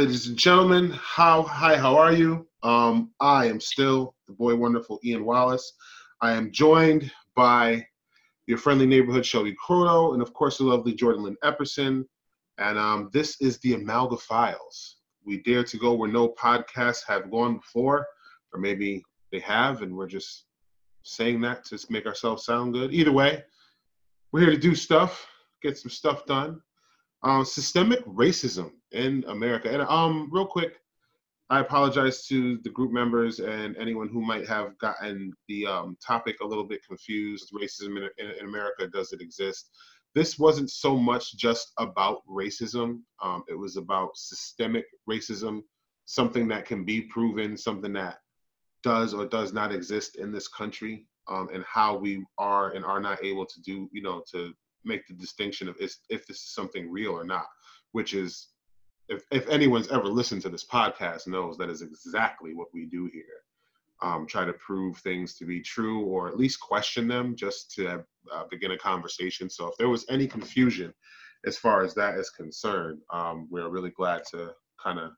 [0.00, 2.48] Ladies and gentlemen, how hi, how are you?
[2.62, 5.74] Um, I am still the boy wonderful Ian Wallace.
[6.22, 7.86] I am joined by
[8.46, 12.06] your friendly neighborhood Shelby Croto, and of course the lovely Jordan Lynn Epperson.
[12.56, 15.00] And um, this is the Amalga Files.
[15.26, 18.06] We dare to go where no podcasts have gone before,
[18.54, 20.46] or maybe they have, and we're just
[21.02, 22.94] saying that to make ourselves sound good.
[22.94, 23.44] Either way,
[24.32, 25.26] we're here to do stuff,
[25.62, 26.58] get some stuff done.
[27.22, 29.70] Um, systemic racism in America.
[29.70, 30.80] And um, real quick,
[31.50, 36.36] I apologize to the group members and anyone who might have gotten the um, topic
[36.40, 37.50] a little bit confused.
[37.52, 39.70] Racism in, in, in, America, does it exist?
[40.14, 45.62] This wasn't so much just about racism, um, it was about systemic racism,
[46.06, 48.18] something that can be proven, something that
[48.82, 53.00] does or does not exist in this country, um, and how we are and are
[53.00, 54.52] not able to do, you know, to
[54.84, 57.46] make the distinction of if, if this is something real or not,
[57.92, 58.48] which is
[59.10, 63.10] if, if anyone's ever listened to this podcast knows that is exactly what we do
[63.12, 63.24] here.
[64.02, 68.02] Um, try to prove things to be true or at least question them just to
[68.32, 69.50] uh, begin a conversation.
[69.50, 70.94] So if there was any confusion
[71.44, 75.10] as far as that is concerned, um, we're really glad to kind of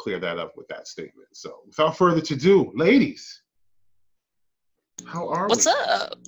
[0.00, 1.28] clear that up with that statement.
[1.34, 3.42] So without further ado, ladies,
[5.04, 5.72] how are What's we?
[5.72, 6.18] up?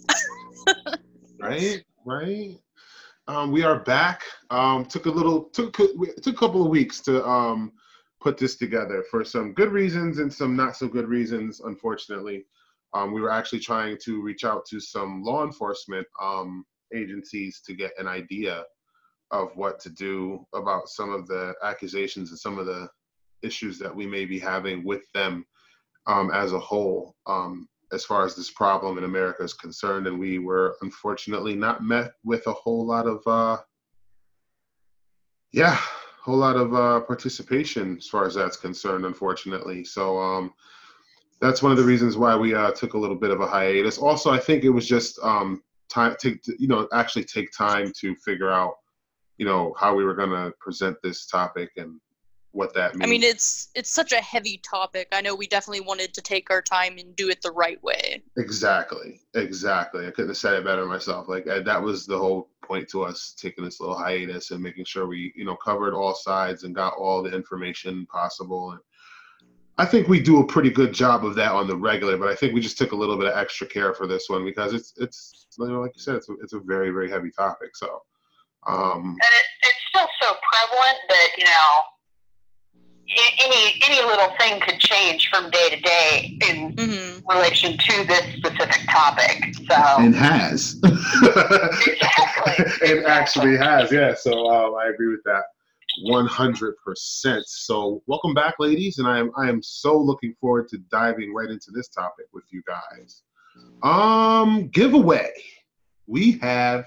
[1.40, 2.58] right, right.
[3.28, 4.22] Um, we are back.
[4.48, 7.72] Um, took a little, took took a couple of weeks to um,
[8.22, 11.60] put this together for some good reasons and some not so good reasons.
[11.60, 12.47] Unfortunately,
[12.94, 16.64] um, we were actually trying to reach out to some law enforcement um,
[16.94, 18.64] agencies to get an idea
[19.30, 22.88] of what to do about some of the accusations and some of the
[23.42, 25.44] issues that we may be having with them
[26.06, 27.14] um, as a whole.
[27.91, 32.12] As far as this problem in America is concerned, and we were unfortunately not met
[32.22, 33.56] with a whole lot of, uh,
[35.53, 39.84] yeah, a whole lot of uh, participation as far as that's concerned, unfortunately.
[39.84, 40.53] So um,
[41.41, 43.97] that's one of the reasons why we uh, took a little bit of a hiatus.
[43.97, 48.15] Also, I think it was just um, time to, you know, actually take time to
[48.16, 48.75] figure out,
[49.38, 52.00] you know, how we were going to present this topic and
[52.53, 53.06] what that means.
[53.06, 55.09] I mean, it's it's such a heavy topic.
[55.12, 58.22] I know we definitely wanted to take our time and do it the right way.
[58.36, 60.06] Exactly, exactly.
[60.06, 61.28] I couldn't have said it better myself.
[61.28, 64.84] Like I, that was the whole point to us taking this little hiatus and making
[64.84, 68.72] sure we, you know, covered all sides and got all the information possible.
[68.72, 68.80] And
[69.76, 72.16] I think we do a pretty good job of that on the regular.
[72.16, 74.44] But I think we just took a little bit of extra care for this one
[74.44, 77.30] because it's it's you know, like you said, it's a, it's a very very heavy
[77.30, 77.76] topic.
[77.76, 78.03] So.
[78.66, 81.84] Um, and it, it's still so prevalent that you know
[83.10, 87.28] any any little thing could change from day to day in mm-hmm.
[87.28, 89.54] relation to this specific topic.
[89.69, 94.14] So and has exactly and actually has yeah.
[94.14, 95.42] So uh, I agree with that.
[96.06, 96.74] 100%.
[97.47, 101.48] So, welcome back, ladies, and I am I am so looking forward to diving right
[101.48, 103.22] into this topic with you guys.
[103.82, 105.32] Um, giveaway.
[106.06, 106.84] We have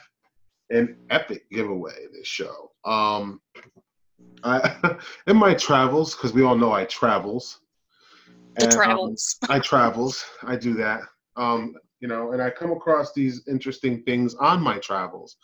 [0.69, 2.71] an epic giveaway this show.
[2.85, 3.41] Um,
[4.44, 4.96] I,
[5.28, 7.59] in my travels, because we all know I travels.
[8.57, 9.38] The and, um, travels.
[9.44, 10.25] Um, I travels.
[10.44, 11.02] I do that.
[11.35, 15.38] Um, you know, and I come across these interesting things on my travels.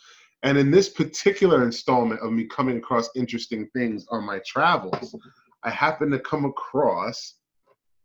[0.43, 5.15] And in this particular installment of me coming across interesting things on my travels,
[5.63, 7.35] I happen to come across,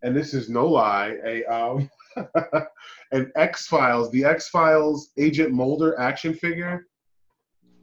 [0.03, 1.91] and this is no lie, a um,
[3.13, 6.87] an X Files, the X Files Agent Mulder action figure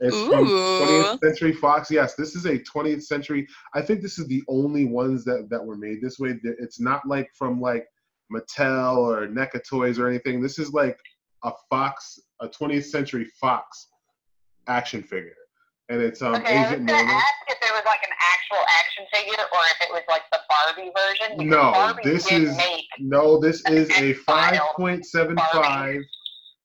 [0.02, 0.30] it's Ooh.
[0.30, 1.92] from 20th Century Fox.
[1.92, 3.48] Yes, this is a 20th century.
[3.74, 6.40] I think this is the only ones that that were made this way.
[6.44, 7.86] It's not like from like
[8.34, 10.42] Mattel or NECA Toys or anything.
[10.42, 10.98] This is like
[11.44, 13.88] a Fox, a 20th Century Fox
[14.68, 15.36] action figure,
[15.90, 16.36] and it's um.
[16.36, 19.60] Okay, Agent I was gonna ask if there was like an actual action figure or
[19.72, 21.50] if it was like the Barbie version.
[21.50, 22.58] No, Barbie this is
[23.00, 23.40] no.
[23.40, 26.02] This is a 5.75.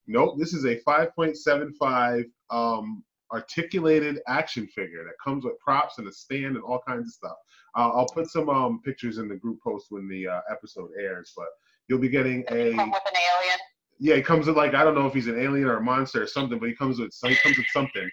[0.07, 3.03] Nope, this is a 5.75 um,
[3.33, 7.37] articulated action figure that comes with props and a stand and all kinds of stuff.
[7.77, 11.33] Uh, I'll put some um, pictures in the group post when the uh, episode airs,
[11.37, 11.47] but
[11.89, 12.75] you'll be getting a.
[12.75, 13.59] Come with an alien.
[13.99, 16.23] Yeah, he comes with like I don't know if he's an alien or a monster
[16.23, 18.09] or something, but he comes with he comes with something.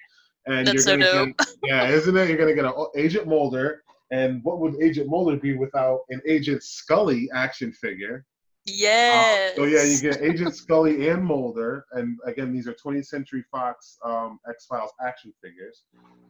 [0.48, 2.30] And That's you're gonna so get, yeah, isn't it?
[2.30, 6.64] You're gonna get an Agent Mulder, and what would Agent Mulder be without an Agent
[6.64, 8.26] Scully action figure?
[8.66, 9.54] Yes.
[9.54, 13.44] Uh, so yeah, you get Agent Scully and Mulder, and again, these are 20th Century
[13.52, 15.84] Fox um, X Files action figures.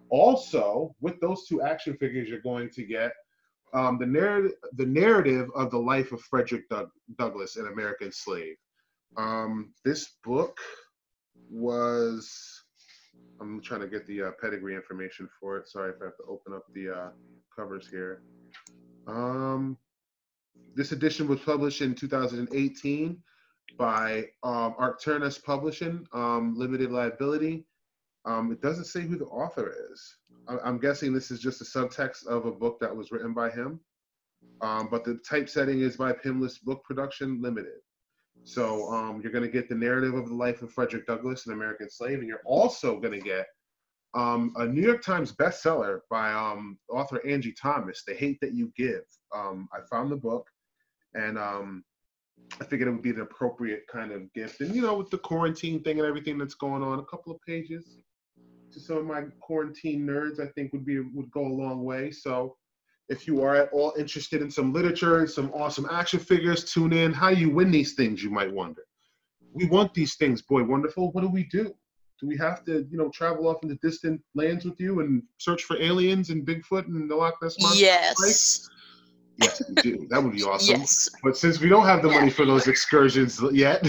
[0.09, 3.11] Also, with those two action figures, you're going to get
[3.73, 8.55] um, the narrative, the narrative of the life of Frederick Doug- Douglass, an American slave.
[9.17, 10.57] Um, this book
[11.49, 12.63] was
[13.41, 15.67] I'm trying to get the uh, pedigree information for it.
[15.67, 17.09] Sorry if I have to open up the uh,
[17.55, 18.21] covers here.
[19.07, 19.77] Um,
[20.75, 23.21] this edition was published in 2018
[23.77, 27.65] by um, Arcturus Publishing, um, limited liability.
[28.25, 30.17] Um, it doesn't say who the author is.
[30.47, 33.49] I- am guessing this is just a subtext of a book that was written by
[33.49, 33.79] him.
[34.61, 37.79] Um, but the typesetting is by Palimpsest Book Production Limited.
[38.43, 41.53] So um, you're going to get the narrative of the life of Frederick Douglass, an
[41.53, 43.47] American slave, and you're also going to get
[44.13, 48.71] um, a New York Times bestseller by um, author Angie Thomas, The Hate That You
[48.75, 49.03] Give.
[49.33, 50.47] Um, I found the book,
[51.13, 51.83] and um,
[52.59, 54.59] I figured it would be an appropriate kind of gift.
[54.61, 57.41] And you know, with the quarantine thing and everything that's going on, a couple of
[57.41, 57.97] pages
[58.73, 62.11] to some of my quarantine nerds, I think would be would go a long way.
[62.11, 62.55] So
[63.09, 66.93] if you are at all interested in some literature and some awesome action figures, tune
[66.93, 67.13] in.
[67.13, 68.83] How do you win these things, you might wonder.
[69.53, 71.11] We want these things, boy, wonderful.
[71.11, 71.73] What do we do?
[72.21, 75.63] Do we have to, you know, travel off into distant lands with you and search
[75.63, 77.83] for aliens and Bigfoot and the Loch Ness monster?
[77.83, 78.69] Yes.
[79.37, 80.07] Yes, we do.
[80.09, 80.81] That would be awesome.
[80.81, 81.09] Yes.
[81.23, 83.83] But since we don't have the money for those excursions yet,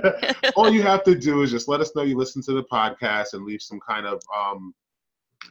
[0.56, 3.32] all you have to do is just let us know you listen to the podcast
[3.32, 4.74] and leave some kind of um,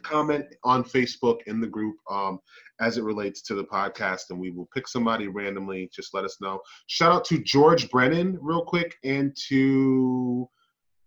[0.04, 2.40] comment on Facebook in the group um,
[2.80, 5.90] as it relates to the podcast, and we will pick somebody randomly.
[5.92, 6.60] Just let us know.
[6.86, 10.48] Shout out to George Brennan, real quick, and to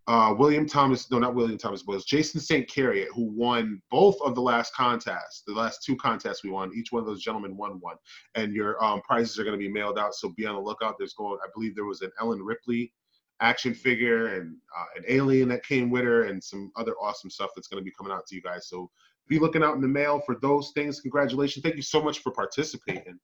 [0.07, 2.69] uh, William Thomas, no, not William Thomas, was Jason St.
[2.69, 6.73] Carriot, who won both of the last contests, the last two contests we won.
[6.75, 7.97] Each one of those gentlemen won one.
[8.35, 10.97] And your um, prizes are going to be mailed out, so be on the lookout.
[10.99, 12.93] There's going, I believe there was an Ellen Ripley
[13.41, 17.51] action figure and uh, an alien that came with her and some other awesome stuff
[17.55, 18.69] that's going to be coming out to you guys.
[18.69, 18.91] So
[19.29, 21.01] be looking out in the mail for those things.
[21.01, 21.63] Congratulations.
[21.63, 23.19] Thank you so much for participating.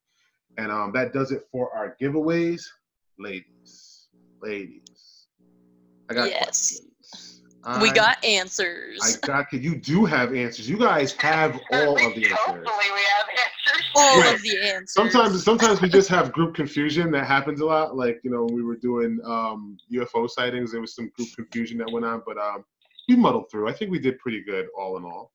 [0.57, 2.63] And um, that does it for our giveaways.
[3.19, 4.09] Ladies,
[4.41, 5.16] ladies,
[6.09, 6.43] I got yes.
[6.43, 7.43] questions.
[7.81, 9.01] we got answers.
[9.03, 10.69] I got you do have answers.
[10.69, 12.39] You guys have all of the answers.
[12.39, 13.87] Hopefully we have answers.
[13.97, 14.35] All right.
[14.35, 14.93] of the answers.
[14.93, 17.97] Sometimes sometimes we just have group confusion that happens a lot.
[17.97, 21.79] Like, you know, when we were doing um, UFO sightings, there was some group confusion
[21.79, 22.65] that went on, but um,
[23.09, 23.69] we muddled through.
[23.69, 25.33] I think we did pretty good all in all.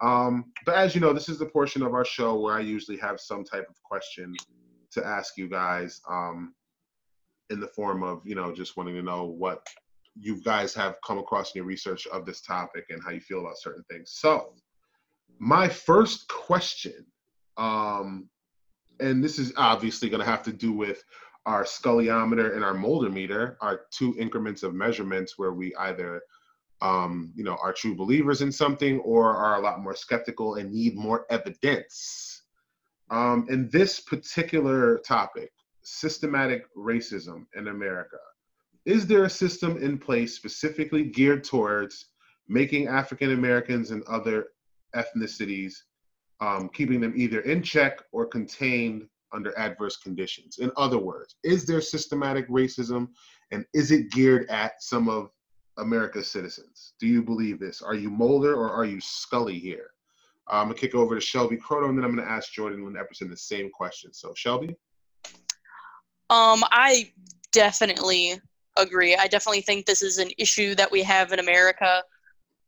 [0.00, 2.98] Um, but as you know, this is the portion of our show where I usually
[2.98, 4.34] have some type of question
[4.92, 6.54] to ask you guys um,
[7.50, 9.66] in the form of, you know, just wanting to know what
[10.20, 13.40] you guys have come across in your research of this topic and how you feel
[13.40, 14.12] about certain things.
[14.12, 14.54] So,
[15.38, 17.06] my first question,
[17.56, 18.28] um,
[19.00, 21.04] and this is obviously going to have to do with
[21.46, 26.22] our sculliometer and our Mulder meter, our two increments of measurements where we either
[26.80, 30.72] um, you know, are true believers in something or are a lot more skeptical and
[30.72, 32.42] need more evidence.
[33.10, 35.50] Um, in this particular topic,
[35.82, 38.18] systematic racism in America,
[38.84, 42.06] is there a system in place specifically geared towards
[42.48, 44.48] making African Americans and other
[44.94, 45.74] ethnicities,
[46.40, 50.58] um, keeping them either in check or contained under adverse conditions?
[50.58, 53.08] In other words, is there systematic racism
[53.50, 55.30] and is it geared at some of
[55.78, 56.94] America's citizens?
[56.98, 57.82] Do you believe this?
[57.82, 59.90] Are you Mulder or are you Scully here?
[60.50, 63.28] I'm gonna kick over to Shelby Croto, and then I'm gonna ask Jordan Lynn Epperson
[63.28, 64.12] the same question.
[64.12, 64.76] So, Shelby.
[66.30, 67.12] Um, I
[67.52, 68.40] definitely
[68.78, 69.16] agree.
[69.16, 72.02] I definitely think this is an issue that we have in America.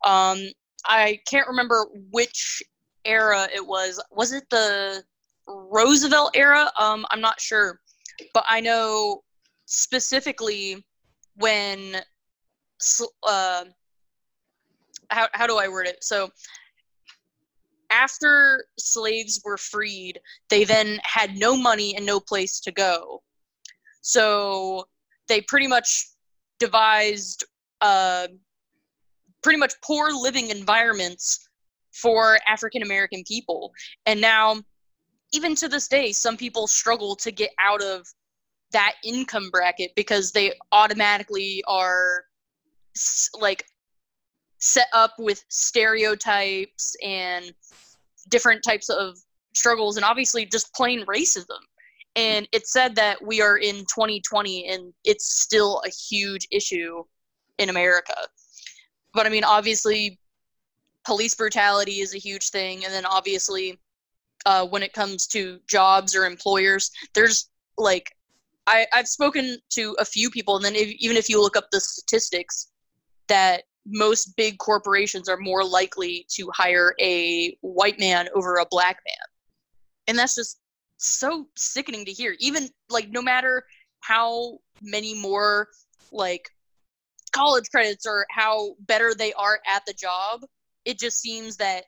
[0.04, 0.38] Um,
[0.86, 2.62] I can't remember which
[3.04, 4.02] era it was.
[4.10, 5.02] Was it the
[5.46, 6.70] Roosevelt era?
[6.78, 7.80] Um, I'm not sure,
[8.34, 9.22] but I know
[9.66, 10.84] specifically
[11.36, 11.96] when
[13.26, 13.64] uh,
[15.10, 16.02] how, how do I word it?
[16.02, 16.30] So
[17.90, 23.22] after slaves were freed, they then had no money and no place to go.
[24.00, 24.86] So
[25.30, 26.08] they pretty much
[26.58, 27.44] devised
[27.80, 28.26] uh,
[29.42, 31.48] pretty much poor living environments
[31.92, 33.72] for African American people.
[34.06, 34.60] And now,
[35.32, 38.06] even to this day, some people struggle to get out of
[38.72, 42.24] that income bracket because they automatically are
[43.40, 43.64] like
[44.58, 47.52] set up with stereotypes and
[48.28, 49.16] different types of
[49.54, 51.58] struggles and obviously just plain racism
[52.16, 57.02] and it said that we are in 2020 and it's still a huge issue
[57.58, 58.16] in america.
[59.14, 60.18] But i mean obviously
[61.04, 62.84] police brutality is a huge thing.
[62.84, 63.78] And then obviously
[64.46, 68.16] uh, when it comes to jobs or employers there's like
[68.66, 70.56] I, i've spoken to a few people.
[70.56, 72.70] And then if, even if you look up the statistics
[73.28, 78.98] that most big corporations are more likely to hire a white man over a black
[79.06, 79.26] man.
[80.06, 80.59] And that's just
[81.00, 82.36] so sickening to hear.
[82.40, 83.64] Even like no matter
[84.00, 85.68] how many more
[86.12, 86.50] like
[87.32, 90.42] college credits or how better they are at the job.
[90.84, 91.84] It just seems that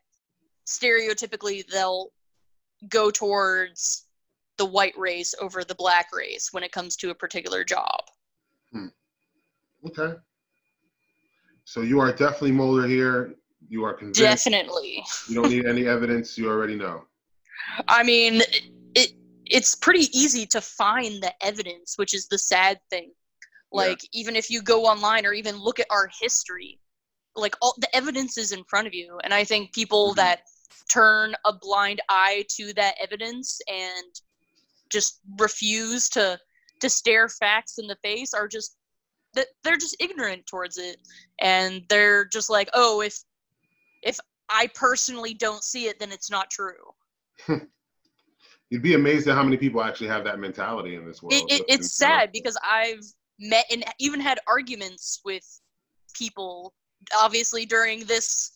[0.65, 2.09] stereotypically they'll
[2.89, 4.07] go towards
[4.57, 7.99] the white race over the black race when it comes to a particular job.
[8.71, 8.87] Hmm.
[9.85, 10.15] Okay.
[11.65, 13.35] So you are definitely Mulder here.
[13.67, 14.19] You are convinced.
[14.19, 15.03] Definitely.
[15.27, 16.37] You don't need any evidence.
[16.37, 17.03] You already know.
[17.87, 18.41] I mean,
[19.53, 23.11] it's pretty easy to find the evidence, which is the sad thing.
[23.71, 24.21] Like yeah.
[24.21, 26.79] even if you go online or even look at our history,
[27.35, 30.17] like all the evidence is in front of you, and I think people mm-hmm.
[30.17, 30.41] that
[30.91, 34.19] turn a blind eye to that evidence and
[34.89, 36.39] just refuse to
[36.79, 38.75] to stare facts in the face are just
[39.33, 40.97] that they're just ignorant towards it
[41.39, 43.23] and they're just like oh if
[44.03, 44.19] if
[44.49, 46.93] i personally don't see it then it's not true
[48.73, 51.59] you'd be amazed at how many people actually have that mentality in this world it,
[51.59, 53.03] it, it's sad because i've
[53.39, 55.45] met and even had arguments with
[56.15, 56.73] people
[57.19, 58.51] obviously during this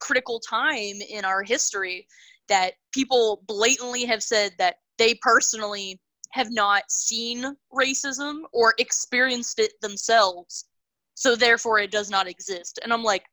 [0.00, 2.06] critical time in our history
[2.48, 6.00] that people blatantly have said that they personally
[6.32, 10.66] have not seen racism or experienced it themselves.
[11.14, 12.78] So therefore it does not exist.
[12.82, 13.24] And i'm like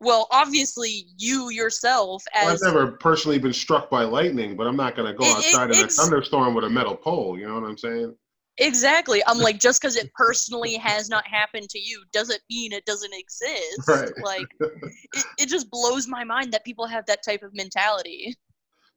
[0.00, 4.76] well obviously you yourself as well, i've never personally been struck by lightning but i'm
[4.76, 7.46] not going to go it, outside it, in a thunderstorm with a metal pole you
[7.46, 8.14] know what i'm saying
[8.58, 12.84] exactly i'm like just because it personally has not happened to you doesn't mean it
[12.84, 14.10] doesn't exist right.
[14.22, 18.34] like it, it just blows my mind that people have that type of mentality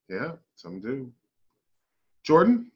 [0.09, 1.11] yeah some do
[2.25, 2.71] jordan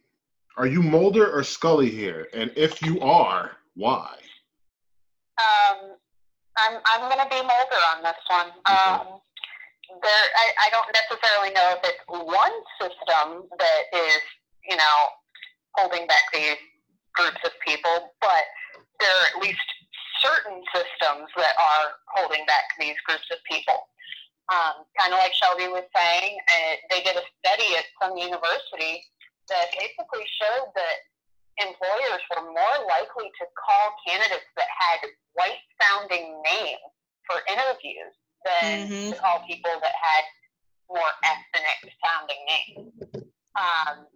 [0.56, 2.28] are you Mulder or Scully here?
[2.34, 4.16] And if you are, why?
[5.40, 5.96] Um,
[6.58, 8.50] I'm I'm gonna be Mulder on this one.
[8.64, 8.74] Okay.
[8.74, 9.22] Um,
[10.02, 14.24] there, I, I don't necessarily know if it's one system that is,
[14.66, 14.98] you know,
[15.76, 16.58] holding back these
[17.14, 18.46] groups of people, but
[19.00, 19.62] there are at least
[20.24, 23.76] certain systems that are holding back these groups of people.
[24.52, 29.04] Um, kind of like Shelby was saying, uh, they did a study at some university
[29.50, 30.98] that basically showed that
[31.62, 35.00] employers were more likely to call candidates that had
[35.34, 36.90] white sounding names
[37.30, 38.14] for interviews
[38.46, 39.12] than mm-hmm.
[39.12, 40.24] to call people that had
[40.90, 42.94] more ethnic sounding names.
[43.56, 44.08] Um,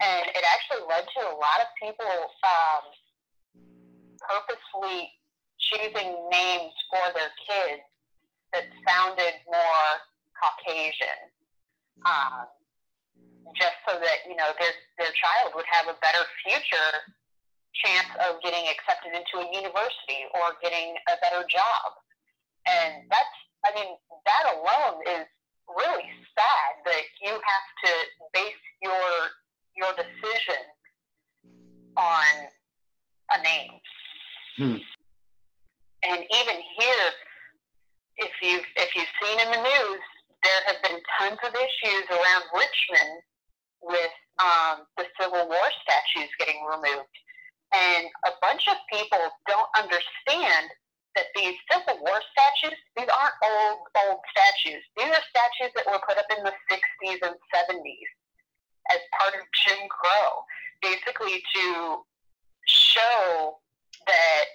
[0.00, 2.84] and it actually led to a lot of people um,
[4.18, 5.12] purposely
[5.60, 7.82] choosing names for their kids
[8.52, 9.88] that sounded more
[10.34, 11.30] Caucasian.
[12.04, 12.46] Um,
[13.52, 16.92] just so that you know their their child would have a better future
[17.84, 21.88] chance of getting accepted into a university or getting a better job.
[22.64, 23.36] And that's
[23.66, 23.92] I mean
[24.24, 25.26] that alone is
[25.68, 27.92] really sad that you have to
[28.32, 29.08] base your
[29.76, 30.62] your decision
[31.96, 32.32] on
[33.34, 33.74] a name.
[34.56, 34.78] Hmm.
[36.04, 37.06] And even here,
[38.18, 40.02] if you've if you've seen in the news,
[40.42, 43.22] there have been tons of issues around Richmond
[43.84, 47.14] with um, the Civil War statues getting removed.
[47.72, 50.70] And a bunch of people don't understand
[51.14, 54.82] that these Civil War statues, these aren't old, old statues.
[54.96, 58.10] These are statues that were put up in the 60s and 70s
[58.90, 60.44] as part of Jim Crow,
[60.82, 62.04] basically to
[62.66, 63.58] show
[64.06, 64.46] that,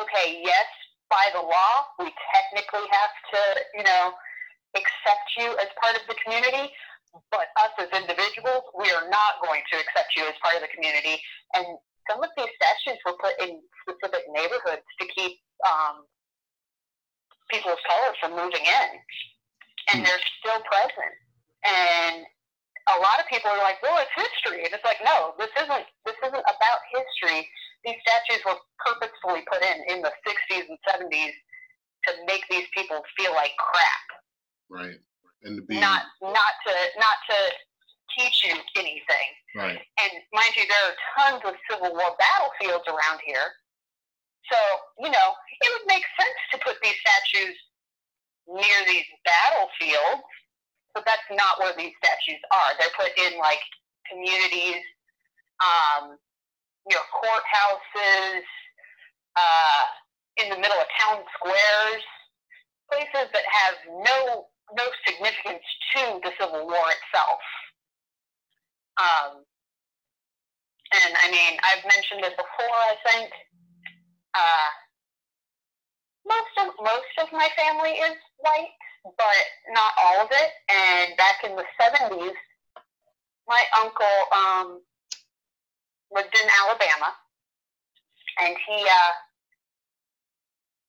[0.00, 0.68] okay, yes,
[1.10, 3.40] by the law, we technically have to,
[3.76, 4.12] you know,
[4.76, 6.72] accept you as part of the community,
[7.30, 10.72] but us as individuals, we are not going to accept you as part of the
[10.72, 11.20] community.
[11.52, 11.76] And
[12.08, 16.08] some of these statues were put in specific neighborhoods to keep um,
[17.52, 18.88] people of color from moving in,
[19.92, 20.04] and hmm.
[20.04, 21.14] they're still present.
[21.62, 22.24] And
[22.90, 25.86] a lot of people are like, "Well, it's history," and it's like, no, this isn't.
[26.08, 27.46] This isn't about history.
[27.84, 31.36] These statues were purposefully put in in the '60s and '70s
[32.08, 34.06] to make these people feel like crap.
[34.68, 34.98] Right
[35.44, 37.36] and to be not not to not to
[38.18, 39.28] teach you anything.
[39.56, 39.78] Right.
[39.78, 43.48] And mind you, there are tons of Civil War battlefields around here.
[44.50, 44.58] So,
[45.00, 45.28] you know,
[45.60, 47.56] it would make sense to put these statues
[48.48, 50.26] near these battlefields,
[50.94, 52.76] but that's not where these statues are.
[52.78, 53.62] They're put in like
[54.10, 54.82] communities,
[55.62, 56.18] um,
[56.90, 58.44] you know, courthouses,
[59.36, 59.84] uh,
[60.42, 62.04] in the middle of town squares,
[62.90, 65.64] places that have no no significance
[65.94, 67.40] to the Civil War itself.
[69.00, 69.44] Um,
[70.92, 72.76] and I mean, I've mentioned it before.
[72.76, 73.30] I think
[74.34, 74.70] uh,
[76.26, 80.50] most of most of my family is white, but not all of it.
[80.68, 82.36] And back in the seventies,
[83.48, 84.80] my uncle um,
[86.12, 87.16] lived in Alabama,
[88.40, 89.12] and he uh,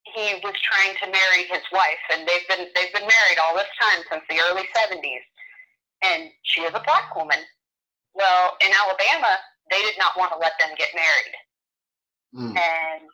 [0.03, 3.69] he was trying to marry his wife, and they've been they've been married all this
[3.79, 5.23] time since the early '70s,
[6.03, 7.39] and she is a black woman.
[8.13, 9.39] Well, in Alabama,
[9.71, 11.35] they did not want to let them get married,
[12.35, 12.57] Mm.
[12.57, 13.09] and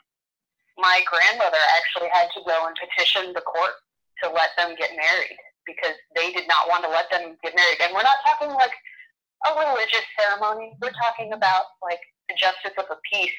[0.77, 3.75] my grandmother actually had to go and petition the court
[4.23, 7.79] to let them get married because they did not want to let them get married.
[7.81, 8.71] And we're not talking like
[9.45, 10.73] a religious ceremony.
[10.81, 13.35] We're talking about like the justice of the peace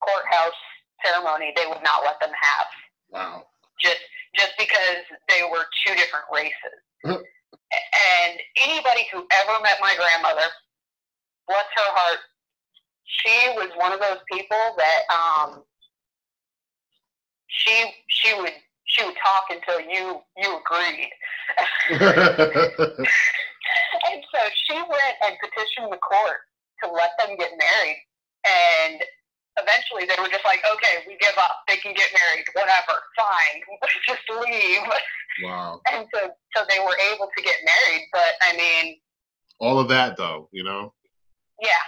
[0.00, 0.62] courthouse
[1.04, 1.52] ceremony.
[1.56, 2.66] They would not let them have
[3.10, 3.46] Wow.
[3.80, 4.00] just
[4.36, 6.78] just because they were two different races.
[7.04, 7.22] Mhm.
[7.72, 10.46] and anybody who ever met my grandmother,
[11.48, 12.20] bless her heart,
[13.04, 15.64] she was one of those people that um,
[17.48, 18.52] she she would
[18.86, 21.10] she would talk until you you agreed.
[24.06, 26.40] and so she went and petitioned the court
[26.82, 28.02] to let them get married.
[28.46, 29.02] And
[29.58, 31.62] eventually they were just like, okay, we give up.
[31.68, 32.44] They can get married.
[32.54, 32.94] Whatever.
[33.16, 33.58] Fine.
[34.08, 34.82] just leave.
[35.44, 35.80] wow.
[35.92, 38.04] And so, so they were able to get married.
[38.12, 38.98] But I mean,
[39.60, 40.92] All of that though, you know.
[41.62, 41.84] yeah,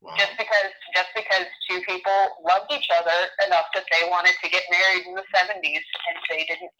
[0.00, 0.14] Wow.
[0.18, 4.62] just because just because two people loved each other enough that they wanted to get
[4.70, 6.70] married in the 70s and they didn't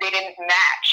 [0.00, 0.88] they didn't match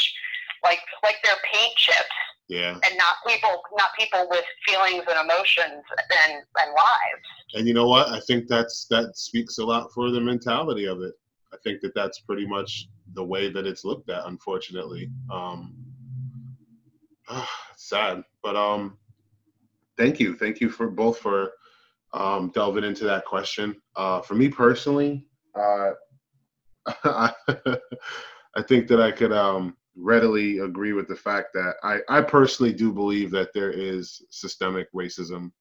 [0.63, 2.17] like like their paint chips
[2.47, 2.73] Yeah.
[2.73, 5.83] and not people not people with feelings and emotions
[6.21, 8.09] and and lives And you know what?
[8.09, 11.13] I think that's that speaks a lot for the mentality of it.
[11.53, 15.11] I think that that's pretty much the way that it's looked at, unfortunately.
[15.31, 15.75] Um,
[17.75, 18.97] sad, but um,
[19.97, 21.51] thank you, thank you for both for
[22.13, 23.75] um, delving into that question.
[23.95, 25.91] Uh, for me personally, uh,
[27.03, 27.31] I,
[28.55, 32.73] I think that I could um, readily agree with the fact that I, I personally
[32.73, 35.51] do believe that there is systemic racism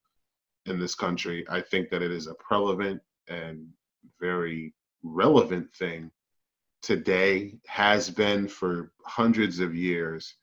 [0.67, 1.45] in this country.
[1.49, 3.67] I think that it is a prevalent and
[4.21, 6.11] very relevant thing
[6.83, 10.35] today, has been for hundreds of years.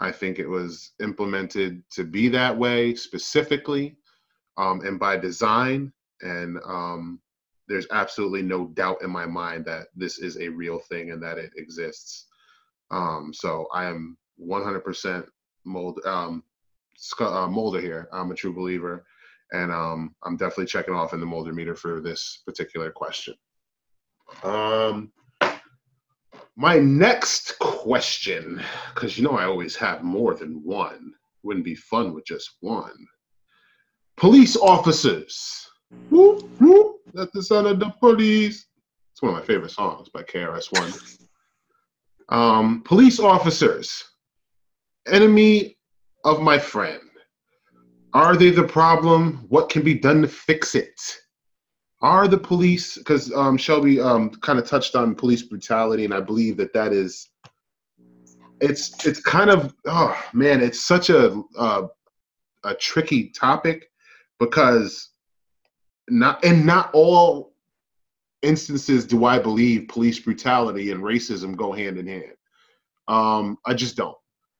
[0.00, 3.96] I think it was implemented to be that way specifically
[4.56, 5.92] um, and by design.
[6.20, 7.20] And um,
[7.68, 11.38] there's absolutely no doubt in my mind that this is a real thing and that
[11.38, 12.26] it exists.
[12.94, 15.26] Um, so I am 100%
[15.64, 16.44] mold, um,
[17.18, 18.08] uh, Mulder here.
[18.12, 19.04] I'm a true believer
[19.52, 23.34] and um, I'm definitely checking off in the Mulder meter for this particular question.
[24.42, 25.12] Um,
[26.56, 28.62] my next question,
[28.94, 31.12] because you know I always have more than one.
[31.42, 33.06] Wouldn't be fun with just one.
[34.16, 35.68] Police officers.
[36.10, 38.66] Whoop, whoop, that's the sound of the police.
[39.12, 41.23] It's one of my favorite songs by KRS-One.
[42.28, 44.04] Um, police officers.
[45.06, 45.76] Enemy
[46.24, 47.00] of my friend.
[48.14, 49.44] Are they the problem?
[49.48, 51.00] What can be done to fix it?
[52.00, 56.20] Are the police, because um, Shelby um, kind of touched on police brutality, and I
[56.20, 57.28] believe that that is,
[58.60, 61.86] it's it's kind of, oh man, it's such a uh,
[62.64, 63.90] a tricky topic
[64.38, 65.10] because
[66.08, 67.53] not and not all
[68.44, 72.34] instances do I believe police brutality and racism go hand in hand.
[73.08, 74.16] Um, I just don't.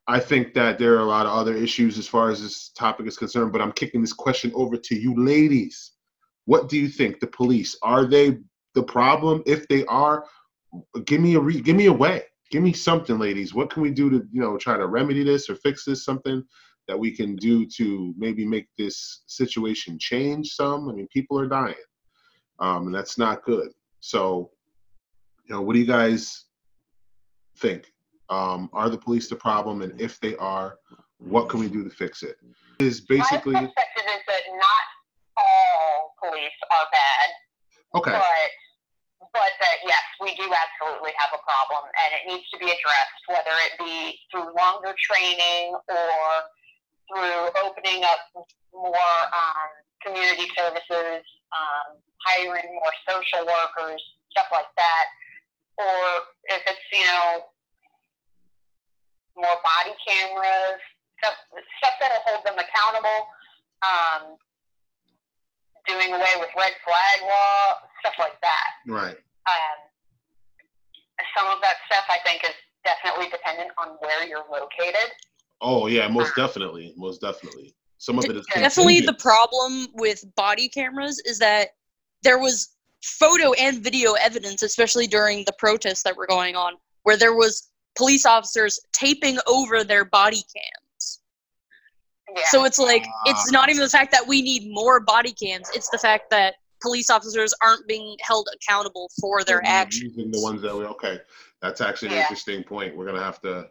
[0.07, 3.07] I think that there are a lot of other issues as far as this topic
[3.07, 5.92] is concerned, but I'm kicking this question over to you ladies.
[6.44, 7.20] What do you think?
[7.20, 8.38] The police are they
[8.75, 9.42] the problem?
[9.47, 10.27] If they are,
[11.07, 12.23] give me a re- give me a way.
[12.51, 13.55] Give me something, ladies.
[13.55, 16.05] What can we do to you know try to remedy this or fix this?
[16.05, 16.44] Something
[16.87, 20.90] that we can do to maybe make this situation change some.
[20.90, 21.75] I mean, people are dying,
[22.58, 23.70] um, and that's not good.
[24.00, 24.50] So,
[25.46, 26.44] you know, what do you guys
[27.58, 27.92] think?
[28.30, 29.82] Um, are the police the problem?
[29.82, 30.78] And if they are,
[31.18, 32.36] what can we do to fix it?
[32.80, 34.84] Is basically my perspective is that not
[35.36, 37.28] all police are bad
[37.94, 38.12] okay.
[38.12, 38.50] but
[39.32, 43.22] but that yes, we do absolutely have a problem, and it needs to be addressed,
[43.26, 46.14] whether it be through longer training or
[47.10, 48.22] through opening up
[48.72, 49.70] more um,
[50.06, 55.06] community services, um, hiring more social workers, stuff like that,
[55.78, 55.98] or
[56.50, 57.48] if it's you know
[59.36, 60.82] more body cameras,
[61.18, 61.34] stuff
[61.78, 63.30] stuff that'll hold them accountable.
[63.84, 64.36] Um,
[65.86, 68.70] doing away with red flag law, stuff like that.
[68.88, 69.16] Right.
[69.44, 69.78] Um,
[71.36, 75.12] some of that stuff I think is definitely dependent on where you're located.
[75.60, 77.74] Oh yeah, most definitely, most definitely.
[78.04, 81.68] Some of it is definitely the problem with body cameras is that
[82.22, 87.16] there was photo and video evidence especially during the protests that were going on where
[87.16, 91.20] there was police officers taping over their body cams
[92.34, 92.42] Yeah.
[92.50, 93.52] so it's like it's Ah.
[93.52, 97.08] not even the fact that we need more body cams it's the fact that police
[97.08, 100.14] officers aren't being held accountable for their actions.
[100.14, 101.20] Using the ones that we okay.
[101.62, 102.20] That's actually an Yeah.
[102.22, 102.94] interesting point.
[102.94, 103.70] We're gonna have to.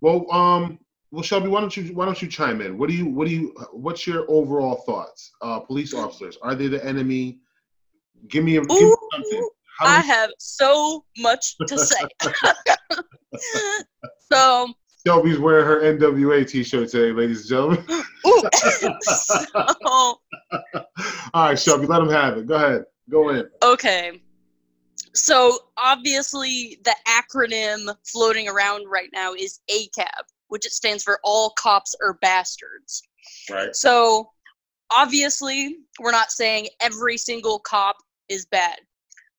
[0.00, 0.78] Well, um,
[1.10, 2.76] well, Shelby, why don't you why don't you chime in?
[2.76, 5.32] What do you what do you what's your overall thoughts?
[5.40, 7.38] Uh, police officers are they the enemy?
[8.28, 9.48] Give me a give me something.
[9.78, 12.00] How I have so much to say.
[14.32, 14.68] so,
[15.06, 18.04] Shelby's wearing her NWA T-shirt today, ladies and gentlemen.
[18.26, 18.42] ooh,
[19.02, 20.20] so
[21.32, 22.46] All right, Shelby, let them have it.
[22.46, 22.84] Go ahead.
[23.08, 23.48] Go in.
[23.62, 24.20] Okay.
[25.14, 30.06] So obviously the acronym floating around right now is ACAB,
[30.48, 33.02] which it stands for all cops are bastards.
[33.50, 33.74] Right.
[33.74, 34.30] So
[34.90, 37.96] obviously we're not saying every single cop
[38.28, 38.78] is bad,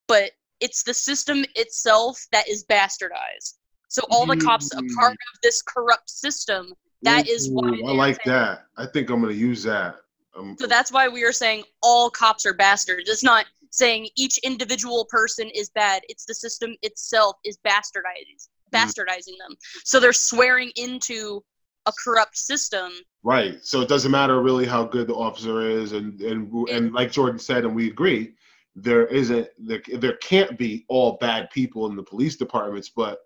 [0.08, 3.56] but it's the system itself that is bastardized.
[3.88, 8.24] So all the cops are part of this corrupt system, that is why I like
[8.26, 8.66] that.
[8.78, 9.96] I think I'm gonna use that.
[10.36, 13.10] Um, So that's why we are saying all cops are bastards.
[13.10, 16.04] It's not saying each individual person is bad.
[16.10, 18.80] It's the system itself is bastardizing Mm.
[18.80, 19.56] bastardizing them.
[19.84, 21.44] So they're swearing into
[21.86, 22.92] a corrupt system.
[23.24, 23.58] Right.
[23.64, 27.40] So it doesn't matter really how good the officer is, and and and like Jordan
[27.40, 28.34] said, and we agree,
[28.76, 33.20] there isn't there, there can't be all bad people in the police departments, but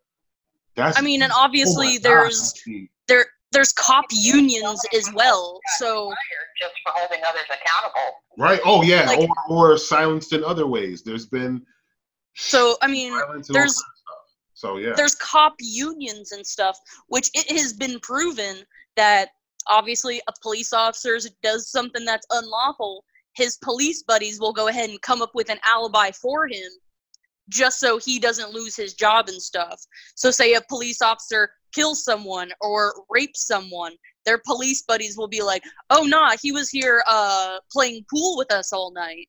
[0.75, 5.11] that's I mean, and oh obviously God, there's that's the- there there's cop unions as
[5.13, 5.59] well.
[5.77, 6.11] So
[6.59, 8.15] just for holding others accountable.
[8.39, 8.59] right.
[8.65, 11.03] Oh yeah, Like- or, or silenced in other ways.
[11.03, 11.63] There's been
[12.35, 13.92] so I mean violence and all there's- kinds of stuff.
[14.63, 18.63] So yeah, there's cop unions and stuff, which it has been proven
[18.95, 19.31] that
[19.67, 23.03] obviously a police officer does something that's unlawful,
[23.35, 26.69] his police buddies will go ahead and come up with an alibi for him
[27.49, 29.81] just so he doesn't lose his job and stuff.
[30.15, 33.91] So say a police officer kills someone or rapes someone,
[34.25, 38.49] their police buddies will be like, "Oh nah, he was here uh playing pool with
[38.53, 39.27] us all night."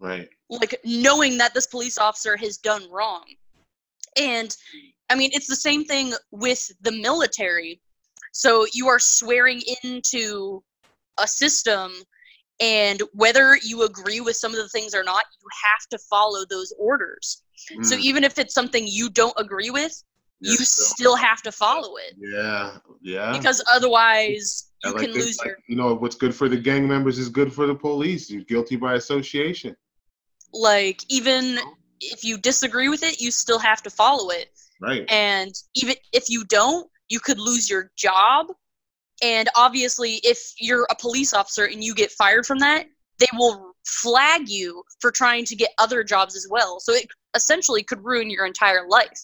[0.00, 0.28] right.
[0.48, 3.24] like knowing that this police officer has done wrong.
[4.16, 4.54] And
[5.10, 7.80] I mean, it's the same thing with the military.
[8.32, 10.62] So you are swearing into
[11.18, 11.92] a system,
[12.60, 16.44] and whether you agree with some of the things or not, you have to follow
[16.48, 17.42] those orders.
[17.82, 20.02] So Mm, even if it's something you don't agree with,
[20.40, 23.32] you so- still have to follow it Yeah, yeah.
[23.32, 26.56] because otherwise you like can this, lose like, your You know what's good for the
[26.56, 28.30] gang members is good for the police.
[28.30, 29.76] You're guilty by association.
[30.52, 31.58] like even
[32.00, 34.50] if you disagree with it, you still have to follow it.
[34.80, 35.04] Right.
[35.08, 38.48] and even if you don't you could lose your job
[39.22, 42.86] and obviously if you're a police officer and you get fired from that
[43.20, 47.82] they will flag you for trying to get other jobs as well so it essentially
[47.84, 49.20] could ruin your entire life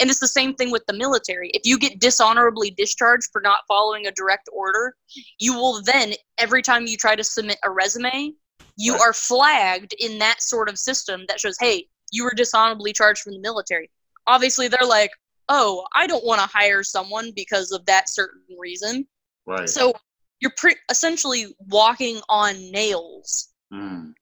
[0.00, 3.58] and it's the same thing with the military if you get dishonorably discharged for not
[3.68, 4.96] following a direct order
[5.38, 8.32] you will then every time you try to submit a resume
[8.78, 9.02] you Right.
[9.02, 13.32] are flagged in that sort of system that shows hey you were dishonorably charged from
[13.32, 13.90] the military
[14.26, 15.10] obviously they're like,
[15.48, 19.06] oh, I don't want to hire someone because of that certain reason.
[19.46, 19.68] Right.
[19.68, 19.92] So
[20.40, 24.14] you're pre- essentially walking on nails Mm,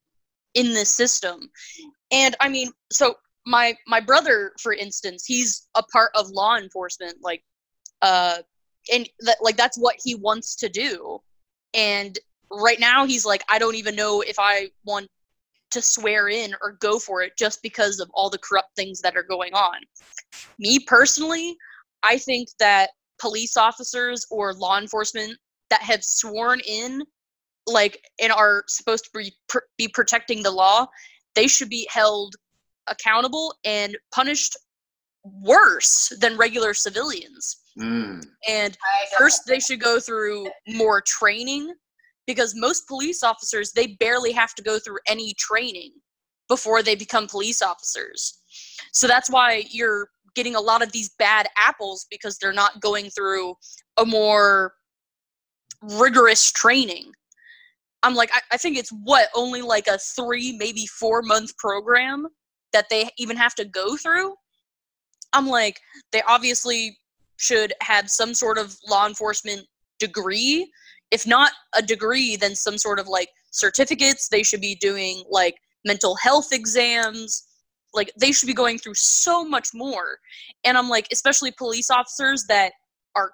[0.55, 1.51] in this system.
[2.11, 3.17] And I mean, so
[3.47, 7.45] my my brother, for instance, he's a part of law enforcement, like,
[8.01, 8.39] uh,
[8.91, 11.21] and that like that's what he wants to do.
[11.75, 12.19] And
[12.51, 15.11] right now, he's like, I don't even know if I want
[15.75, 19.17] to swear in or go for it just because of all the corrupt things that
[19.17, 19.77] are going on.
[20.59, 21.57] Me personally,
[22.03, 25.37] I think that police officers or law enforcement
[25.71, 27.03] that have sworn in
[27.67, 30.87] like and are supposed to be, pr- be protecting the law,
[31.35, 32.35] they should be held
[32.87, 34.57] accountable and punished
[35.25, 37.63] worse than regular civilians.
[37.79, 38.77] mm, And
[39.17, 41.73] first they should go through more training
[42.27, 45.93] because most police officers they barely have to go through any training
[46.49, 48.41] before they become police officers.
[48.93, 53.09] So that's why you're getting a lot of these bad apples because they're not going
[53.11, 53.55] through
[53.97, 54.75] a more
[55.83, 57.13] rigorous training.
[58.03, 62.27] I'm like i, I think it's what only like a three maybe four month program
[62.73, 64.35] that they even have to go through?
[65.33, 65.81] I'm like
[66.13, 66.99] they obviously
[67.37, 69.67] should have some sort of law enforcement
[69.99, 70.71] degree
[71.15, 74.29] if not a degree then some sort of like certificates.
[74.29, 77.45] They should be doing like mental health exams.
[77.95, 80.19] Like they should be going through so much more.
[80.65, 82.73] And i'm like especially police officers that
[83.15, 83.31] are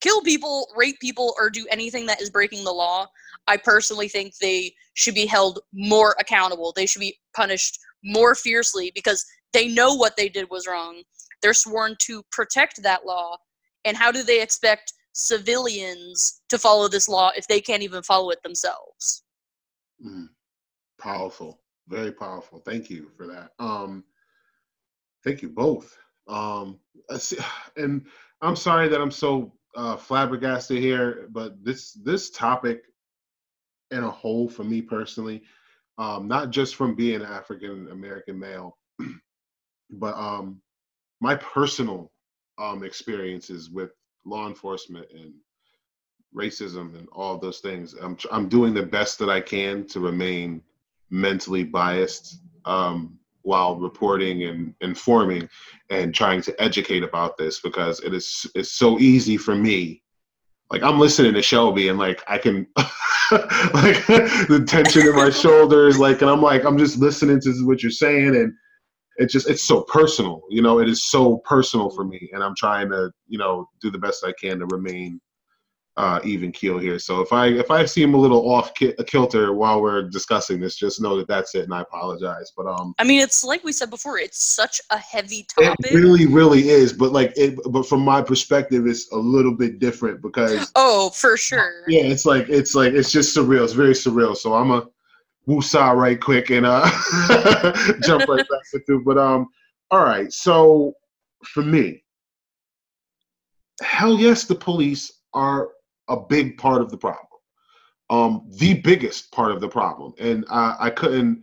[0.00, 3.06] kill people rape people or do anything that is breaking the law
[3.46, 6.72] i personally think they should be held more accountable.
[6.74, 11.02] They should be punished more fiercely because they know what they did was wrong.
[11.42, 13.36] They're sworn to protect that law.
[13.84, 18.30] And how do they expect civilians to follow this law if they can't even follow
[18.30, 19.24] it themselves
[20.04, 20.28] mm.
[21.00, 21.60] Powerful.
[21.88, 22.60] Very powerful.
[22.60, 23.52] Thank you for that.
[23.58, 24.04] Um,
[25.24, 25.96] thank you both.
[26.28, 26.78] Um,
[27.76, 28.06] and
[28.42, 32.82] I'm sorry that I'm so uh, flabbergasted here, but this this topic
[33.90, 35.42] in a whole for me personally,
[35.98, 38.76] um, not just from being African American male,
[39.90, 40.60] but um,
[41.20, 42.12] my personal
[42.58, 43.90] um, experiences with
[44.24, 45.32] law enforcement and
[46.34, 47.94] racism and all those things.
[47.94, 50.62] I'm I'm doing the best that I can to remain
[51.10, 55.48] mentally biased um, while reporting and informing
[55.88, 60.02] and trying to educate about this because it is it's so easy for me.
[60.70, 65.98] Like I'm listening to Shelby and like I can like the tension in my shoulders,
[65.98, 68.52] like and I'm like I'm just listening to what you're saying and
[69.16, 72.54] it's just it's so personal you know it is so personal for me and i'm
[72.56, 75.20] trying to you know do the best i can to remain
[75.96, 76.98] uh, even keel here.
[76.98, 80.76] So if I if I seem a little off ki- kilter while we're discussing this,
[80.76, 82.52] just know that that's it, and I apologize.
[82.56, 85.76] But um, I mean, it's like we said before, it's such a heavy topic.
[85.80, 86.92] It really, really is.
[86.92, 91.36] But like it, but from my perspective, it's a little bit different because oh, for
[91.36, 91.84] sure.
[91.88, 93.64] Yeah, it's like it's like it's just surreal.
[93.64, 94.36] It's very surreal.
[94.36, 94.86] So I'm a
[95.50, 96.88] woosah right quick and uh
[98.02, 99.02] jump right back into.
[99.04, 99.48] But um,
[99.90, 100.32] all right.
[100.32, 100.94] So
[101.44, 102.04] for me,
[103.82, 105.70] hell yes, the police are
[106.08, 107.26] a big part of the problem.
[108.10, 110.12] Um, the biggest part of the problem.
[110.18, 111.42] And I, I couldn't,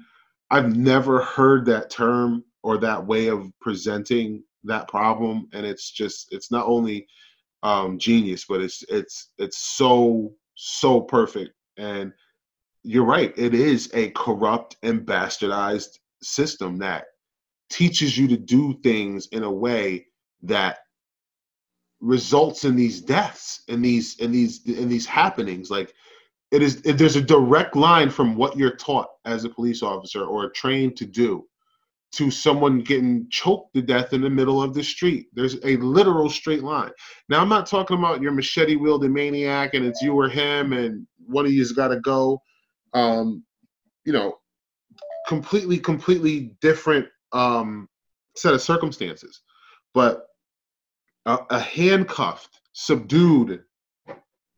[0.51, 5.47] I've never heard that term or that way of presenting that problem.
[5.53, 7.07] And it's just, it's not only
[7.63, 11.51] um, genius, but it's, it's, it's so, so perfect.
[11.77, 12.11] And
[12.87, 13.33] you're right.
[13.37, 17.05] It is a corrupt and bastardized system that
[17.69, 20.07] teaches you to do things in a way
[20.43, 20.79] that
[21.99, 25.69] results in these deaths and these in these in these happenings.
[25.69, 25.93] Like
[26.51, 30.49] it is there's a direct line from what you're taught as a police officer or
[30.51, 31.45] trained to do
[32.13, 35.27] to someone getting choked to death in the middle of the street.
[35.33, 36.91] There's a literal straight line.
[37.27, 41.05] Now i'm not talking about your machete wielding maniac and it's you or him and
[41.17, 42.41] one of you's got to go
[42.93, 43.43] um
[44.05, 44.37] you know
[45.27, 47.87] completely completely different um
[48.35, 49.41] set of circumstances
[49.93, 50.27] but
[51.27, 53.63] a, a handcuffed, subdued,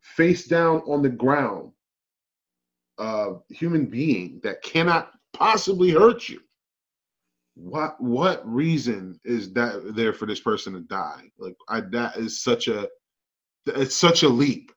[0.02, 1.72] face down on the ground
[2.98, 6.40] uh, human being that cannot possibly hurt you.
[7.56, 11.24] What what reason is that there for this person to die?
[11.38, 12.88] Like I, that is such a
[13.66, 14.72] it's such a leap.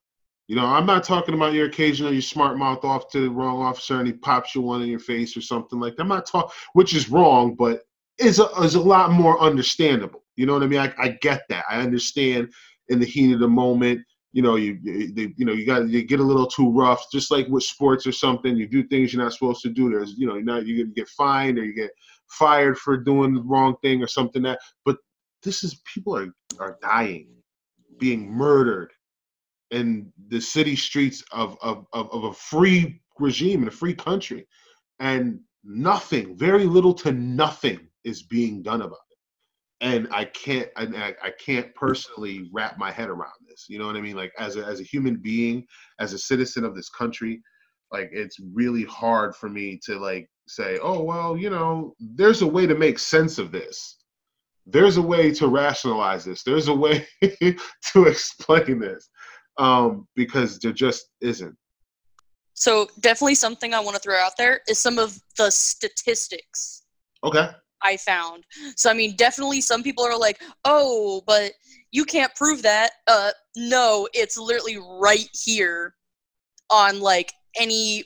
[0.47, 3.61] You know, I'm not talking about your occasional you smart mouth off to the wrong
[3.61, 6.01] officer and he pops you one in your face or something like that.
[6.01, 7.83] I'm not talking, which is wrong, but
[8.17, 10.23] is a, is a lot more understandable.
[10.35, 10.79] You know what I mean?
[10.79, 11.63] I, I get that.
[11.69, 12.51] I understand
[12.89, 14.01] in the heat of the moment,
[14.33, 17.31] you know, you you, you know you got you get a little too rough, just
[17.31, 18.57] like with sports or something.
[18.57, 19.91] You do things you're not supposed to do.
[19.91, 21.91] There's you know you're not you get fined or you get
[22.27, 24.59] fired for doing the wrong thing or something that.
[24.85, 24.97] But
[25.43, 27.27] this is people are are dying,
[27.99, 28.91] being murdered
[29.73, 34.47] in the city streets of of of, of a free regime in a free country,
[34.99, 39.17] and nothing, very little to nothing, is being done about it.
[39.81, 43.65] and I can't I, I can't personally wrap my head around this.
[43.69, 44.15] You know what I mean?
[44.15, 45.65] Like as a as a human being,
[45.99, 47.41] as a citizen of this country,
[47.91, 52.47] like it's really hard for me to like say, oh well, you know, there's a
[52.47, 53.97] way to make sense of this.
[54.67, 56.43] There's a way to rationalize this.
[56.43, 59.09] There's a way to explain this.
[59.57, 61.55] Um, because there just isn't.
[62.53, 66.83] So definitely something I want to throw out there is some of the statistics.
[67.23, 67.49] Okay.
[67.81, 68.45] I found.
[68.77, 71.51] So I mean, definitely some people are like, "Oh, but
[71.91, 75.95] you can't prove that." Uh no, it's literally right here
[76.69, 78.05] on like any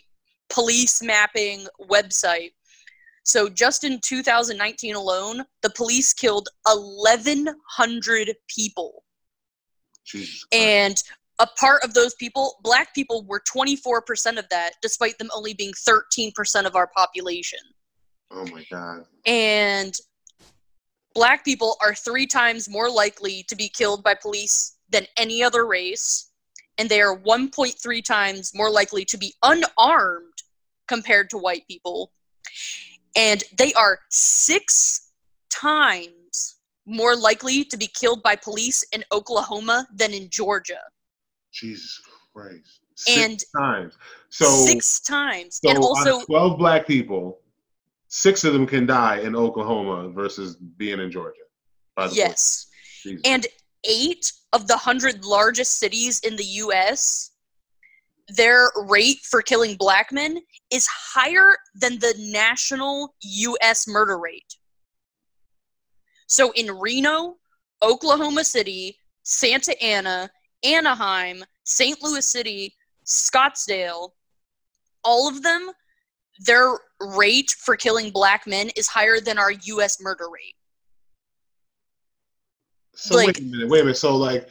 [0.50, 2.52] police mapping website.
[3.24, 9.04] So just in 2019 alone, the police killed 1100 people.
[10.54, 10.96] And
[11.40, 15.74] a part of those people, black people were 24% of that despite them only being
[15.74, 17.60] 13% of our population.
[18.32, 19.06] Oh my God.
[19.26, 19.94] And
[21.14, 25.66] black people are three times more likely to be killed by police than any other
[25.66, 26.32] race.
[26.78, 30.34] And they are 1.3 times more likely to be unarmed
[30.88, 32.12] compared to white people.
[33.16, 35.12] And they are six
[35.50, 40.82] times more likely to be killed by police in Oklahoma than in Georgia.
[41.52, 42.02] Jesus
[42.34, 42.82] Christ.
[42.96, 43.94] Six and times.
[44.30, 45.60] So six times.
[45.64, 47.40] So and also 12 black people,
[48.08, 51.42] six of them can die in Oklahoma versus being in Georgia.
[52.12, 52.68] yes.
[53.26, 53.46] And
[53.84, 57.32] eight of the hundred largest cities in the U.S.,
[58.30, 60.40] their rate for killing black men
[60.72, 64.56] is higher than the national US murder rate.
[66.28, 67.36] So in Reno,
[67.82, 70.30] Oklahoma City, Santa Ana,
[70.64, 72.02] Anaheim, St.
[72.02, 74.12] Louis City, Scottsdale,
[75.04, 75.72] all of them,
[76.46, 80.56] their rate for killing black men is higher than our US murder rate.
[82.96, 83.98] So Like- wait a minute, wait a minute.
[83.98, 84.50] So like,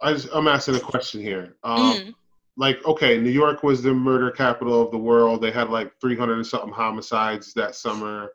[0.00, 1.56] I just, I'm asking a question here.
[1.62, 2.14] Um, Mm.
[2.58, 5.40] Like, okay, New York was the murder capital of the world.
[5.40, 8.34] They had like 300 and something homicides that summer.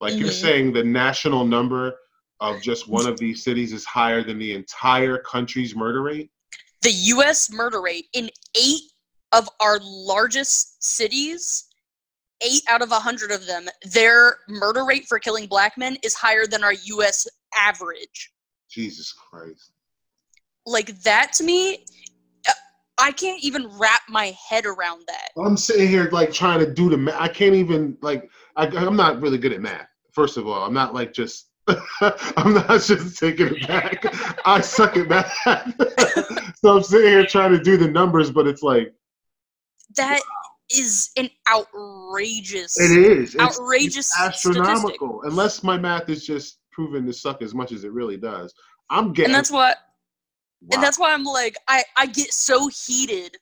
[0.00, 0.40] Like you're Mhm.
[0.40, 1.96] saying, the national number
[2.44, 6.30] of just one of these cities is higher than the entire country's murder rate.
[6.82, 8.82] The US murder rate in eight
[9.32, 11.64] of our largest cities,
[12.42, 16.14] eight out of a hundred of them, their murder rate for killing black men is
[16.14, 17.26] higher than our US
[17.58, 18.32] average.
[18.70, 19.72] Jesus Christ.
[20.66, 21.84] Like that to me,
[22.98, 25.30] I can't even wrap my head around that.
[25.42, 27.20] I'm sitting here like trying to do the math.
[27.20, 28.30] I can't even like.
[28.56, 29.88] I, I'm not really good at math.
[30.12, 31.48] First of all, I'm not like just.
[32.36, 34.04] I'm not just taking it back.
[34.46, 35.32] I suck at math.
[36.56, 38.92] so I'm sitting here trying to do the numbers, but it's like
[39.96, 40.20] That
[40.74, 42.78] is an outrageous.
[42.78, 45.22] it is It's- outrageous it's astronomical.
[45.24, 48.52] Unless my math is just proven to suck as much as it really does.
[48.90, 49.30] I'm getting.
[49.30, 49.78] and that's what
[50.62, 50.68] wow.
[50.74, 53.34] and that's why i'm like i i get so heated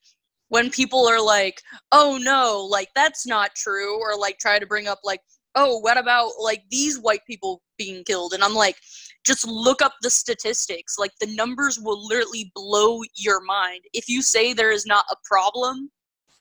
[0.50, 4.86] when people are like oh no like that's not true or like try to bring
[4.86, 5.20] up like
[5.54, 8.76] oh what about like these white people being killed and i'm like
[9.24, 14.22] just look up the statistics like the numbers will literally blow your mind if you
[14.22, 15.90] say there is not a problem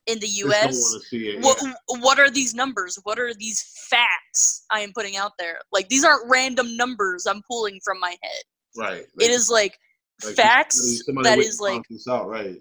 [0.07, 1.73] in the us it, what, yeah.
[1.99, 6.03] what are these numbers what are these facts i am putting out there like these
[6.03, 8.43] aren't random numbers i'm pulling from my head
[8.77, 9.05] Right.
[9.19, 9.77] it is like,
[10.23, 12.57] like facts somebody- somebody that is like out, right.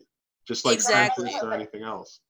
[0.46, 1.26] Just like Exactly.
[1.30, 2.20] scientists or anything else.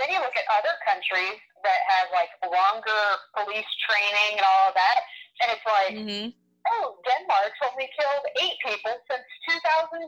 [0.00, 3.02] Then you look at other countries that have like longer
[3.36, 4.98] police training and all of that,
[5.44, 6.32] and it's like, mhm.
[6.72, 9.24] oh, Denmark's only killed eight people since
[9.60, 10.00] 2002,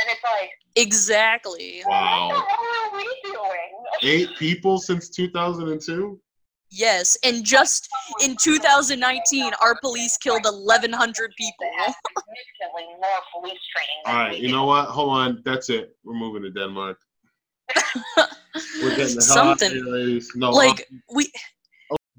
[0.00, 2.28] and it's like, exactly Wow.
[2.28, 3.70] what the hell are we doing?
[4.02, 6.18] Eight people since 2002.
[6.70, 7.86] yes and just
[8.24, 14.00] in 2019 our police killed 1100 people That have significantly more police training.
[14.06, 14.86] All than right, we you know what?
[14.88, 15.42] Hold on.
[15.44, 15.96] That's it.
[16.04, 16.98] We're moving to Denmark.
[18.82, 20.20] We're getting the hell out of something here.
[20.36, 21.30] No, like um, we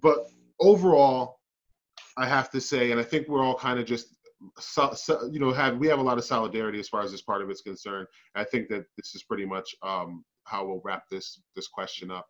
[0.02, 0.28] but
[0.60, 1.40] overall,
[2.18, 4.16] I have to say, and I think we're all kind of just,
[4.60, 7.22] so, so, you know, have we have a lot of solidarity as far as this
[7.22, 8.08] part of it's concerned.
[8.36, 12.28] I think that this is pretty much um, how we'll wrap this this question up.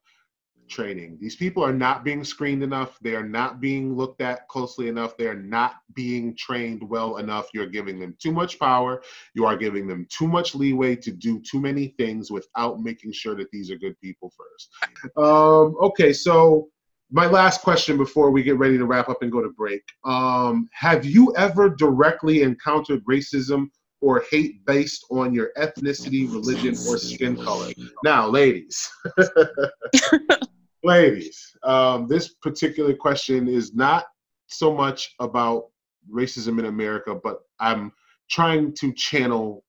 [0.68, 1.20] Training.
[1.22, 2.98] These people are not being screened enough.
[3.00, 5.16] They are not being looked at closely enough.
[5.16, 7.48] They are not being trained well enough.
[7.54, 9.04] You're giving them too much power.
[9.36, 13.36] You are giving them too much leeway to do too many things without making sure
[13.36, 15.14] that these are good people first.
[15.18, 16.70] Um, okay, so
[17.12, 19.84] my last question before we get ready to wrap up and go to break.
[20.04, 23.68] Um, have you ever directly encountered racism
[24.06, 27.72] or hate based on your ethnicity, religion, or skin color?
[28.04, 28.88] Now, ladies,
[30.84, 34.06] ladies, um, this particular question is not
[34.46, 35.70] so much about
[36.08, 37.92] racism in America, but I'm
[38.30, 39.64] trying to channel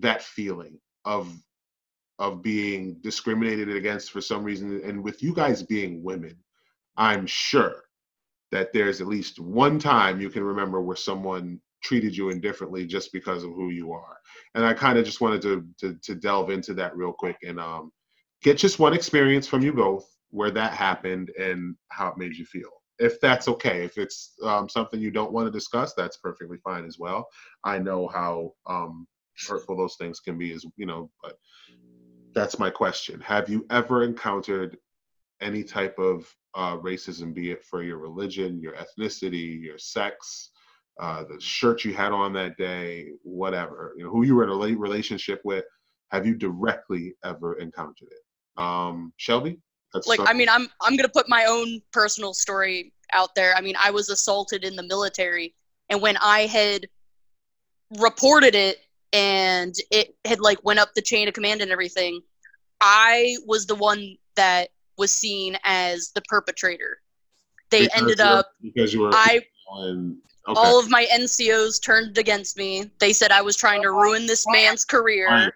[0.00, 1.32] that feeling of
[2.18, 6.36] of being discriminated against for some reason and with you guys being women
[6.96, 7.84] i'm sure
[8.52, 13.12] that there's at least one time you can remember where someone treated you indifferently just
[13.12, 14.16] because of who you are.
[14.54, 17.58] And i kind of just wanted to, to to delve into that real quick and
[17.58, 17.92] um
[18.42, 22.44] get just one experience from you both where that happened and how it made you
[22.44, 22.70] feel.
[22.98, 26.84] If that's okay if it's um, something you don't want to discuss that's perfectly fine
[26.84, 27.26] as well.
[27.64, 29.06] I know how um
[29.48, 31.38] hurtful those things can be as you know but
[32.32, 33.20] that's my question.
[33.20, 34.76] Have you ever encountered
[35.40, 40.50] any type of uh, racism be it for your religion your ethnicity your sex
[41.00, 44.50] uh, the shirt you had on that day whatever you know who you were in
[44.50, 45.64] a rela- relationship with
[46.10, 48.62] have you directly ever encountered it?
[48.62, 49.58] Um shelby?
[49.94, 53.54] That's like some- i mean i'm i'm gonna put my own personal story out there.
[53.56, 55.54] I mean i was assaulted in the military
[55.88, 56.86] and when i had
[57.98, 58.78] reported it
[59.12, 62.20] and it had like went up the chain of command and everything
[62.80, 64.68] i was the one that
[65.00, 66.98] was seen as the perpetrator.
[67.70, 69.40] They because ended up because you were i
[69.72, 70.16] and
[70.48, 74.26] okay all of my ncos turned against me they said i was trying to ruin
[74.26, 75.52] this man's career Right.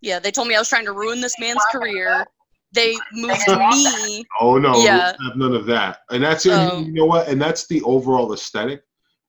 [0.00, 2.26] yeah they told me i was trying to ruin this man's career
[2.72, 5.12] they moved me Oh no, Yeah.
[5.28, 6.00] have none of that.
[6.10, 7.28] And that's you know what?
[7.28, 8.82] And that's the overall aesthetic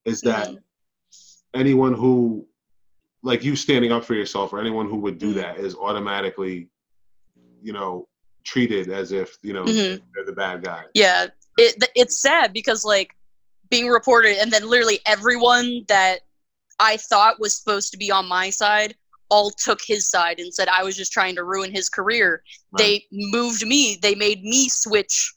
[0.03, 0.63] is that Mhm.
[1.53, 2.47] anyone who
[3.21, 5.35] like you standing up for yourself or anyone who would do Mhm.
[5.35, 6.69] that is automatically
[7.61, 8.07] you know,
[8.43, 10.01] treated as if you know Mhm.
[10.15, 10.85] they're the bad guy.
[10.95, 11.27] Yeah,
[11.57, 13.15] it it's sad because like
[13.69, 16.19] being reported, and then literally everyone that
[16.79, 18.95] I thought was supposed to be on my side
[19.29, 22.43] all took his side and said I was just trying to ruin his career.
[22.77, 23.97] They moved me.
[24.01, 25.33] They made me switch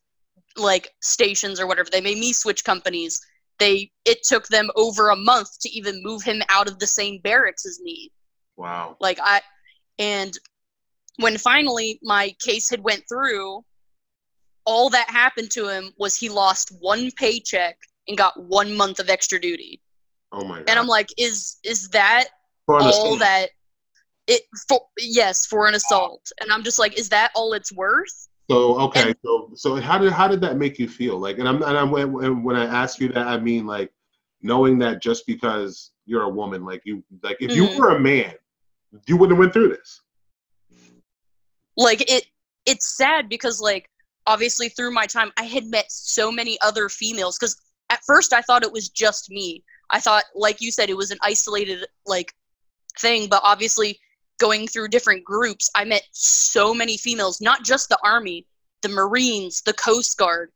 [0.56, 1.88] like stations or whatever.
[1.90, 3.20] They made me switch companies.
[3.58, 7.20] They it took them over a month to even move him out of the same
[7.22, 8.12] barracks as me.
[8.56, 8.96] Wow.
[9.00, 9.40] Like I
[9.98, 10.32] and
[11.16, 13.64] when finally my case had went through,
[14.64, 19.08] all that happened to him was he lost one paycheck and got one month of
[19.10, 19.80] extra duty.
[20.32, 20.64] Oh my god.
[20.68, 22.28] And I'm like, is is that
[22.66, 23.48] For all that
[24.26, 26.30] it for yes, for an assault.
[26.40, 28.28] And I'm just like, is that all it's worth?
[28.50, 31.18] So okay, And- so so how did how did that make you feel?
[31.18, 33.92] Like, and I'm and I'm when, when when I ask you that, I mean like
[34.42, 37.54] knowing that just because you're a woman, like you like if Mhm.
[37.56, 38.34] you were a man,
[39.06, 40.00] you wouldn't have went through this.
[41.76, 42.24] like it
[42.66, 43.88] it's sad because like
[44.26, 47.56] obviously through my time i had met so many other females because
[47.90, 51.10] at first i thought it was just me i thought like you said it was
[51.10, 52.34] an isolated like
[52.98, 53.98] thing but obviously
[54.38, 58.46] going through different groups i met so many females not just the army
[58.82, 60.50] the marines the coast guard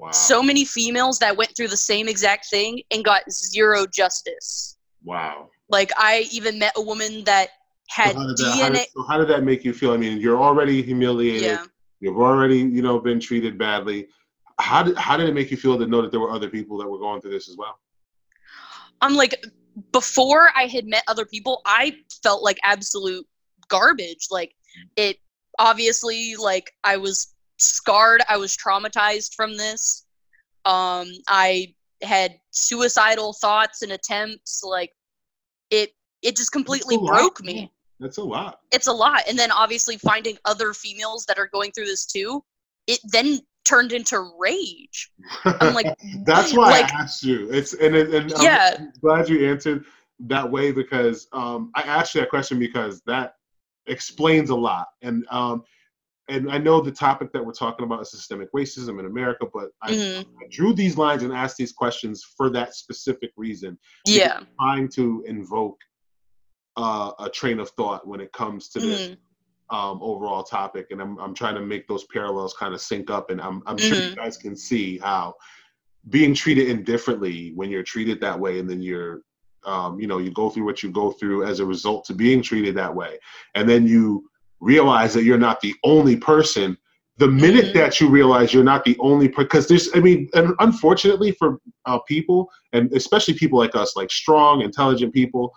[0.00, 0.12] Wow.
[0.12, 5.48] so many females that went through the same exact thing and got zero justice wow.
[5.70, 7.48] like i even met a woman that
[7.88, 9.90] had so how did that, dna how did, so how did that make you feel?
[9.92, 11.42] I mean, you're already humiliated.
[11.42, 11.64] yeah
[12.00, 14.08] You've already, you know, been treated badly.
[14.60, 16.78] How did how did it make you feel to know that there were other people
[16.78, 17.78] that were going through this as well?
[19.00, 19.44] I'm like
[19.92, 23.26] before I had met other people, I felt like absolute
[23.68, 24.26] garbage.
[24.30, 24.54] Like
[24.96, 25.18] it
[25.58, 30.06] obviously like I was scarred, I was traumatized from this.
[30.64, 34.92] Um I had suicidal thoughts and attempts like
[35.70, 35.92] it
[36.22, 37.14] it just completely a lot.
[37.14, 37.72] broke me.
[38.00, 38.60] That's a lot.
[38.72, 39.22] It's a lot.
[39.28, 42.44] And then obviously finding other females that are going through this too,
[42.86, 45.10] it then turned into rage.
[45.44, 45.86] I'm like
[46.24, 47.50] That's why like- I asked you.
[47.50, 48.86] It's and, it- and I'm Yeah.
[49.00, 49.84] glad you answered
[50.20, 53.34] that way because um, I asked you that question because that
[53.86, 54.86] explains a lot.
[55.02, 55.62] And um,
[56.30, 59.70] and I know the topic that we're talking about is systemic racism in America, but
[59.82, 63.78] I, mhm, I drew these lines and asked these questions for that specific reason.
[64.06, 64.40] yeah.
[64.60, 65.78] Trying to invoke
[66.76, 69.16] uh, a train of thought when it comes to this mhm,
[69.70, 73.30] um, overall topic, and I'm I'm trying to make those parallels kind of sync up,
[73.30, 74.16] and I'm I'm sure you Mhm.
[74.16, 75.34] guys can see how
[76.08, 79.22] being treated indifferently when you're treated that way, and then you're
[79.64, 82.42] um, you know you go through what you go through as a result to being
[82.42, 83.18] treated that way,
[83.54, 84.28] and then you
[84.60, 86.76] realize that you're not the only person.
[87.18, 87.74] The minute Mhm.
[87.74, 91.98] that you realize you're not the only, because there's, I mean, and unfortunately for uh,
[92.06, 95.52] people, and especially people like us, like strong, intelligent people,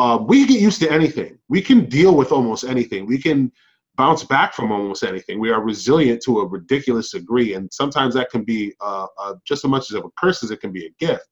[0.00, 1.38] uh, we get used to anything.
[1.48, 3.04] We can deal with almost anything.
[3.04, 3.52] We can
[3.96, 5.38] bounce back from almost anything.
[5.38, 9.62] We are resilient to a ridiculous degree, and sometimes that can be uh, uh, just
[9.62, 11.26] as much as of a curse as it can be a gift.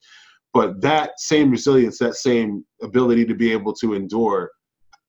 [0.52, 4.50] But that same resilience, that same ability to be able to endure,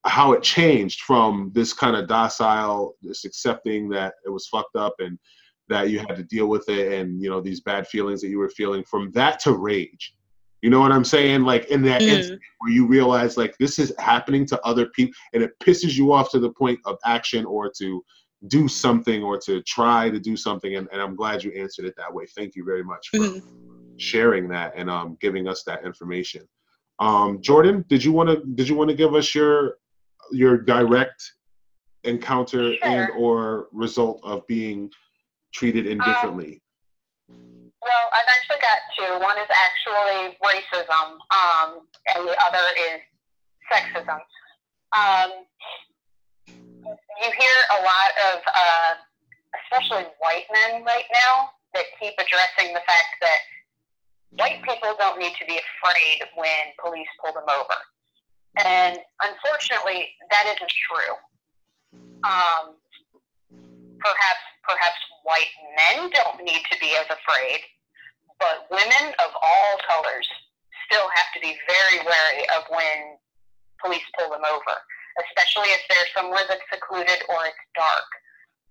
[0.05, 4.95] how it changed from this kind of docile, this accepting that it was fucked up
[4.99, 5.19] and
[5.67, 8.39] that you had to deal with it, and you know these bad feelings that you
[8.39, 10.13] were feeling, from that to rage.
[10.61, 11.43] You know what I'm saying?
[11.43, 12.09] Like in that mhm.
[12.09, 16.11] instant where you realize like this is happening to other people and it pisses you
[16.11, 18.03] off to the point of action or to
[18.47, 21.93] do something or to try to do something and, and i'm glad you answered it
[21.97, 23.41] that way thank you very much for Mhm.
[23.97, 26.47] sharing that and um, giving us that information
[26.99, 29.75] um, jordan did you want to did you want to give us your
[30.31, 31.33] your direct
[32.05, 32.79] encounter Sure.
[32.83, 34.89] and or result of being
[35.53, 36.61] treated indifferently
[37.81, 39.11] Well, I've actually got two.
[39.23, 42.99] One is actually racism, um, and the other is
[43.71, 44.19] sexism.
[44.91, 45.31] Um,
[46.47, 48.93] you hear a lot of, uh,
[49.63, 53.39] especially white men right now, that keep addressing the fact that
[54.31, 57.77] white people don't need to be afraid when police pull them over.
[58.57, 61.15] And unfortunately, that isn't true.
[62.23, 62.75] Um,
[63.99, 67.59] perhaps, perhaps white men don't need to be as afraid,
[68.39, 70.27] but women of all colors
[70.87, 73.19] still have to be very wary of when
[73.83, 74.75] police pull them over,
[75.27, 78.09] especially if they're somewhere that's secluded or it's dark.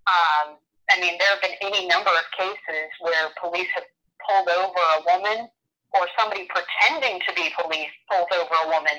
[0.08, 0.46] Um,
[0.90, 3.84] I mean, there have been any number of cases where police have
[4.24, 5.48] pulled over a woman
[5.92, 8.96] or somebody pretending to be police pulls over a woman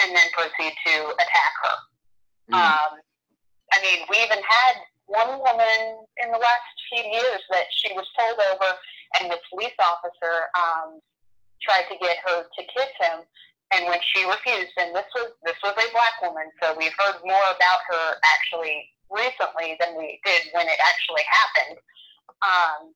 [0.00, 1.76] and then proceed to attack her.
[2.52, 2.60] Mm.
[2.60, 2.92] Um,
[3.72, 4.74] I mean, we even had
[5.10, 8.70] one woman in the last few years that she was pulled over,
[9.18, 11.02] and the police officer um,
[11.62, 13.26] tried to get her to kiss him,
[13.74, 17.18] and when she refused, and this was this was a black woman, so we've heard
[17.26, 21.78] more about her actually recently than we did when it actually happened.
[22.40, 22.94] Um,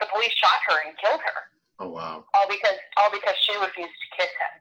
[0.00, 1.40] the police shot her and killed her
[1.80, 2.24] Oh wow.
[2.34, 4.54] all because all because she refused to kiss him.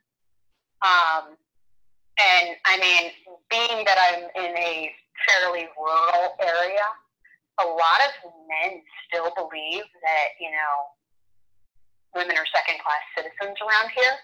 [0.84, 1.24] Um,
[2.18, 3.12] and I mean,
[3.50, 4.94] being that I'm in a
[5.26, 6.88] fairly rural area,
[7.60, 10.76] a lot of men still believe that you know
[12.16, 14.16] women are second class citizens around here.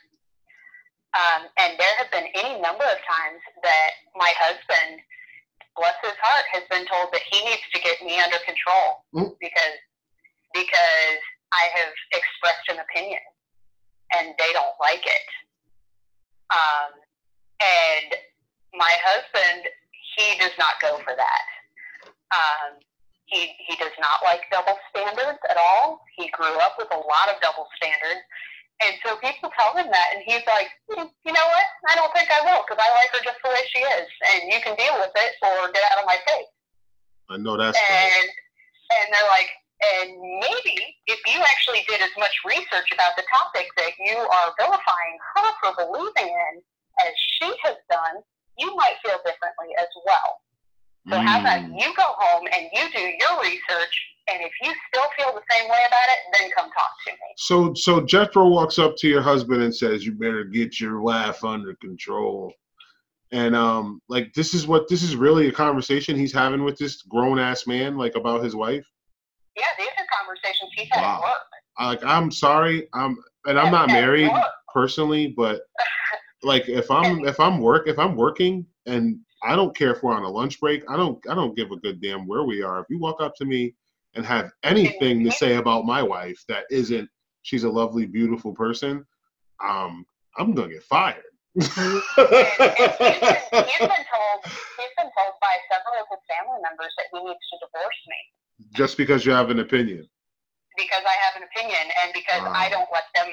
[1.14, 4.98] Um, and there have been any number of times that my husband,
[5.78, 9.38] bless his heart, has been told that he needs to get me under control Mm.
[9.40, 9.78] because
[10.54, 11.22] because
[11.54, 13.22] I have expressed an opinion
[14.18, 15.28] and they don't like it.
[16.50, 16.92] Um,
[17.62, 18.10] and
[18.74, 19.66] my husband,
[20.16, 21.46] he does not go for that.
[22.34, 22.82] Um,
[23.26, 26.02] he, he does not like double standards at all.
[26.18, 28.22] He grew up with a lot of double standards.
[28.82, 31.68] And so people tell him that, and he's like, "Hmm, you know what?
[31.88, 34.52] I don't think I will because I like her just the way she is, and
[34.52, 36.52] you can deal with it or get out of my face
[37.30, 37.88] I know that's right.
[37.90, 38.30] and
[38.94, 39.50] and they're like,
[39.82, 40.10] and
[40.42, 45.18] maybe if you actually did as much research about the topic that you are vilifying
[45.34, 46.54] her for believing in
[47.02, 48.22] as she has done,
[48.58, 50.40] you might feel differently as well.
[51.10, 51.82] So how about Mm.
[51.82, 55.70] you go home and you do your research, and if you still feel the same
[55.70, 57.18] way about it, then come talk to me.
[57.36, 61.44] So so Jethro walks up to your husband and says, "You better get your wife
[61.44, 62.54] under control."
[63.34, 67.02] And um, like this is what this is really a conversation he's having with this
[67.02, 68.86] grown ass man, like about his wife.
[69.58, 71.16] Yeah, these are conversations he's had Wow.
[71.16, 71.38] at work.
[71.80, 74.32] Like I'm sorry, I'm and I'm not married
[74.74, 75.64] personally, but
[76.44, 80.14] like if I'm if I'm work if I'm working and I don't care if we're
[80.14, 82.80] on a lunch break, I don't I don't give a good damn where we are.
[82.80, 83.76] If you walk up to me
[84.16, 87.10] and have anything to say about my wife that isn't
[87.42, 89.06] she's a lovely, beautiful person,
[89.64, 90.06] um,
[90.38, 91.24] I'm gonna get fired.
[91.56, 97.06] He's, been, he's been told he's been told by several of his family members that
[97.14, 98.16] he needs to divorce me.
[98.74, 100.08] Just because you have an opinion.
[100.78, 102.54] because I have an opinion and because Wow.
[102.56, 103.28] I don't let them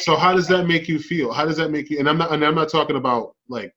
[0.00, 1.32] So how does that make you feel?
[1.32, 1.98] How does that make you?
[1.98, 3.74] And I'm not and I'm not talking about like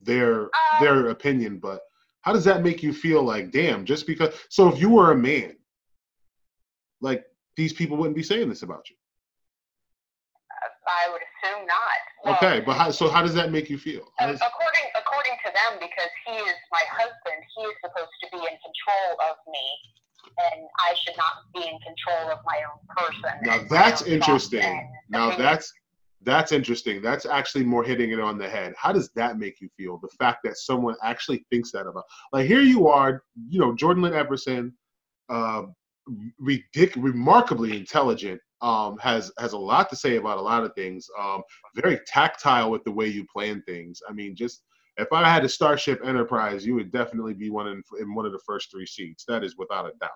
[0.00, 1.80] their Uh, their opinion, but
[2.22, 3.22] how does that make you feel?
[3.22, 4.34] Like, damn, just because.
[4.48, 5.56] So if you were a man,
[7.00, 7.24] like
[7.56, 8.96] these people wouldn't be saying this about you.
[10.86, 12.00] I would assume not.
[12.24, 14.04] Well, Okay, but how, so how does that make you feel?
[14.20, 18.40] Does- according according to them, because he is my husband, he is supposed to be
[18.44, 19.64] in control of me,
[20.38, 23.38] and I should not be in control of my own person.
[23.42, 24.90] now that's interesting.
[25.08, 25.72] Now that's
[26.22, 27.02] that's interesting.
[27.02, 28.74] That's actually more hitting it on the head.
[28.76, 29.98] How does that make you feel?
[29.98, 34.02] The fact that someone actually thinks that about like here you are, you know, Jordan
[34.02, 34.72] Lynn Everson,
[35.28, 35.64] uh,
[36.42, 41.08] ridic- remarkably intelligent, um, has has a lot to say about a lot of things.
[41.18, 41.42] Um,
[41.76, 44.00] very tactile with the way you plan things.
[44.08, 44.62] I mean, just
[44.96, 48.32] if I had a Starship Enterprise, you would definitely be one in, in one of
[48.32, 49.24] the first three seats.
[49.26, 50.10] That is without a doubt.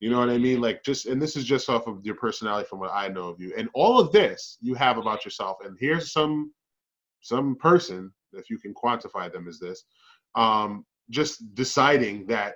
[0.00, 0.60] You know what I mean?
[0.60, 3.40] Like just and this is just off of your personality from what I know of
[3.40, 3.52] you.
[3.56, 5.58] And all of this you have about yourself.
[5.64, 6.52] And here's some
[7.20, 9.84] some person, if you can quantify them as this,
[10.36, 12.54] um, just deciding that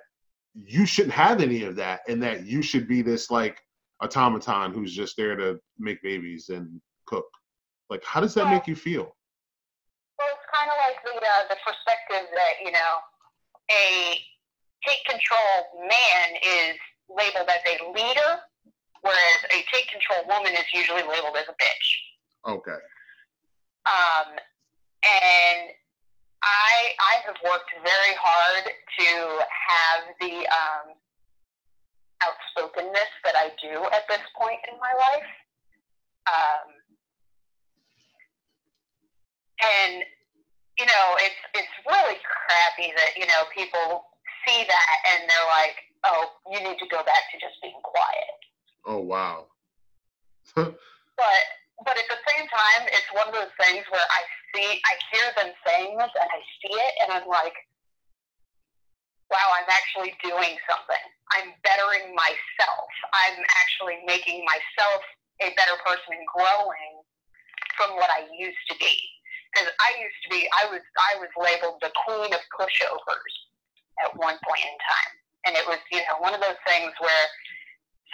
[0.55, 3.59] you shouldn't have any of that and that you should be this like
[4.01, 7.25] automaton who's just there to make babies and cook.
[7.89, 9.15] Like how does that make you feel?
[10.17, 12.93] Well, it's kind of like uh, the perspective that you know
[13.71, 14.19] a
[14.85, 16.75] take control man is
[17.09, 18.31] labeled as a leader,
[19.01, 21.87] whereas a take control woman is usually labeled as a bitch.
[22.47, 22.79] Okay.
[23.87, 24.35] Um,
[25.03, 25.71] and
[26.43, 29.09] I I have worked very hard to
[29.47, 30.87] have the um,
[32.23, 35.31] outspokenness that I do at this point in my life.
[36.27, 36.67] Um,
[39.63, 40.03] and
[40.79, 44.05] you know, it's it's really crappy that you know people
[44.47, 48.37] see that and they're like, "Oh, you need to go back to just being quiet."
[48.85, 49.47] Oh wow.
[51.13, 51.43] But
[51.85, 54.21] but at the same time, it's one of those things where I
[54.53, 57.53] see, I hear them saying this, and I see it, and I'm like,
[59.33, 61.05] wow, I'm actually doing something.
[61.33, 62.89] I'm bettering myself.
[63.13, 65.01] I'm actually making myself
[65.41, 66.93] a better person and growing
[67.75, 68.93] from what I used to be.
[69.53, 73.33] Because I used to be, I was, I was labeled the queen of pushovers
[74.01, 75.13] at one point in time,
[75.45, 77.25] and it was, you know, one of those things where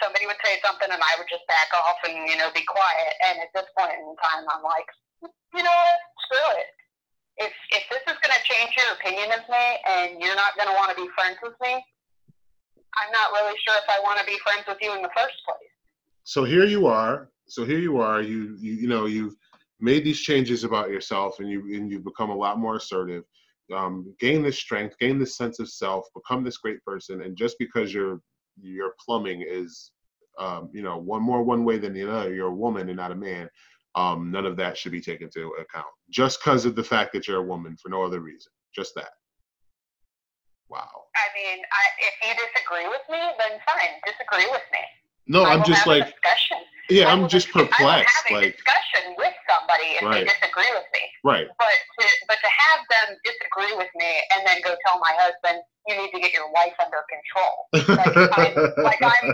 [0.04, 3.12] somebody would say something and I would just back off and, you know, be quiet.
[3.24, 4.88] And at this point in time, I'm like,
[5.56, 6.00] you know what?
[6.28, 6.68] Screw it.
[7.40, 10.68] If, if this is going to change your opinion of me and you're not going
[10.68, 11.80] to want to be friends with me,
[12.96, 15.36] I'm not really sure if I want to be friends with you in the first
[15.46, 15.72] place.
[16.24, 19.36] so here you are so here you are you you, you know you've
[19.82, 23.24] made these changes about yourself and you and you've become a lot more assertive
[23.72, 27.56] um, gain this strength, gain this sense of self, become this great person, and just
[27.58, 28.20] because your
[28.60, 29.92] your plumbing is,
[30.38, 33.12] um, you know, one more one way than the other, you're a woman and not
[33.12, 33.48] a man.
[33.94, 37.26] Um, none of that should be taken into account just because of the fact that
[37.26, 38.52] you're a woman for no other reason.
[38.74, 39.10] Just that.
[40.68, 40.86] Wow.
[41.16, 44.78] I mean, I, if you disagree with me, then fine, disagree with me.
[45.26, 46.58] No, I'm just like, discussion.
[46.88, 48.14] yeah, I'm just dis- I will perplexed.
[48.28, 50.26] have a Like, discussion with somebody if Right.
[50.26, 51.00] they disagree with me.
[51.24, 51.46] right.
[51.58, 55.62] But to, but to have them disagree with me and then go tell my husband,
[55.86, 57.68] you need to get your life under control.
[57.96, 58.54] Like I'm,
[58.84, 59.24] like I'm,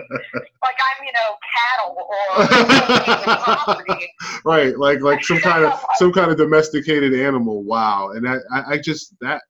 [0.63, 2.47] like I'm, you know, cattle or
[4.45, 8.79] right like like some kind of some kind of domesticated animal wow and I, I
[8.79, 9.43] just that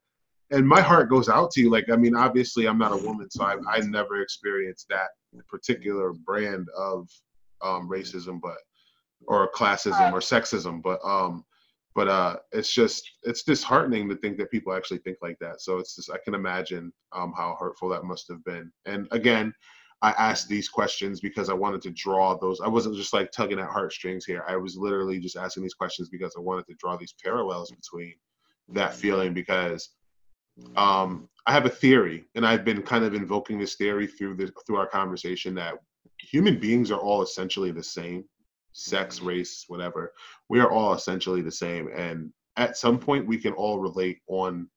[0.50, 3.28] and my heart goes out to you like i mean obviously i'm not a woman
[3.30, 5.08] so i i never experienced that
[5.44, 7.08] particular brand of
[7.62, 8.58] um racism but
[9.26, 11.44] or classism or sexism but um
[11.94, 15.78] but uh it's just it's disheartening to think that people actually think like that so
[15.78, 19.52] it's just i can imagine um how hurtful that must have been and again
[20.02, 22.60] I asked these questions because I wanted to draw those.
[22.60, 24.44] I wasn't just like tugging at heartstrings here.
[24.46, 28.14] I was literally just asking these questions because I wanted to draw these parallels between
[28.68, 29.90] that feeling because
[30.76, 34.52] um, I have a theory, and I've been kind of invoking this theory through the
[34.66, 35.74] through our conversation that
[36.20, 38.24] human beings are all essentially the same,
[38.72, 40.12] sex, race, whatever.
[40.48, 44.68] We are all essentially the same, and at some point we can all relate on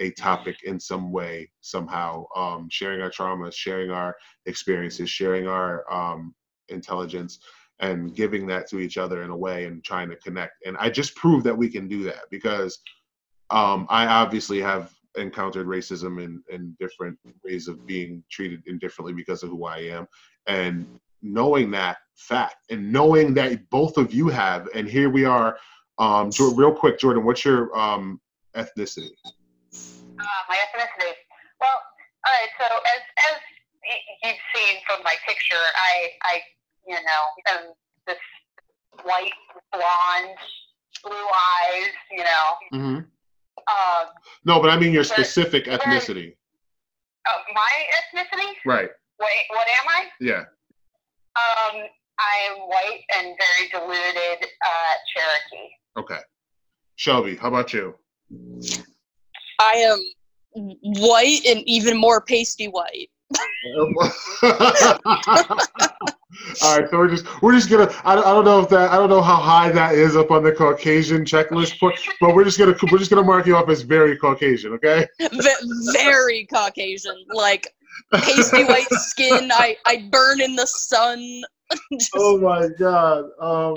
[0.00, 2.26] a topic in some way somehow.
[2.36, 4.14] Um, sharing our traumas sharing our
[4.46, 6.34] experiences sharing our um,
[6.68, 7.38] intelligence
[7.80, 10.66] and giving that to each other in a way and trying to connect.
[10.66, 12.78] And i just proved that we can do that because
[13.50, 19.42] um, i obviously have encountered racism in, in different ways of being treated indifferently because
[19.42, 20.06] of who i am
[20.46, 20.86] and
[21.22, 25.58] knowing that fact and knowing that both of you have and here we are
[25.98, 28.20] um, real quick jordan what's your um,
[28.56, 29.10] ethnicity
[30.18, 31.14] Uh, my ethnicity.
[31.60, 31.78] Well,
[32.26, 32.52] all right.
[32.58, 33.36] So as as
[34.24, 36.34] you've seen from my picture, I I
[36.86, 37.62] you know am
[38.06, 38.18] this
[39.04, 39.32] white
[39.72, 40.38] blonde,
[41.04, 41.94] blue eyes.
[42.10, 42.46] You know.
[42.74, 43.00] mm-hmm.
[43.70, 44.04] Uh,
[44.44, 46.34] no but i mean your But- specific ethnicity
[47.26, 48.50] uh, my ethnicity.
[48.64, 48.90] right
[49.20, 50.00] Wait, what am I?
[50.20, 50.44] yeah
[51.44, 51.76] Um,
[52.18, 54.40] I am white and very diluted
[54.70, 55.68] uh, Cherokee.
[55.98, 56.20] okay
[56.96, 57.94] shelby how about you
[59.60, 59.98] I am
[61.00, 63.10] white and even more pasty white.
[66.62, 68.90] All right, so we're just we're just gonna I don't, I don't know if that
[68.90, 72.44] I don't know how high that is up on the Caucasian checklist, but but we're
[72.44, 75.06] just gonna we're just gonna mark you off as very Caucasian, okay?
[75.92, 77.68] Very Caucasian, like
[78.12, 79.50] pasty white skin.
[79.52, 81.42] I I burn in the sun.
[81.92, 83.24] Just- Oh my God.
[83.40, 83.74] Um,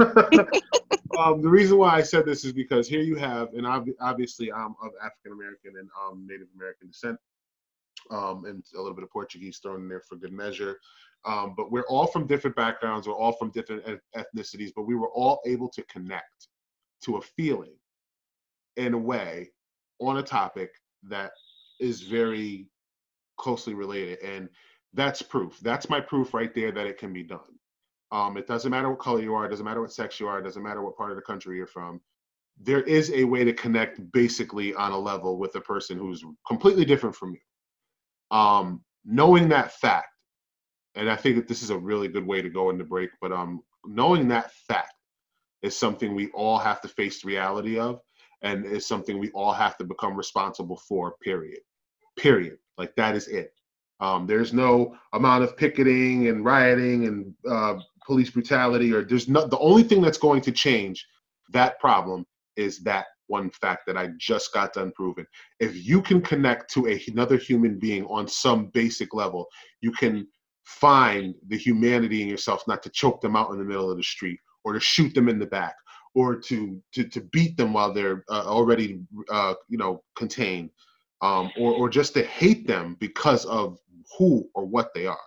[1.18, 4.50] um, the reason why I said this is because here you have, and ob- obviously
[4.50, 7.18] I'm of African American and um, Native American descent,
[8.10, 10.78] um, and a little bit of Portuguese thrown in there for good measure.
[11.24, 14.94] Um, but we're all from different backgrounds, we're all from different eth- ethnicities, but we
[14.94, 16.48] were all able to connect
[17.04, 17.76] to a feeling
[18.76, 19.50] in a way
[20.00, 20.70] on a topic
[21.04, 21.32] that
[21.80, 22.66] is very
[23.38, 24.20] closely related.
[24.20, 24.48] And
[24.92, 25.58] that's proof.
[25.60, 27.40] That's my proof right there that it can be done.
[28.12, 30.38] Um, it doesn't matter what color you are, it doesn't matter what sex you are,
[30.38, 32.00] it doesn't matter what part of the country you're from.
[32.60, 36.84] There is a way to connect basically on a level with a person who's completely
[36.84, 37.40] different from you.
[38.34, 40.08] Um, knowing that fact,
[40.96, 43.32] and I think that this is a really good way to go into break, but
[43.32, 44.92] um, knowing that fact
[45.62, 48.00] is something we all have to face the reality of,
[48.42, 51.60] and is something we all have to become responsible for, period.
[52.18, 52.58] Period.
[52.76, 53.52] Like that is it.
[54.00, 59.50] Um, there's no amount of picketing and rioting and uh, police brutality, or there's not.
[59.50, 61.06] The only thing that's going to change
[61.52, 62.26] that problem
[62.56, 65.26] is that one fact that I just got done proving.
[65.60, 69.46] If you can connect to a, another human being on some basic level,
[69.80, 70.26] you can
[70.64, 74.02] find the humanity in yourself not to choke them out in the middle of the
[74.02, 75.74] street or to shoot them in the back
[76.14, 79.00] or to to, to beat them while they're uh, already
[79.30, 80.70] uh, you know contained
[81.20, 83.78] um, or, or just to hate them because of
[84.18, 85.18] who or what they are.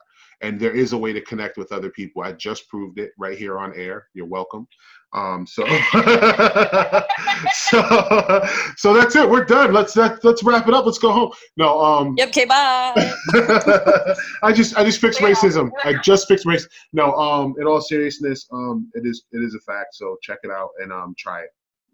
[0.41, 2.21] And there is a way to connect with other people.
[2.21, 4.07] I just proved it right here on air.
[4.13, 4.67] You're welcome.
[5.13, 5.65] Um, so,
[7.53, 8.41] so,
[8.75, 9.27] so that's it.
[9.29, 9.73] We're done.
[9.73, 10.85] Let's let, let's wrap it up.
[10.85, 11.31] Let's go home.
[11.55, 12.27] No, um, Yep.
[12.29, 12.45] Okay.
[12.45, 12.93] Bye.
[14.43, 15.29] I just I just fixed Yeah.
[15.29, 15.71] racism.
[15.83, 16.67] I just fixed race.
[16.93, 19.95] No, um, in all seriousness, um, it is it is a fact.
[19.95, 21.49] So check it out and um, try it.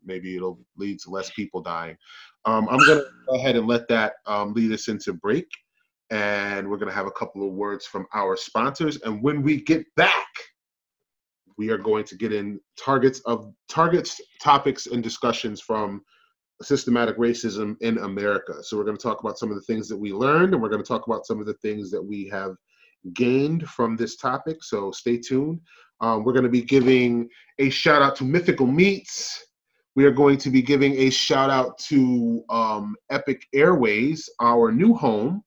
[0.06, 1.96] Maybe it'll lead to less people dying.
[2.46, 5.48] Um, I'm gonna go ahead and let that um, lead us into break,
[6.10, 9.00] and we're gonna have a couple of words from our sponsors.
[9.02, 10.28] And when we get back,
[11.58, 16.02] we are going to get in targets of targets, topics, and discussions from
[16.62, 18.64] systematic racism in America.
[18.64, 20.70] So we're going to talk about some of the things that we learned, and we're
[20.70, 22.56] going to talk about some of the things that we have
[23.14, 24.64] gained from this topic.
[24.64, 25.60] So stay tuned.
[26.02, 27.30] Um, we're going to be giving
[27.60, 29.46] a shout out to Mythical Meats.
[29.96, 34.94] We are going to be giving a shout out to um, Epic Airways, our new
[34.94, 35.44] home.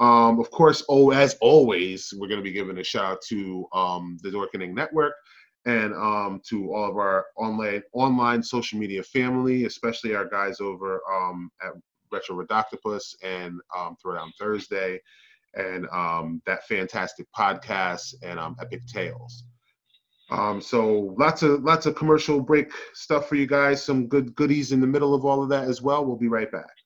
[0.00, 3.66] Um, of course, oh, as always, we're going to be giving a shout out to
[3.74, 5.12] um, the Dorkening Network
[5.66, 11.02] and um, to all of our online online social media family, especially our guys over
[11.12, 11.72] um, at
[12.10, 14.98] Retro Redoctopus and um, Throwdown Thursday,
[15.54, 19.44] and um, that fantastic podcast and Epic Tales.
[20.60, 23.84] So lots of lots of commercial break stuff for you guys.
[23.84, 26.06] Some good goodies in the middle of all of that as well.
[26.06, 26.79] We'll be right back.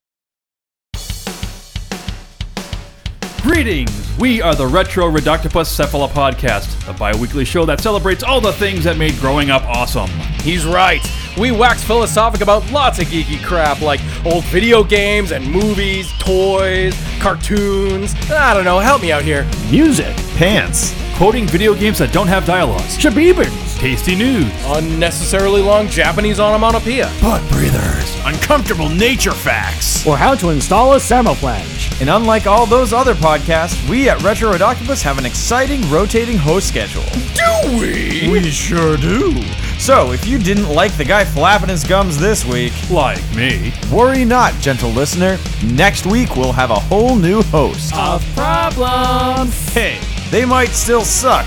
[3.45, 3.91] Greetings!
[4.19, 8.55] We are the Retro Redoctopus Cephala Podcast, the bi weekly show that celebrates all the
[8.55, 10.09] things that made growing up awesome.
[10.41, 11.07] He's right.
[11.37, 16.95] We wax philosophic about lots of geeky crap like old video games and movies, toys,
[17.21, 18.15] cartoons.
[18.31, 19.45] I don't know, help me out here.
[19.69, 26.39] Music, pants, quoting video games that don't have dialogues, shabibans, tasty news, Unnecessarily long Japanese
[26.39, 27.11] onomatopoeia.
[27.21, 30.07] butt breathers, uncomfortable nature facts.
[30.07, 32.01] or how to install a Samoflange.
[32.01, 36.69] And unlike all those other podcasts, we at Retro Redoctopus have an exciting rotating host
[36.69, 37.03] schedule.
[37.35, 38.29] Do we?
[38.31, 39.33] We sure do.
[39.79, 43.73] So, if you didn't like the guy flapping his gums this week, Like me.
[43.93, 45.37] worry not, gentle listener.
[45.63, 47.93] Next week we'll have a whole new host.
[47.95, 49.55] Of problems.
[49.75, 49.99] Hey,
[50.31, 51.47] they might still suck,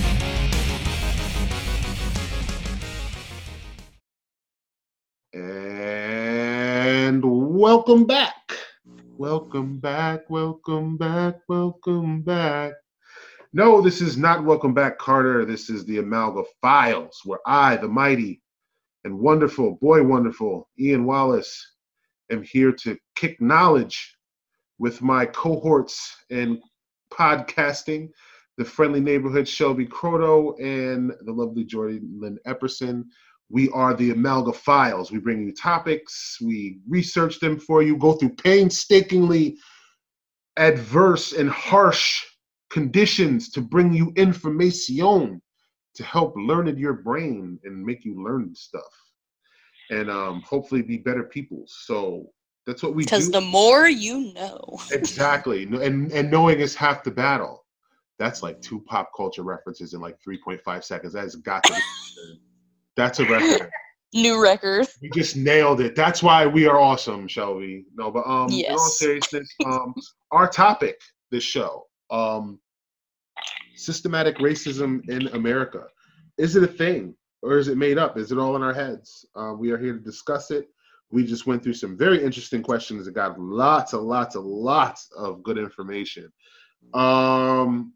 [7.61, 8.57] Welcome back.
[9.19, 10.27] Welcome back.
[10.31, 11.35] Welcome back.
[11.47, 12.73] Welcome back.
[13.53, 15.45] No, this is not Welcome Back, Kotter.
[15.45, 18.41] This is the Amalga Files, where I, the mighty
[19.03, 21.75] and wonderful, boy wonderful, Ian Wallace,
[22.31, 24.17] am here to kick knowledge
[24.79, 26.59] with my cohorts in
[27.13, 28.09] podcasting,
[28.57, 33.03] the friendly neighborhood Shelby Croto and the lovely Jordy Lynn Epperson.
[33.51, 35.11] We are the Amalga Files.
[35.11, 39.57] We bring you topics, we research them for you, go through painstakingly
[40.57, 42.25] adverse and harsh
[42.69, 45.41] conditions to bring you information
[45.93, 48.83] to help learn in your brain and make you learn stuff
[49.89, 51.63] and um, hopefully be better people.
[51.67, 52.27] So
[52.65, 53.07] that's what we do.
[53.07, 54.79] Because the more you know.
[54.91, 57.65] exactly, and and knowing is half the battle.
[58.17, 61.13] That's like two pop culture references in like 3.5 seconds.
[61.13, 61.79] That's got to be.
[62.95, 63.69] That's a record.
[64.13, 64.87] New record.
[65.01, 65.95] We just nailed it.
[65.95, 67.85] That's why we are awesome, Shelby.
[67.95, 68.97] No, but um, in all Yes.
[68.97, 69.93] seriousness, um,
[70.31, 70.99] our topic
[71.31, 72.59] this show, um,
[73.75, 75.85] systematic racism in America.
[76.37, 78.17] Is it a thing or is it made up?
[78.17, 79.25] Is it all in our heads?
[79.35, 80.67] Uh, we are here to discuss it.
[81.09, 85.09] We just went through some very interesting questions and got lots and lots and lots
[85.15, 86.31] of good information.
[86.93, 87.93] Um,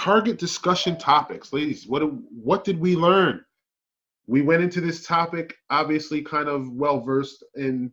[0.00, 1.86] target discussion topics, ladies.
[1.86, 3.44] What what did we learn?
[4.30, 7.90] we went into this topic obviously kind of well versed in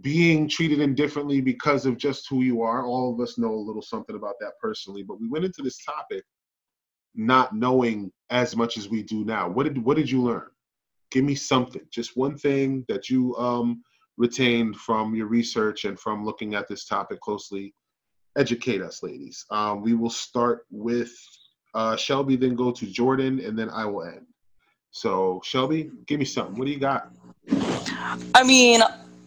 [0.00, 2.84] being treated indifferently because of just who you are.
[2.84, 5.82] All of us know a little something about that personally, but we went into this
[5.84, 6.24] topic
[7.14, 9.48] not knowing as much as we do now.
[9.48, 10.48] What did what did you learn?
[11.12, 13.84] Give me something, just one thing that you um,
[14.16, 17.72] retained from your research and from looking at this topic closely.
[18.36, 19.46] Educate us, ladies.
[19.52, 21.12] Um, we will start with
[21.76, 24.26] uh, Shelby, then go to Jordan, and then I will end.
[24.92, 26.56] So, Shelby, give me something.
[26.58, 27.10] What do you got?
[28.34, 28.80] I mean,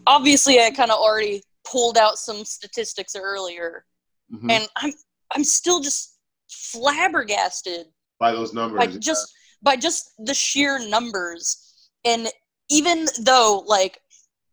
[0.07, 3.85] obviously, I kind of already pulled out some statistics earlier,
[4.33, 4.51] Mhm.
[4.51, 4.91] and I'm
[5.35, 6.17] I'm still just
[6.49, 7.85] flabbergasted
[8.19, 8.79] By those numbers.
[8.79, 9.31] by just
[9.61, 11.45] by just the sheer numbers.
[12.03, 12.31] And
[12.69, 14.01] even though like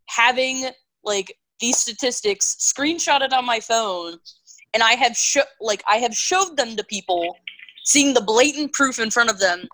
[0.09, 0.67] having
[1.03, 4.19] like these statistics screenshotted on my phone,
[4.75, 7.35] and I have sho- like I have showed them to people,
[7.87, 9.67] seeing the blatant proof in front of them,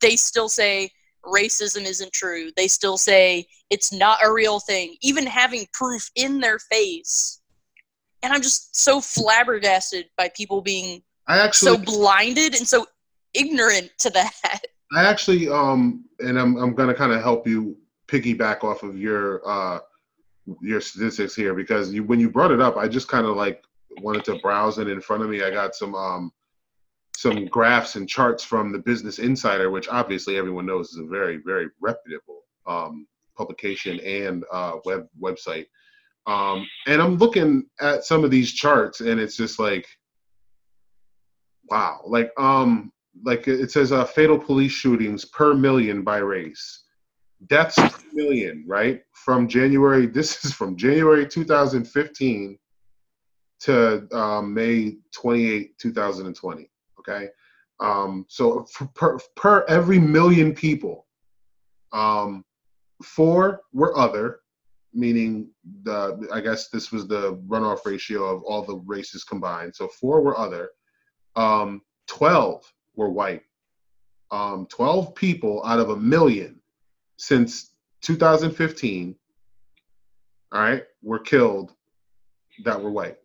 [0.00, 0.90] they still say
[1.24, 2.50] racism isn't true.
[2.56, 7.42] They still say it's not a real thing, even having proof in their face.
[8.22, 12.86] And I'm just so flabbergasted by people being I actually, so blinded and so
[13.34, 14.32] ignorant to that.
[14.92, 17.76] I actually, um, and I'm I'm gonna kind of help you
[18.08, 19.78] piggyback off of your uh
[20.60, 23.62] your statistics here because you when you brought it up, I just kind of like
[23.98, 25.42] wanted to browse it in front of me.
[25.42, 26.32] I got some um
[27.20, 31.36] some graphs and charts from the Business Insider, which obviously everyone knows is a very,
[31.36, 33.06] very reputable um,
[33.36, 35.66] publication and uh, web website.
[36.26, 39.86] Um, and I'm looking at some of these charts, and it's just like,
[41.68, 42.90] wow, like um,
[43.22, 46.84] like it says uh, fatal police shootings per million by race,
[47.48, 49.02] deaths per million, right?
[49.12, 52.58] From January, this is from January 2015
[53.60, 56.70] to um, May 28, 2020.
[57.10, 57.28] Okay,
[57.80, 61.06] um, so per per every million people,
[61.92, 62.44] um,
[63.02, 64.40] four were other,
[64.92, 65.48] meaning
[65.82, 69.74] the I guess this was the runoff ratio of all the races combined.
[69.74, 70.70] So four were other,
[71.36, 73.42] um, twelve were white.
[74.30, 76.60] Um, twelve people out of a million
[77.16, 79.16] since 2015.
[80.52, 81.72] All right, were killed
[82.64, 83.16] that were white.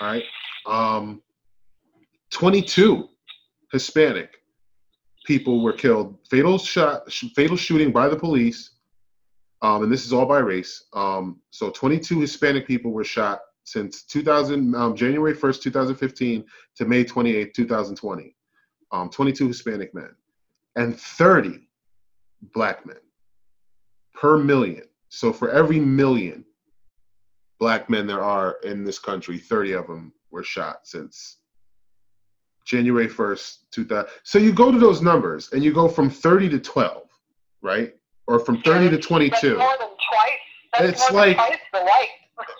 [0.00, 0.24] All right,
[0.66, 1.22] um,
[2.30, 3.08] 22
[3.74, 4.38] Hispanic
[5.26, 6.16] people were killed.
[6.30, 8.70] Fatal shot, fatal shooting by the police
[9.64, 10.84] um, and this is all by race.
[10.92, 16.44] Um, so 22 Hispanic people were shot since 2000, um, January 1st, 2015
[16.76, 18.36] to May 28th, 2020.
[18.92, 20.10] Um, 22 Hispanic men
[20.76, 21.66] and 30
[22.52, 22.98] black men
[24.12, 24.84] per million.
[25.08, 26.44] So for every million
[27.58, 31.38] black men there are in this country, 30 of them were shot since
[32.64, 34.10] January 1st, 2000.
[34.22, 37.02] So you go to those numbers and you go from 30 to 12,
[37.62, 37.94] right?
[38.26, 39.30] or from 30 to 22.
[39.30, 40.78] That's more than twice.
[40.78, 42.08] That's It's more like- than twice the white.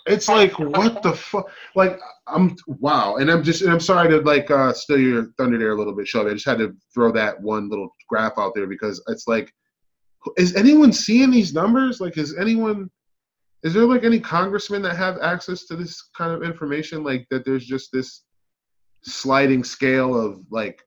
[0.07, 1.51] It's like what the fuck?
[1.75, 1.99] Like
[2.29, 5.73] I'm wow, and I'm just and I'm sorry to like uh steal your thunder there
[5.73, 6.31] a little bit, Shelby.
[6.31, 9.53] I just had to throw that one little graph out there because it's like,
[10.37, 12.01] is anyone seeing these numbers?
[12.01, 12.89] Like, is anyone?
[13.65, 17.03] Is there like any congressmen that have access to this kind of information?
[17.03, 18.23] Like that, there's just this
[19.05, 20.81] sliding scale of like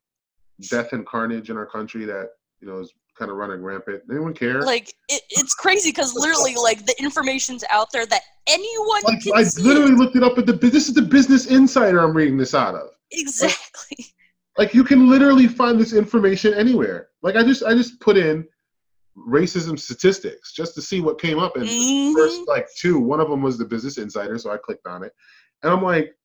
[0.69, 4.01] death and carnage in our country that you know is kind of running rampant.
[4.09, 4.61] Anyone care?
[4.61, 9.33] Like it, it's crazy because literally, like the information's out there that anyone Like, can
[9.35, 10.53] I literally looked it up at the.
[10.53, 11.99] This is the Business Insider.
[11.99, 12.89] I'm reading this out of.
[13.11, 14.05] exactly.
[14.57, 17.09] Like you can literally find this information anywhere.
[17.21, 18.45] Like I just I just put in
[19.15, 22.13] racism statistics just to see what came up and Mhm.
[22.13, 22.99] first like two.
[22.99, 25.11] One of them was the Business Insider, so I clicked on it,
[25.63, 26.15] and I'm like,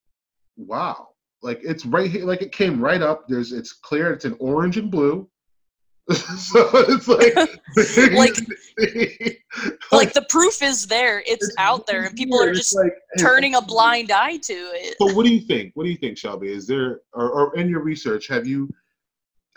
[0.57, 1.09] wow,
[1.43, 2.25] like it's right here.
[2.25, 3.27] Like it came right up.
[3.29, 4.13] There's it's clear.
[4.13, 5.29] It's in orange and blue.
[6.13, 7.35] so it's like
[8.13, 8.37] Like-
[9.93, 11.21] like the proof is there.
[11.27, 14.97] It's, it's out there, and people are just like, turning a blind eye to it.
[14.99, 15.73] So what do you think?
[15.75, 16.51] What do you think, Shelby?
[16.53, 18.69] Is there or, or in your research have you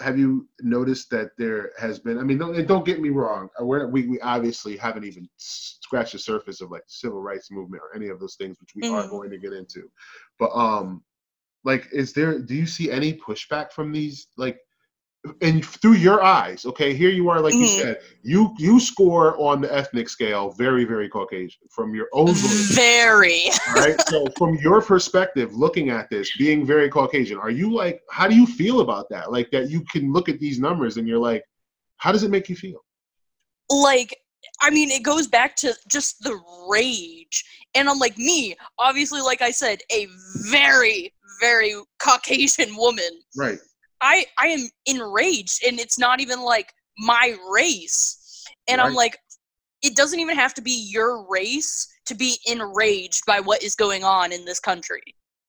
[0.02, 2.18] have you noticed that there has been?
[2.20, 3.48] I mean, don't, don't get me wrong.
[3.60, 7.50] uh, We're, we we obviously haven't even scratched the surface of like the civil rights
[7.50, 9.10] movement or any of those things, which we are Mhm.
[9.10, 9.90] going to get into.
[10.38, 11.02] But um,
[11.66, 12.40] like, is there?
[12.40, 14.60] Do you see any pushback from these like?
[15.42, 17.82] And through your eyes, okay, here you are, like you Mhm.
[17.82, 22.76] said, you you score on the ethnic scale very, very Caucasian from your own voice.
[22.76, 23.50] Very.
[23.76, 28.28] right So, from your perspective, looking at this, being very Caucasian, are you like, how
[28.28, 29.32] do you feel about that?
[29.32, 31.44] Like that you can look at these numbers and you're like,
[31.98, 32.86] how does it make you feel?
[33.70, 34.16] like
[34.62, 36.40] I mean, it goes back to just the
[36.70, 37.44] rage.
[37.74, 40.08] And I'm like, me, obviously, like I said, a
[40.50, 43.10] very, very Caucasian woman.
[43.36, 43.60] Right.
[44.02, 48.44] I I am enraged, and it's not even like my race.
[48.68, 49.18] And I'm like,
[49.82, 54.04] it doesn't even have to be your race to be enraged by what is going
[54.04, 55.02] on in this country.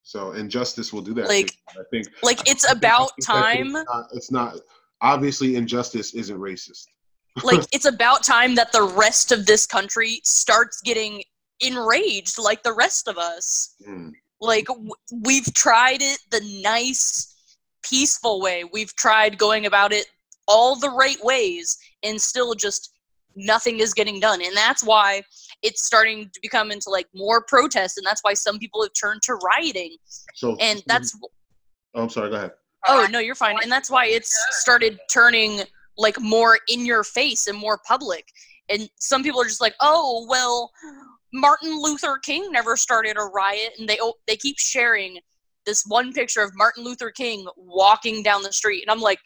[0.02, 1.28] So, injustice will do that.
[1.28, 1.52] Like-.
[1.70, 3.74] I think Like, it's think- about time.
[3.76, 4.56] It's not, it's not
[5.00, 6.86] obviously injustice isn't racist.
[7.44, 11.22] like it's about time that the rest of this country starts getting
[11.60, 14.12] enraged like the rest of us Mm.
[14.40, 14.90] Like w-
[15.24, 17.34] we've tried it the nice
[17.82, 20.06] peaceful way we've tried going about it
[20.48, 22.92] all the right ways and still just
[23.36, 25.22] nothing is getting done and that's why
[25.62, 29.20] it's starting to become into like more protests and that's why some people have turned
[29.22, 29.94] to rioting
[30.34, 31.16] So, and that's
[31.96, 32.30] Oh, I'm sorry.
[32.30, 32.52] Go ahead.
[32.86, 33.56] Oh no, you're fine.
[33.62, 35.62] And that's why it's started turning
[35.96, 38.28] like more in your face and more public.
[38.68, 40.70] And some people are just like, "Oh, well,
[41.32, 45.18] Martin Luther King never started a riot." And they they keep sharing
[45.64, 48.82] this one picture of Martin Luther King walking down the street.
[48.82, 49.18] And I'm like,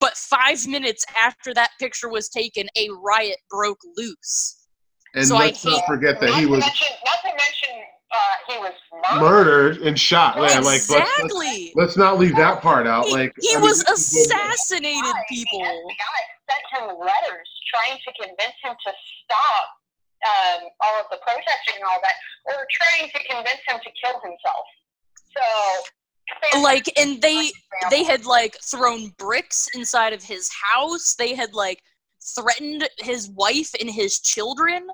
[0.00, 4.66] "But 5 minutes after that picture was taken, a riot broke loose."
[5.14, 8.16] And So let's not forget that not he was mention, not to mention, uh,
[8.48, 8.72] he was
[9.20, 9.20] murdered.
[9.20, 10.36] murdered and shot.
[10.36, 11.72] Yeah, like let's, let's, exactly.
[11.74, 13.06] let's not leave that part out.
[13.06, 15.60] he Like he I was this is what- assassinated people.
[15.60, 18.92] The FBI sent him letters trying to convince him to
[19.24, 19.68] stop
[20.24, 22.14] um, all of the protesting and all that,
[22.46, 24.66] or trying to convince him to kill himself.
[25.36, 27.50] So, like and they
[27.90, 31.14] they had like thrown bricks inside of his house.
[31.18, 31.80] They had like
[32.38, 34.86] threatened his wife and his children.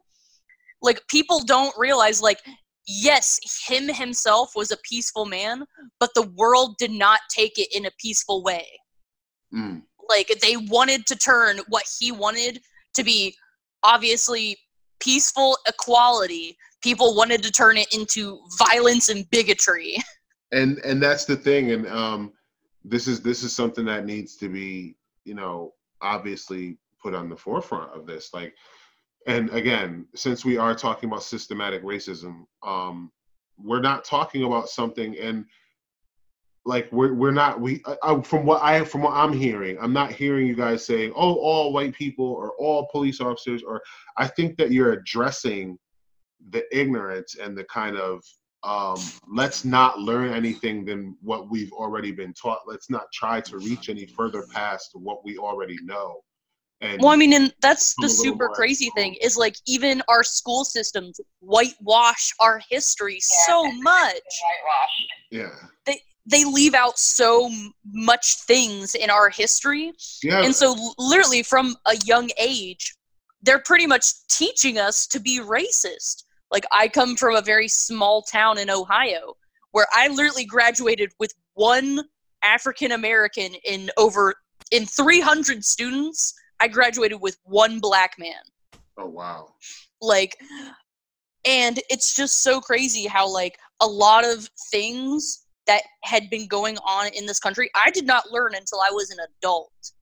[0.81, 2.39] Like people don't realize like
[2.87, 5.64] yes, him himself was a peaceful man,
[6.01, 8.66] but the world did not take it in a peaceful way.
[9.55, 9.83] Mm.
[10.09, 12.61] Like they wanted to turn what he wanted
[12.95, 13.35] to be
[13.83, 14.57] obviously
[15.01, 16.57] peaceful equality.
[16.82, 19.96] People wanted to turn it into violence and bigotry.
[20.53, 22.32] and and that's the thing and um
[22.84, 27.36] this is this is something that needs to be you know obviously put on the
[27.36, 28.55] forefront of this like
[29.26, 33.11] and again since we are talking about systematic racism um
[33.59, 35.44] we're not talking about something and
[36.68, 39.92] like we're we're not we I, I- from what I from what I'm hearing I'm
[39.94, 43.80] not hearing you guys saying oh all white people or all police officers or
[44.18, 45.78] I think that you're addressing
[46.50, 48.22] the ignorance and the kind of
[48.64, 48.98] um,
[49.32, 52.58] let's not learn anything than what we've already been taught.
[52.66, 56.20] Let's not try to reach any further past what we already know.
[56.80, 60.24] And Well, I mean, and that's the super more crazy thing is like even our
[60.24, 63.46] school systems whitewash our history Yeah.
[63.46, 64.28] so much.
[64.48, 65.12] Whitewashed.
[65.30, 65.54] yeah,
[65.86, 66.00] They
[66.45, 67.51] leave out so
[67.93, 69.93] much things in our history.
[70.22, 72.95] yeah, And so, literally, from a young age,
[73.43, 76.24] they're pretty much teaching us to be racist.
[76.51, 79.35] Like, I come from a very small town in Ohio
[79.72, 82.01] where I literally graduated with one
[82.43, 84.35] African American in over
[84.70, 86.35] in 300 students.
[86.61, 88.43] I graduated with one black man.
[88.99, 89.55] oh wow,
[90.01, 90.37] Like,
[91.47, 96.76] and it's just so crazy how, like, a lot of things that had been going
[96.78, 99.92] on in this country, I did not learn until I was an adult.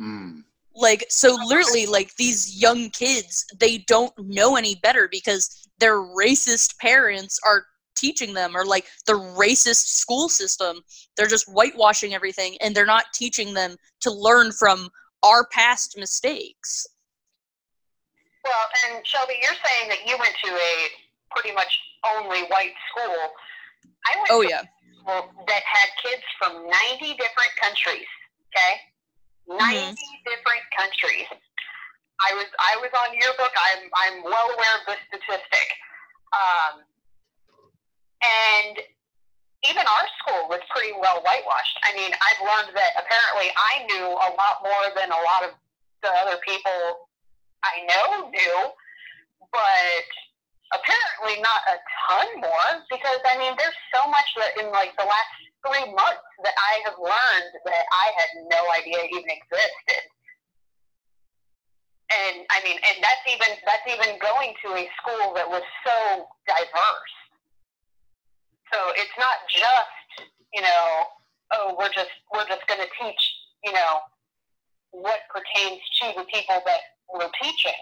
[0.00, 0.42] Mm.
[0.74, 6.76] like so literally like these young kids they don't know any better because their racist
[6.78, 7.66] parents are
[7.96, 10.80] teaching them or like the racist school system.
[11.16, 14.88] They're just whitewashing everything and they're not teaching them to learn from
[15.22, 16.86] our past mistakes.
[18.44, 18.52] Well,
[18.86, 20.88] and Shelby, you're saying that you went to a
[21.34, 23.16] pretty much only white school.
[24.06, 24.60] I went oh to yeah.
[24.60, 24.73] a school
[25.04, 28.08] that had kids from 90 different countries.
[28.50, 28.74] Okay,
[29.48, 31.28] 90 different countries.
[32.22, 33.52] I was I was on yearbook.
[33.52, 35.68] I'm I'm well aware of the statistic.
[36.34, 36.74] Um,
[38.24, 38.74] and
[39.68, 41.78] even our school was pretty well whitewashed.
[41.84, 45.52] I mean, I've learned that apparently I knew a lot more than a lot of
[46.02, 47.08] the other people
[47.64, 48.58] I know knew,
[49.52, 50.08] but
[50.74, 55.06] apparently not a ton more because I mean, there's so much that in like the
[55.06, 55.32] last
[55.64, 60.04] three months that I have learned that I had no idea even existed.
[62.12, 66.28] And I mean, and that's even that's even going to a school that was so
[66.46, 67.16] diverse.
[68.72, 70.84] So it's not just you know,
[71.54, 73.22] oh, we're just we're just going to teach
[73.64, 74.04] you know
[74.92, 77.80] what pertains to the people that we're teaching,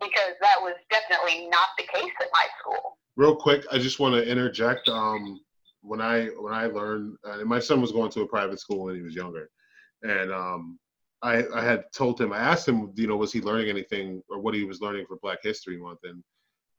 [0.00, 2.98] because that was definitely not the case at my school.
[3.16, 4.88] real quick, I just want to interject.
[4.88, 5.40] Um,
[5.84, 8.84] when I when I learned, uh, and my son was going to a private school
[8.84, 9.50] when he was younger,
[10.02, 10.78] and um,
[11.22, 14.40] I I had told him, I asked him, you know, was he learning anything or
[14.40, 16.22] what he was learning for Black History Month, and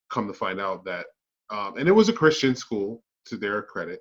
[0.09, 1.05] come to find out that,
[1.51, 3.99] um, and it was a Christian school to their credit,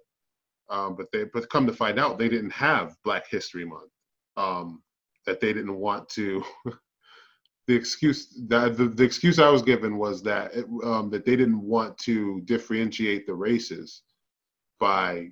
[0.71, 3.91] um, but they but come to find out they didn't have Black History Month,
[4.37, 4.83] um,
[5.27, 6.43] that they didn't want to.
[7.67, 11.37] the excuse that the, the excuse I was given was that it, um, that they
[11.37, 14.03] didn't want to differentiate the races
[14.79, 15.31] by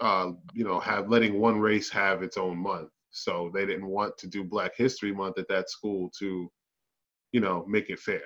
[0.00, 2.90] uh, you know have letting one race have its own month.
[3.10, 6.50] So they didn't want to do Black History Month at that school to
[7.32, 8.22] you know make it fair.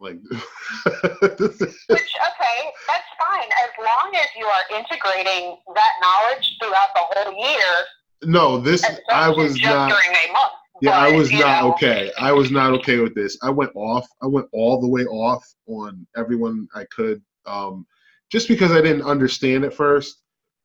[0.00, 2.58] Like Which okay,
[2.88, 7.84] that's fine as long as you are integrating that knowledge throughout the whole year.
[8.24, 9.88] no, this I was just not.
[9.88, 10.52] during a month.
[10.80, 12.10] Yeah, I was not know, okay.
[12.18, 13.38] I was not okay with this.
[13.42, 14.06] I went off.
[14.22, 17.86] I went all the way off on everyone I could, um,
[18.30, 20.22] just because I didn't understand at first.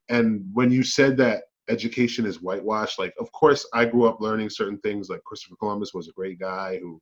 [0.10, 4.50] And when you said that education is whitewashed, like, of course, I grew up learning
[4.50, 5.10] certain things.
[5.10, 7.00] Like Christopher Columbus was a great guy who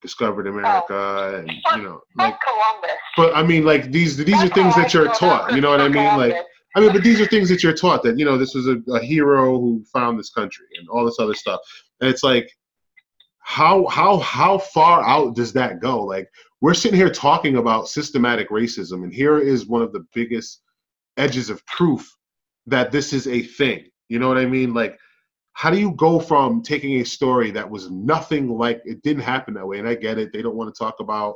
[0.00, 2.38] discovered America, and you know, like.
[2.40, 2.96] Columbus.
[3.16, 5.52] But I mean, like these these are things that you're taught.
[5.54, 6.16] You know what I mean?
[6.16, 6.36] Like
[6.76, 8.76] I mean, but these are things that you're taught that you know this was a,
[8.92, 11.60] a hero who found this country and all this other stuff.
[12.00, 12.50] And it's like,
[13.40, 16.02] how how how far out does that go?
[16.02, 16.28] Like
[16.60, 20.62] we're sitting here talking about systematic racism, and here is one of the biggest
[21.16, 22.12] edges of proof
[22.66, 23.84] that this is a thing.
[24.08, 24.74] You know what I mean?
[24.74, 24.98] Like,
[25.52, 29.54] how do you go from taking a story that was nothing like it didn't happen
[29.54, 29.78] that way?
[29.78, 31.34] And I get it; they don't want to talk about,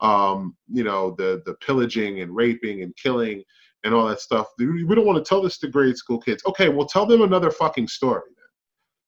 [0.00, 3.42] um, you know, the the pillaging and raping and killing
[3.84, 4.48] and all that stuff.
[4.58, 6.42] We we don't want to tell this to grade school kids.
[6.44, 8.22] Okay, well, tell them another fucking story.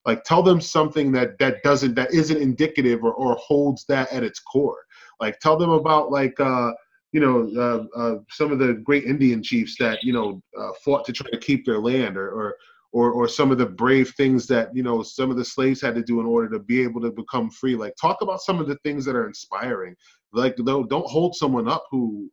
[0.07, 4.23] Like, tell them something that that doesn't that isn't indicative or, or holds that at
[4.23, 4.85] its core.
[5.21, 6.73] Like, tell them about like uh,
[7.13, 11.05] you know uh, uh, some of the great Indian chiefs that you know uh, fought
[11.07, 12.57] to try to keep their land, or, or
[12.93, 15.95] or or some of the brave things that you know some of the slaves had
[15.95, 17.75] to do in order to be able to become free.
[17.75, 19.95] Like, talk about some of the things that are inspiring.
[20.33, 22.31] Like, don't don't hold someone up who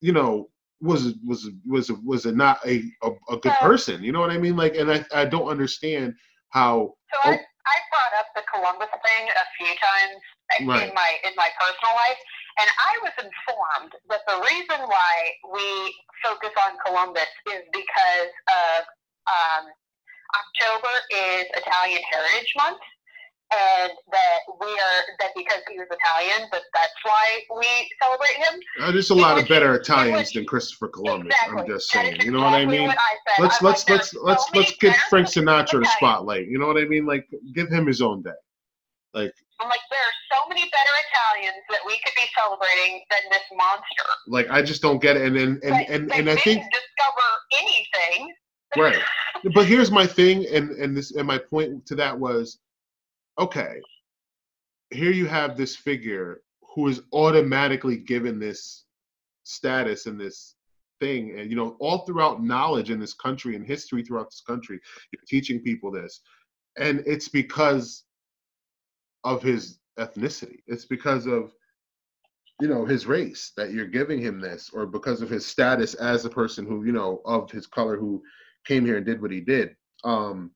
[0.00, 0.50] you know
[0.80, 4.02] was was was was a not a, a a good person.
[4.04, 4.56] You know what I mean?
[4.56, 6.14] Like, and I I don't understand
[6.52, 6.94] how.
[7.12, 10.20] So I, I brought up the Columbus thing a few times
[10.68, 10.84] Right.
[10.88, 12.20] in my in my personal life,
[12.60, 15.14] and I was informed that the reason why
[15.48, 15.64] we
[16.20, 18.84] focus on Columbus is because of
[19.32, 19.64] um,
[20.36, 22.84] October is Italian Heritage Month,
[23.52, 27.66] and that we are that because he was Italian, that that's why we
[28.02, 28.60] celebrate him.
[28.80, 31.34] Uh, there's a lot of better which- Italians than Christopher Columbus.
[31.48, 32.20] I'm just saying.
[32.22, 32.88] You know what I mean?
[32.88, 33.42] what I.
[33.42, 36.48] Let's I'm let's like, let's let's let's give Frank Sinatra the spotlight.
[36.48, 37.06] You know what I mean?
[37.06, 38.30] Like give him his own day.
[39.14, 43.20] Like I'm like, there are so many better Italians that we could be celebrating than
[43.30, 44.04] this monster.
[44.26, 45.26] like I just don't get it.
[45.26, 48.34] And and and and, they and I think discover anything.
[48.76, 49.02] right.
[49.54, 52.58] But here's my thing, and and this and my point to that was,
[53.38, 53.80] okay,
[54.90, 56.42] here you have this figure
[56.74, 58.84] who is automatically given this
[59.44, 60.54] status and this
[61.00, 64.80] thing, and you know, all throughout knowledge in this country and history throughout this country,
[65.12, 66.20] you're teaching people this,
[66.78, 68.04] and it's because
[69.24, 70.58] of his ethnicity.
[70.66, 71.52] It's because of
[72.60, 76.24] you know his race that you're giving him this or because of his status as
[76.24, 78.22] a person who you know of his color who
[78.66, 79.74] came here and did what he did
[80.04, 80.52] um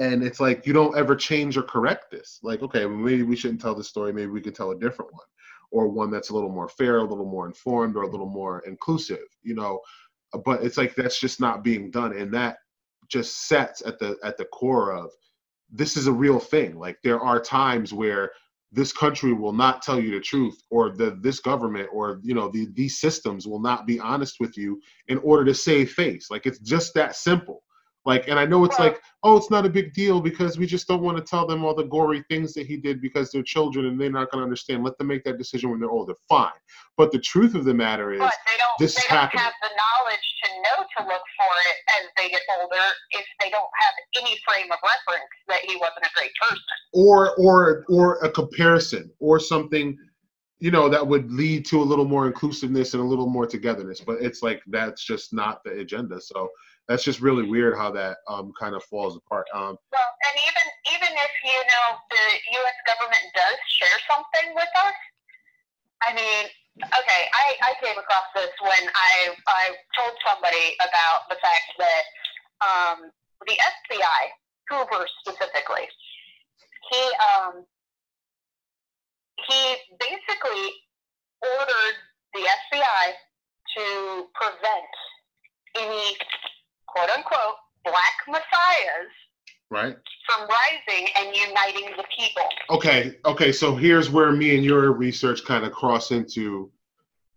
[0.00, 2.40] and it's like you don't ever change or correct this.
[2.42, 4.12] Like okay maybe we shouldn't tell this story.
[4.12, 5.26] Maybe we could tell a different one
[5.70, 8.62] or one that's a little more fair a little more informed or a little more
[8.66, 9.80] inclusive you know?
[10.44, 12.16] But it's like that's just not being done.
[12.16, 12.58] And that
[13.08, 15.10] just sets at the at the core of
[15.70, 16.78] this is a real thing.
[16.78, 18.30] Like there are times where
[18.72, 22.48] this country will not tell you the truth or the this government or you know
[22.48, 26.30] the, these systems will not be honest with you in order to save face.
[26.30, 27.62] Like it's just that simple
[28.06, 30.88] like and i know it's like oh it's not a big deal because we just
[30.88, 33.86] don't want to tell them all the gory things that he did because they're children
[33.86, 36.50] and they're not going to understand let them make that decision when they're older fine
[36.96, 38.72] but the truth of the matter is But they don't.
[38.78, 39.42] this they happening.
[39.42, 42.76] have the knowledge to know to look for it as they get older
[43.10, 46.58] if they don't have any frame of reference that he wasn't a great person.
[46.94, 49.96] or or or a comparison or something
[50.58, 54.00] you know that would lead to a little more inclusiveness and a little more togetherness
[54.00, 56.48] but it's like that's just not the agenda so
[56.90, 60.66] that's just really weird how that um kind of falls apart um Well, and even
[60.90, 62.26] even if you know the
[62.58, 62.78] U.S.
[62.82, 64.98] government does share something with us,
[66.02, 66.50] I mean,
[66.82, 69.64] okay, I, I came across this when I I
[69.94, 72.04] told somebody about the fact that
[72.58, 72.98] um,
[73.46, 74.20] the FBI,
[74.68, 75.86] Hoover specifically,
[76.90, 77.62] he um,
[79.46, 80.66] he basically
[81.38, 81.96] ordered
[82.34, 83.04] the FBI
[83.78, 84.90] to prevent
[85.78, 86.18] any
[86.94, 87.54] quote unquote
[87.84, 89.10] black messiahs
[89.70, 89.96] right
[90.26, 92.42] from rising and uniting the people.
[92.70, 96.70] okay okay so here's where me and your research kind of cross into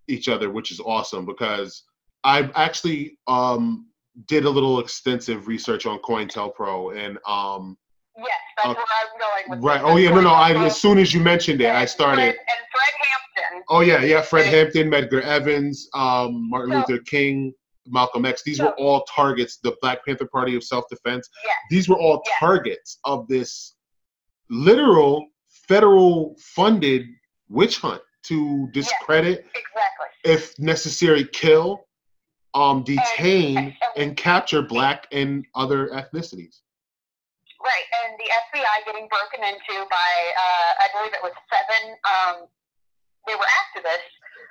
[0.08, 1.84] each other which is awesome because
[2.24, 3.86] i actually um
[4.28, 7.78] did a little extensive research on cointelpro and um
[8.16, 8.28] Yes,
[8.58, 8.78] that's Okay.
[8.78, 11.62] where I'm going with right oh yeah no no i as soon as you mentioned
[11.62, 13.64] it i Fred- started and Fred Hampton.
[13.70, 14.22] Oh yeah, yeah.
[14.22, 14.46] Fred.
[14.46, 17.54] Hampton, Medgar Evans, um, Martin So- Luther King,
[17.88, 18.44] Malcolm X.
[18.44, 19.58] These So- were all targets.
[19.58, 21.30] The Black Panther Party of self-defense.
[21.46, 21.56] Yes.
[21.70, 22.36] These were all Yes.
[22.40, 23.76] targets of this
[24.50, 25.28] literal
[25.68, 27.08] federal-funded
[27.50, 30.08] witch hunt to discredit, Exactly.
[30.24, 31.88] if necessary, kill,
[32.54, 36.62] um, detain, and- and capture Black and other ethnicities.
[37.62, 42.48] Right, and the FBI getting broken into by, uh, I believe it was seven, um,
[43.28, 44.00] they were activists,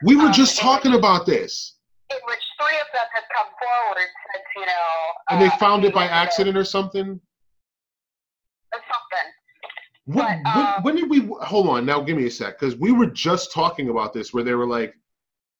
[0.05, 1.77] We were Um, just talking about this,
[2.13, 4.89] in which three of them had come forward since, you know.
[5.31, 7.21] and they uh, found it by accident or something.
[8.73, 9.29] Or something.
[10.05, 12.75] When, But, when, um, when did we hold on now give me a sec because
[12.77, 14.95] we were just talking about this where they were like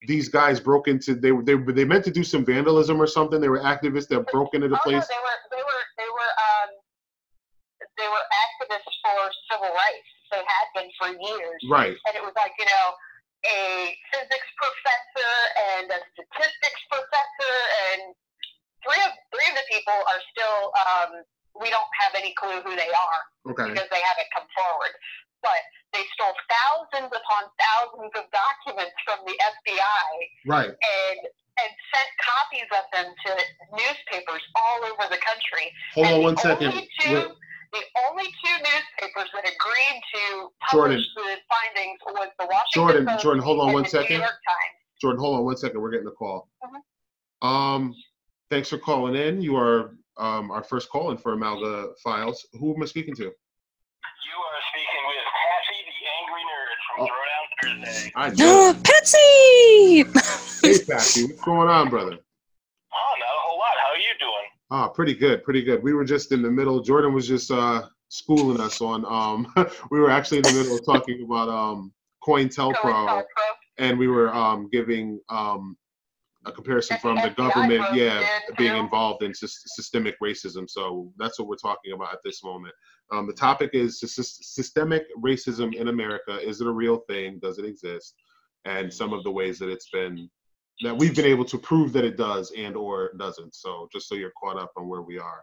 [0.09, 3.41] these guys broke into they were they, they meant to do some vandalism or something
[3.41, 6.11] they were activists that broke into the oh, place no, they were, they were, they
[6.11, 6.69] were, um,
[7.95, 10.11] they were activists for civil rights.
[10.33, 11.61] They had been for years.
[11.71, 12.87] right and it was like you know
[13.47, 15.33] a physics professor
[15.75, 17.57] and a statistics professor
[17.91, 18.15] and
[18.87, 21.11] three of three of the people are still um,
[21.59, 23.21] we don't have any clue who they are
[23.53, 23.69] Okay.
[23.75, 24.95] because they haven't come forward.
[25.43, 25.59] But
[25.93, 30.09] they stole thousands upon thousands of documents from the FBI
[30.47, 30.71] Right.
[30.71, 31.21] and
[31.61, 33.31] and sent copies of them to
[33.77, 35.69] newspapers all over the country.
[35.95, 36.73] Hold and on one second.
[37.01, 37.29] Two, Wait,
[37.73, 40.99] the only two newspapers that agreed to Jordan.
[40.99, 44.17] publish the findings was the Washington Jordan, Post Jordan, hold on and one the second.
[44.17, 44.77] New York Times.
[45.01, 45.81] Jordan, hold on one second.
[45.81, 46.49] We're getting a call.
[46.63, 47.47] Mhm.
[47.47, 47.95] Um,
[48.51, 49.41] thanks for calling in.
[49.43, 52.47] You are um, our first call in for Amalga Files.
[52.61, 53.23] Who am I speaking to?
[53.23, 57.09] You are speaking with Patsy, the angry nerd from Oh.
[57.09, 58.13] Throwdown Thursday.
[58.15, 58.75] I know.
[58.85, 60.05] Patsy!
[60.69, 62.19] hey, Patsy, what's going on, brother?
[62.95, 63.75] Oh, not a whole lot.
[63.83, 64.47] How are you doing?
[64.73, 65.83] Ah, pretty good, pretty good.
[65.83, 66.81] We were just in the middle.
[66.81, 69.05] Jordan was just uh, schooling us on.
[69.05, 69.53] Um,
[69.91, 71.93] we were actually in the middle of talking about um,
[72.27, 73.23] COINTELPRO, COINTELPRO.
[73.77, 75.77] and we were um, giving um,
[76.47, 80.65] a comparison from the government, yeah, in, being involved in sys- systemic racism.
[80.67, 82.73] So that's what we're talking about at this moment.
[83.13, 86.41] Um, the topic is sys- systemic racism in America.
[86.41, 87.41] Is it a real thing?
[87.43, 88.15] Does it exist?
[88.65, 90.31] And some of the ways that it's been
[90.83, 93.55] that we've been able to prove that it does and or doesn't.
[93.55, 95.43] So just so you're caught up on where we are.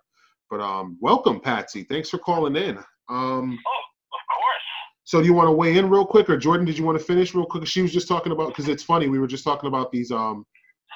[0.50, 1.84] But um, welcome, Patsy.
[1.84, 2.78] Thanks for calling in.
[3.10, 3.80] Um, Oh,
[4.12, 4.64] of course.
[5.04, 6.66] so do you want to weigh in real quick, or Jordan?
[6.66, 7.66] Did you want to finish real quick?
[7.68, 9.08] She was just talking about because it's funny.
[9.10, 10.46] We were just talking about these um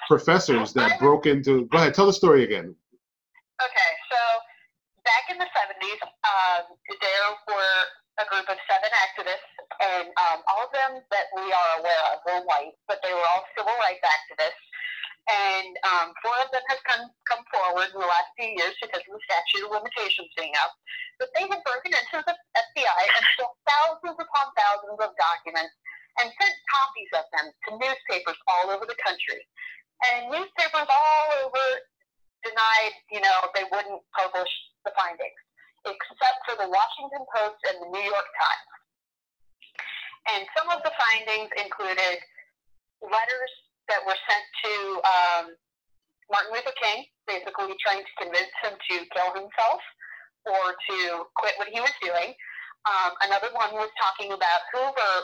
[0.07, 1.65] professors that broke into.
[1.67, 2.75] Go ahead, tell the story again.
[3.63, 4.17] Okay, so
[5.05, 7.79] back in the 70s, um, there were
[8.19, 8.92] a group of seven activists,
[9.83, 13.27] and um, all of them that we are aware of were white, but they were
[13.35, 14.63] all civil rights activists.
[15.23, 18.99] And um, four of them have come, come forward in the last few years because
[19.07, 20.75] of the statute of limitations being up.
[21.15, 25.75] But they had broken into the FBI and stole thousands upon thousands of documents
[26.19, 29.39] and sent copies of them to newspapers all over the country.
[30.11, 31.65] And newspapers all over
[32.43, 34.51] denied, you know, they wouldn't publish
[34.83, 35.39] the findings,
[35.87, 38.82] except for the Washington Post and the New York Times.
[40.31, 42.23] And some of the findings included
[43.03, 43.53] letters
[43.91, 44.73] that were sent to
[45.03, 45.45] um,
[46.31, 49.81] Martin Luther King, basically trying to convince him to kill himself
[50.47, 52.31] or to quit what he was doing.
[52.87, 55.15] Um, another one was talking about Hoover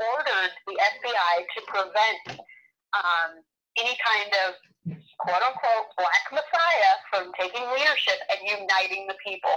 [0.00, 2.40] ordered the FBI to prevent
[2.96, 3.44] um,
[3.76, 4.48] any kind of
[5.20, 9.52] quote unquote black messiah from taking leadership and uniting the people.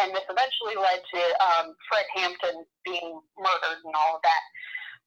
[0.00, 4.42] And this eventually led to um, Fred Hampton being murdered and all of that.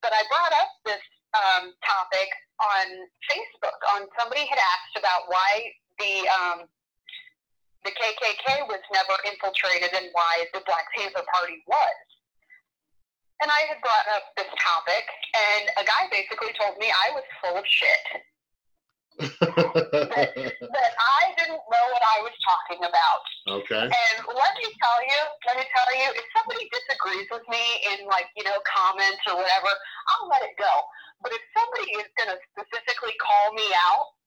[0.01, 1.01] But I brought up this
[1.33, 2.29] um, topic
[2.61, 2.85] on
[3.25, 3.77] Facebook.
[3.97, 6.59] On somebody had asked about why the um,
[7.83, 11.97] the KKK was never infiltrated and why the Black Panther Party was.
[13.41, 15.03] And I had brought up this topic,
[15.35, 18.23] and a guy basically told me I was full of shit.
[19.19, 23.23] That I didn't know what I was talking about.
[23.61, 23.85] okay.
[23.85, 27.63] And let me tell you, let me tell you, if somebody disagrees with me
[27.93, 30.73] in like, you know, comments or whatever, I'll let it go.
[31.21, 34.17] But if somebody is going to specifically call me out,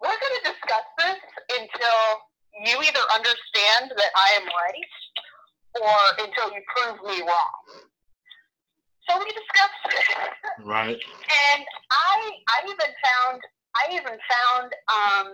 [0.00, 1.20] we're going to discuss this
[1.58, 2.00] until
[2.64, 4.92] you either understand that I am right
[5.82, 7.56] or until you prove me wrong.
[9.08, 10.64] So we discussed it.
[10.64, 10.98] Right.
[10.98, 12.14] And I
[12.50, 13.40] I even found
[13.76, 15.26] I even found um,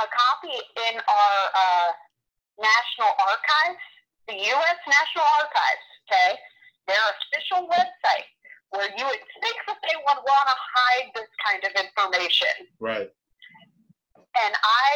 [0.00, 0.56] a copy
[0.90, 1.90] in our uh,
[2.58, 3.84] National Archives,
[4.28, 4.78] the U.S.
[4.86, 5.86] National Archives.
[6.10, 6.34] Okay,
[6.90, 8.26] their official website,
[8.74, 12.66] where you would think that they would want to hide this kind of information.
[12.82, 13.10] Right.
[14.42, 14.90] And I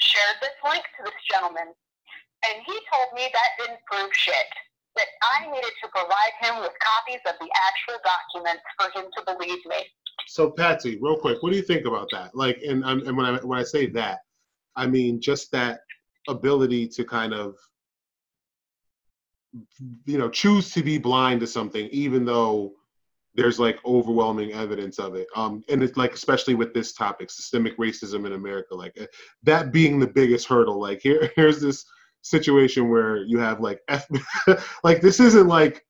[0.00, 1.72] shared this link to this gentleman,
[2.48, 4.48] and he told me that didn't prove shit.
[4.96, 9.20] That I needed to provide him with copies of the actual documents for him to
[9.28, 9.84] believe me.
[10.28, 12.34] So Patsy, real quick, what do you think about that?
[12.34, 14.20] Like, and um, and when I when I say that,
[14.74, 15.80] I mean just that
[16.28, 17.56] ability to kind of,
[20.04, 22.74] you know, choose to be blind to something, even though
[23.36, 25.28] there's like overwhelming evidence of it.
[25.36, 29.06] Um, and it's like especially with this topic, systemic racism in America, like uh,
[29.42, 30.80] that being the biggest hurdle.
[30.80, 31.84] Like here, here's this
[32.22, 34.08] situation where you have like F,
[34.84, 35.85] like this isn't like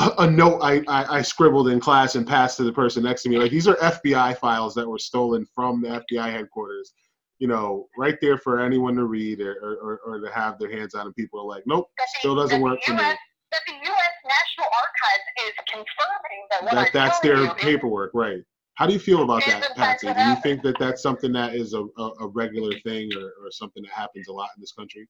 [0.00, 3.22] a, a note I, I I scribbled in class and passed to the person next
[3.22, 3.38] to me.
[3.38, 6.92] Like these are FBI files that were stolen from the FBI headquarters.
[7.38, 9.52] You know, right there for anyone to read or,
[9.82, 11.04] or, or to have their hands on.
[11.06, 13.02] And people are like, nope, That the, still doesn't work the for me.
[13.02, 13.18] US,
[13.52, 14.14] That the U.S.
[14.24, 18.40] National Archives is confirming that what That that's their you is- paperwork, right?
[18.76, 20.12] How do you feel about that, in Patsy?
[20.12, 23.50] Do you think that that's something that is a, a, a regular thing or, or
[23.50, 25.06] something that happens a lot in this country?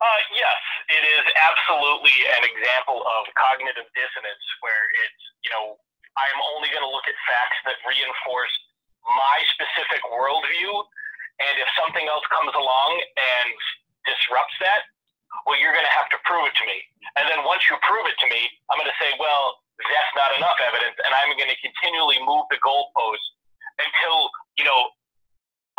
[0.00, 0.54] Uh, yes,
[0.90, 5.78] it is absolutely an example of cognitive dissonance where it's, you know,
[6.18, 8.54] I'm only going to look at facts that reinforce
[9.06, 10.84] my specific worldview
[11.40, 13.56] And if something else comes along and
[14.04, 14.84] disrupts that,
[15.48, 16.78] well, you're going to have to prove it to me.
[17.16, 20.36] And then once you prove it to me, I'm going to say, well, that's not
[20.36, 23.24] enough evidence, and I'm going to continually move the goalpost
[23.80, 24.28] until
[24.60, 24.92] you know.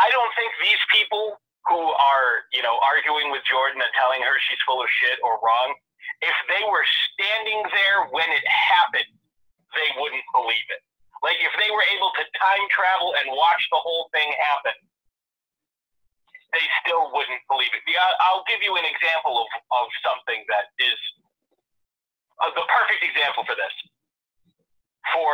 [0.01, 1.37] I don't think these people
[1.69, 5.37] who are you know arguing with Jordan and telling her she's full of shit or
[5.41, 5.75] wrong,
[6.21, 9.11] if they were standing there when it happened,
[9.77, 10.81] they wouldn't believe it.
[11.21, 14.73] Like if they were able to time travel and watch the whole thing happen,
[16.53, 17.81] they still wouldn't believe it.
[17.85, 20.99] I- I'll give you an example of, of something that is
[22.41, 23.71] uh, the perfect example for this.
[25.13, 25.31] For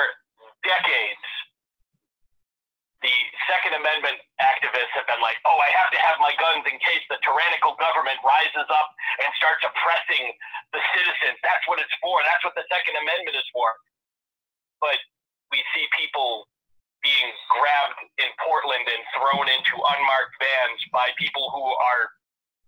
[0.63, 1.27] decades,
[3.07, 6.75] the Second Amendment activists have been like, oh, I have to have my guns in
[6.84, 8.89] case the tyrannical government rises up
[9.23, 10.35] and starts oppressing
[10.75, 11.39] the citizens.
[11.39, 12.19] That's what it's for.
[12.27, 13.71] That's what the Second Amendment is for.
[14.84, 14.99] But
[15.55, 16.51] we see people
[16.99, 22.11] being grabbed in Portland and thrown into unmarked vans by people who are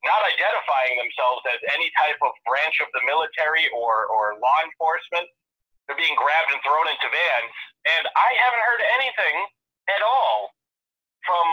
[0.08, 5.28] not identifying themselves as any type of branch of the military or, or law enforcement.
[5.84, 7.56] They're being grabbed and thrown into vans.
[8.00, 9.36] And I haven't heard anything
[9.98, 10.54] at all
[11.26, 11.48] from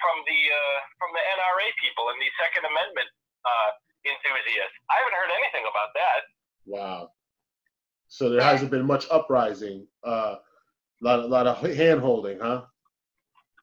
[0.00, 3.08] from the uh, from the NRA people and the Second Amendment
[3.44, 3.70] uh,
[4.04, 4.76] enthusiasts.
[4.88, 6.20] I haven't heard anything about that.
[6.64, 7.00] Wow.
[8.10, 9.86] So there hasn't been much uprising.
[10.02, 10.32] A uh,
[11.00, 12.66] lot, lot of hand holding, huh?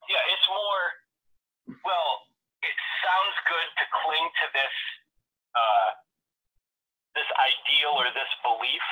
[0.08, 0.84] Yeah, it's more.
[1.84, 2.10] Well,
[2.64, 4.74] it sounds good to cling to this
[5.52, 5.88] uh,
[7.12, 8.84] this ideal or this belief,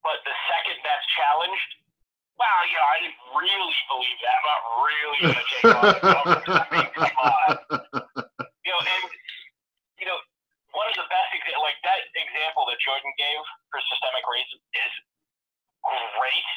[0.00, 1.70] but the second that's challenged,
[2.40, 4.32] wow, yeah, I didn't really believe that.
[4.32, 6.48] I'm not really gonna take on the government.
[6.48, 7.52] I mean, come on.
[8.64, 9.02] You know, and
[10.00, 10.16] you know,
[10.72, 14.92] one of the best exa- like that example that Jordan gave for systemic racism is
[16.16, 16.48] great.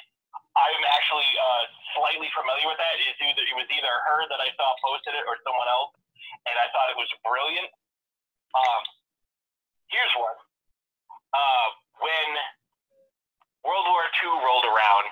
[0.53, 1.64] I'm actually uh,
[1.97, 2.93] slightly familiar with that.
[3.03, 5.91] It's either it was either her that I saw posted it or someone else,
[6.47, 7.73] and I thought it was brilliant.
[8.53, 8.81] Um,
[9.89, 10.38] here's one.
[11.34, 12.30] Uh, when
[13.65, 15.10] World War II rolled around,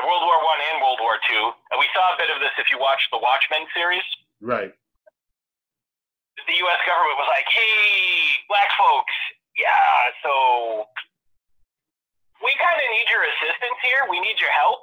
[0.00, 2.72] World War One and World War Two, and we saw a bit of this if
[2.72, 4.04] you watched the Watchmen series
[4.40, 4.72] Right.
[6.48, 6.80] the U.S.
[6.88, 9.14] government was like, "Hey, black folks,
[9.54, 10.32] yeah, so
[12.42, 14.08] we kind of need your assistance here.
[14.10, 14.82] We need your help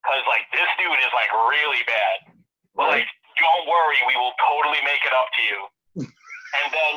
[0.00, 2.32] because like this dude is like really bad.
[2.72, 5.58] But like, don't worry, we will totally make it up to you."
[6.62, 6.94] and then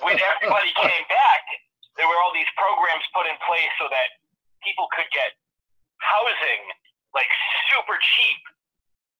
[0.00, 1.42] when everybody came back,
[2.00, 4.08] there were all these programs put in place so that
[4.64, 5.36] people could get
[6.00, 6.62] housing
[7.14, 7.28] like
[7.70, 8.42] super cheap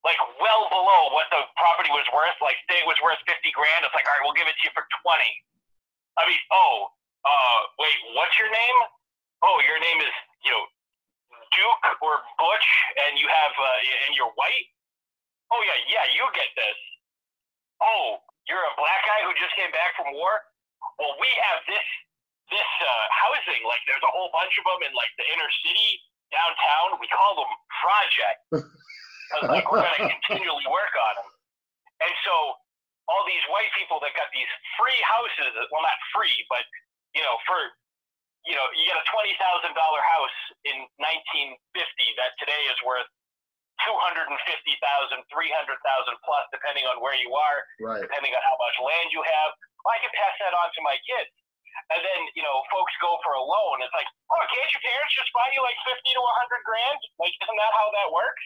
[0.07, 2.39] like well below what the property was worth.
[2.39, 4.65] Like say it was worth fifty grand, it's like all right, we'll give it to
[4.71, 5.33] you for twenty.
[6.19, 6.91] I mean, oh,
[7.23, 8.79] uh, wait, what's your name?
[9.43, 10.15] Oh, your name is
[10.47, 10.65] you know
[11.55, 12.69] Duke or Butch,
[13.07, 14.67] and you have uh, and you're white.
[15.51, 16.79] Oh yeah, yeah, you get this.
[17.83, 20.35] Oh, you're a black guy who just came back from war.
[20.99, 21.87] Well, we have this
[22.51, 23.63] this uh, housing.
[23.67, 25.91] Like there's a whole bunch of them in like the inner city
[26.33, 26.99] downtown.
[27.01, 27.51] We call them
[27.83, 28.41] project.
[28.53, 31.31] Because like we're going to continually work on them.
[32.05, 32.35] And so
[33.11, 36.63] all these white people that got these free houses, well, not free, but
[37.17, 37.59] you know, for
[38.47, 42.79] you know, you get a twenty thousand dollar house in nineteen fifty that today is
[42.87, 43.09] worth
[43.85, 48.01] two hundred and fifty thousand, three hundred thousand plus, depending on where you are, Right.
[48.05, 49.51] depending on how much land you have.
[49.85, 51.29] Well, I can pass that on to my kids.
[51.89, 53.81] And then, you know, folks go for a loan.
[53.81, 57.01] It's like, oh, can't your parents just buy you like fifty to a hundred grand?
[57.17, 58.45] Like, isn't that how that works?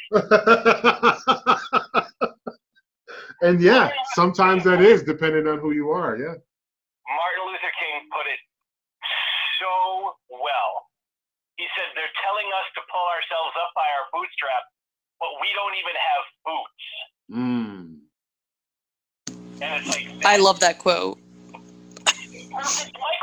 [3.46, 6.16] and yeah, sometimes that is depending on who you are.
[6.16, 6.38] Yeah.
[7.08, 8.40] Martin Luther King put it
[9.60, 10.86] so well.
[11.56, 14.64] He said, they're telling us to pull ourselves up by our bootstrap,
[15.20, 16.84] but we don't even have boots.
[17.30, 18.02] Mm.
[19.62, 21.18] And it's like, I love that quote.
[22.04, 23.21] perfect microcosm.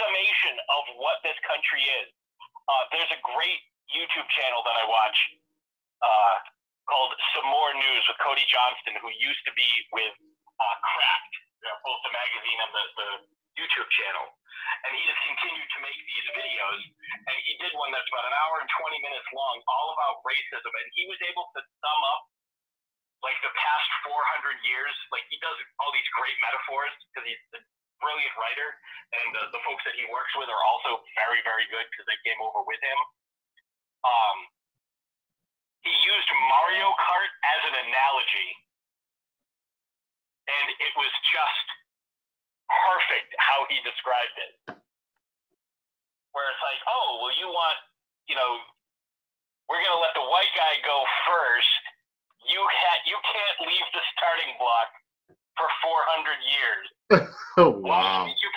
[0.00, 2.08] Summation of what this country is.
[2.64, 3.60] Uh, there's a great
[3.92, 5.18] YouTube channel that I watch
[6.00, 6.36] uh,
[6.88, 10.14] called Some More News with Cody Johnston, who used to be with
[10.56, 13.08] uh, uh, both the magazine and the, the
[13.60, 14.26] YouTube channel.
[14.86, 16.80] And he has continued to make these videos.
[17.28, 20.72] And he did one that's about an hour and 20 minutes long, all about racism.
[20.72, 22.22] And he was able to sum up
[23.20, 24.94] like the past 400 years.
[25.12, 27.42] Like he does all these great metaphors because he's
[28.00, 28.68] brilliant writer.
[29.14, 32.18] And the, the folks that he works with are also very, very good because they
[32.26, 32.98] came over with him.
[34.04, 34.38] Um,
[35.84, 38.50] he used Mario Kart as an analogy,
[40.48, 41.66] and it was just
[42.68, 44.52] perfect how he described it.
[46.32, 47.78] Where it's like, oh, well, you want,
[48.30, 48.60] you know,
[49.68, 51.82] we're gonna let the white guy go first.
[52.48, 54.88] you ha- you can't leave the starting block
[55.58, 56.86] for 400 years.
[57.58, 58.24] Oh wow.
[58.30, 58.50] you?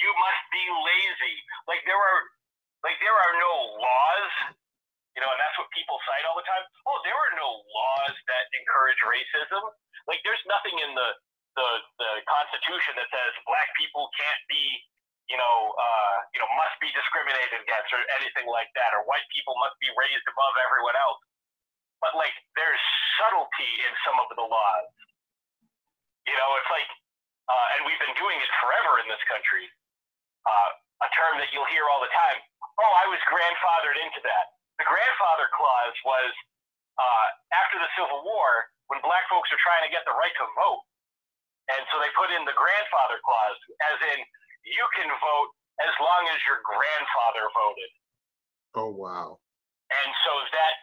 [0.00, 1.36] You must be lazy.
[1.68, 2.20] Like there are,
[2.86, 4.32] like there are no laws,
[5.16, 6.64] you know, and that's what people cite all the time.
[6.86, 9.62] Oh, there are no laws that encourage racism.
[10.06, 11.10] Like there's nothing in the
[11.58, 11.68] the
[12.02, 14.64] the Constitution that says black people can't be,
[15.30, 19.26] you know, uh, you know, must be discriminated against or anything like that, or white
[19.34, 21.22] people must be raised above everyone else.
[22.02, 22.82] But like there's
[23.18, 24.86] subtlety in some of the laws.
[26.24, 26.88] You know, it's like
[27.48, 29.68] uh, and we've been doing it forever in this country.
[30.44, 30.70] Uh,
[31.04, 32.40] a term that you'll hear all the time.
[32.80, 34.56] Oh, I was grandfathered into that.
[34.80, 36.32] The grandfather clause was
[36.96, 40.46] uh, after the Civil War when black folks are trying to get the right to
[40.56, 40.82] vote,
[41.72, 43.58] and so they put in the grandfather clause,
[43.92, 44.18] as in
[44.64, 45.50] you can vote
[45.84, 47.90] as long as your grandfather voted.
[48.74, 49.38] Oh wow.
[49.90, 50.74] And so that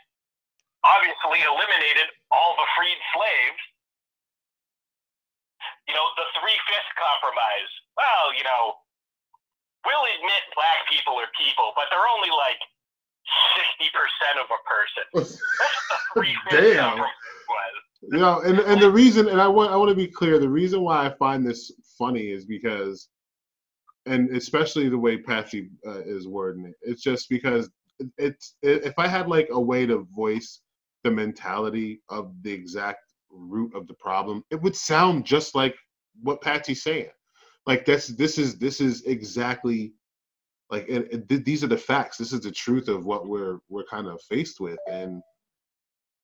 [0.85, 3.61] obviously eliminated all the freed slaves.
[5.91, 7.71] You know, the three fifth compromise.
[7.99, 8.79] Well, you know,
[9.83, 12.63] we'll admit black people are people, but they're only like
[13.91, 15.03] 60% of a person.
[15.59, 16.95] That's what the three Damn.
[16.95, 17.83] compromise.
[18.07, 20.49] You know, and and the reason, and I want I want to be clear, the
[20.49, 23.09] reason why I find this funny is because,
[24.05, 27.69] and especially the way Patsy uh, is wording it, it's just because
[28.17, 30.61] it's if I had like a way to voice
[31.03, 35.75] the mentality of the exact root of the problem, it would sound just like
[36.21, 37.09] what Patsy's saying.
[37.65, 39.93] Like this, this is this is exactly
[40.69, 42.17] like and, and th- these are the facts.
[42.17, 45.21] This is the truth of what we're we're kind of faced with, and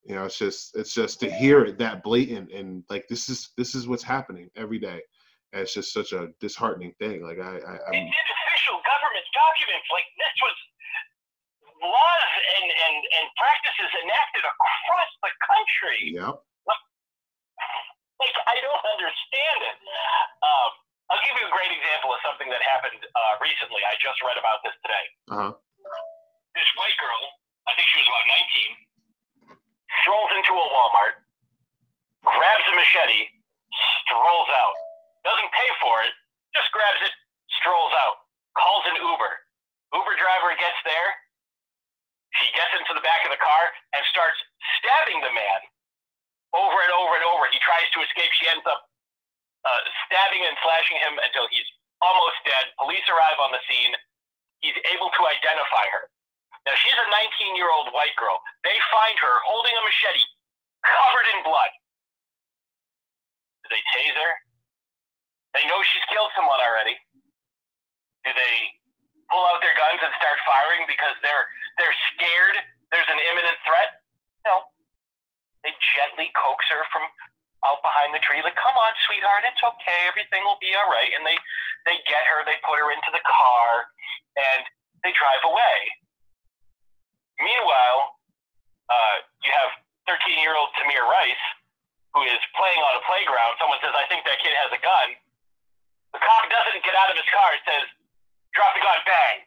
[0.04, 3.52] you know it's just it's just to hear it that blatant and like this is
[3.58, 5.02] this is what's happening every day.
[5.54, 7.24] And it's just such a disheartening thing.
[7.24, 9.88] Like I, I I'm, It's in official government documents.
[9.94, 10.58] Like this was
[11.82, 16.00] laws and, and, and practices enacted across the country.
[16.18, 16.36] yep.
[18.22, 19.78] Like I don't understand it.
[20.44, 20.72] Um,
[21.08, 23.80] I'll give you a great example of something that happened uh, recently.
[23.88, 25.06] I just read about this today.
[25.32, 25.52] Uh-huh.
[26.52, 27.22] This white girl,
[27.70, 31.16] I think she was about 19, strolls into a Walmart,
[32.28, 33.24] grabs a machete,
[34.04, 34.76] strolls out.
[35.24, 36.12] Doesn't pay for it,
[36.52, 37.14] just grabs it,
[37.62, 38.28] strolls out.
[38.58, 39.34] Calls an Uber.
[39.96, 41.10] Uber driver gets there.
[42.42, 43.64] She gets into the back of the car
[43.96, 44.36] and starts
[44.82, 45.60] stabbing the man
[46.56, 47.48] over and over and over.
[47.52, 48.32] He tries to escape.
[48.40, 48.88] She ends up
[49.68, 51.68] uh, stabbing and slashing him until he's
[52.00, 52.72] almost dead.
[52.80, 53.94] Police arrive on the scene.
[54.64, 56.10] He's able to identify her.
[56.66, 58.40] Now, she's a 19 year old white girl.
[58.68, 60.26] They find her holding a machete
[60.84, 61.72] covered in blood.
[63.64, 64.34] Do they tase her?
[65.56, 66.96] They know she's killed someone already.
[68.28, 68.56] Do they
[69.32, 71.48] pull out their guns and start firing because they're
[71.80, 72.58] they're scared
[72.92, 73.97] there's an imminent threat?
[75.68, 77.04] They gently coax her from
[77.68, 81.12] out behind the tree, like, come on, sweetheart, it's okay, everything will be all right.
[81.12, 81.36] And they
[81.84, 83.92] they get her, they put her into the car,
[84.40, 84.64] and
[85.04, 85.78] they drive away.
[87.44, 88.16] Meanwhile,
[88.88, 89.72] uh, you have
[90.08, 91.46] 13 year old Tamir Rice,
[92.16, 93.60] who is playing on a playground.
[93.60, 95.20] Someone says, I think that kid has a gun.
[96.16, 97.52] The cop doesn't get out of his car.
[97.68, 97.88] Says,
[98.56, 99.38] drop the gun, bang.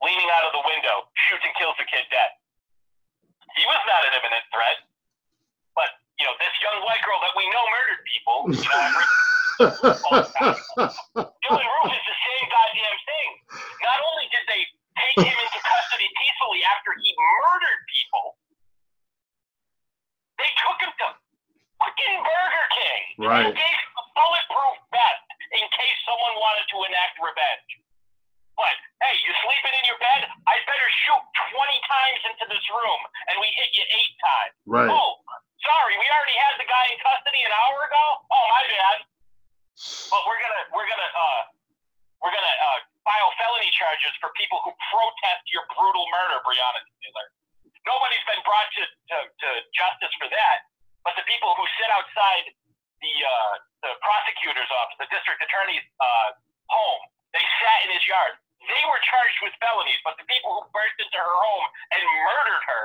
[0.00, 2.32] Leaning out of the window, shoots and kills the kid dead.
[3.54, 4.82] He was not an imminent threat.
[6.18, 8.90] You know, this young white girl that we know murdered people, you know,
[11.42, 13.28] Dylann Roof is the same goddamn thing.
[13.82, 14.62] Not only did they
[14.94, 18.26] take him into custody peacefully after he murdered people,
[20.38, 21.06] they took him to
[21.82, 23.02] fucking Burger King.
[23.26, 23.46] Right.
[23.50, 27.70] And gave him a bulletproof vest in case someone wanted to enact revenge.
[28.54, 30.30] But hey, you sleeping in your bed?
[30.46, 31.22] I better shoot
[31.58, 33.00] 20 times into this room,
[33.30, 34.54] and we hit you eight times.
[34.66, 34.90] right.
[34.94, 35.18] Oh,
[35.64, 38.04] sorry, we already had the guy in custody an hour ago.
[38.28, 38.98] Oh, my bad.
[40.12, 41.42] But we're gonna we're gonna uh
[42.22, 47.26] we're gonna uh, file felony charges for people who protest your brutal murder, Breonna Taylor.
[47.84, 50.64] Nobody's been brought to, to, to justice for that,
[51.04, 52.54] but the people who sit outside
[53.02, 53.54] the uh,
[53.84, 56.28] the prosecutor's office, the district attorney's uh,
[56.72, 57.02] home,
[57.36, 58.40] they sat in his yard.
[58.64, 62.64] They were charged with felonies, but the people who burst into her home and murdered
[62.64, 62.84] her,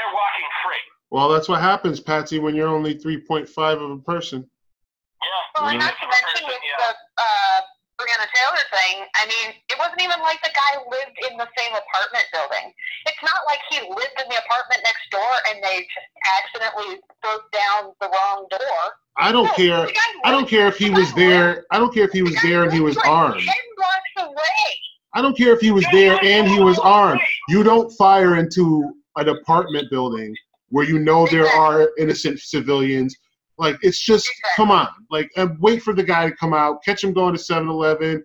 [0.00, 0.84] they're walking free.
[1.12, 3.44] Well, that's what happens, Patsy, when you're only 3.5
[3.76, 4.40] of a person.
[4.40, 5.60] Yeah.
[5.60, 6.90] Well, and not to mention with the
[7.20, 7.58] uh,
[8.00, 11.76] Breonna Taylor thing, I mean, it wasn't even like the guy lived in the same
[11.76, 12.72] apartment building.
[13.04, 16.10] It's not like he lived in the apartment next door and they just
[16.40, 18.80] accidentally broke down the wrong door.
[19.18, 19.88] I don't No, care.
[20.24, 21.66] I don't care if he was there.
[21.70, 23.42] I don't care if he was the there and he was lived like armed.
[23.44, 24.64] Ten blocks away.
[25.12, 27.20] I don't care if he was there and he was armed.
[27.48, 30.34] You don't fire into an apartment building
[30.68, 33.16] where you know there are innocent civilians.
[33.58, 37.12] Like it's just come on, like wait for the guy to come out, catch him
[37.12, 38.24] going to 7-Eleven.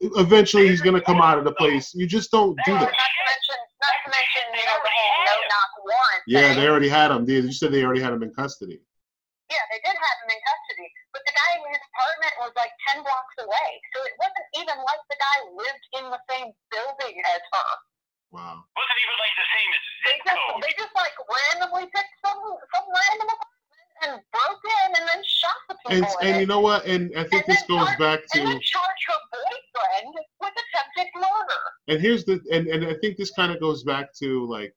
[0.00, 1.94] Eventually, he's gonna come out of the place.
[1.94, 2.84] You just don't do that.
[2.84, 6.22] to mention, not to mention, you know, the whole no knock warrant.
[6.26, 7.24] Yeah, they already had him.
[7.24, 8.82] You said they already had him in custody.
[9.48, 12.74] Yeah, they did have him in custody, but the guy in his apartment was like
[12.90, 17.16] ten blocks away, so it wasn't even like the guy lived in the same building
[17.22, 17.70] as her.
[18.32, 18.64] Wow.
[18.76, 20.62] Wasn't even like the same as They just code.
[20.62, 22.38] they just like randomly picked some
[22.74, 26.46] some random apartment and broke in and then shot the And people in and you
[26.46, 26.84] know what?
[26.86, 30.52] And I think And this goes charge- back and to then charge her boyfriend with
[30.52, 31.60] attempted murder.
[31.88, 34.74] and here's the and, and I think this kind of goes back to like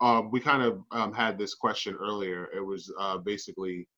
[0.00, 2.48] um, we kind of um, had this question earlier.
[2.54, 3.88] It was uh, basically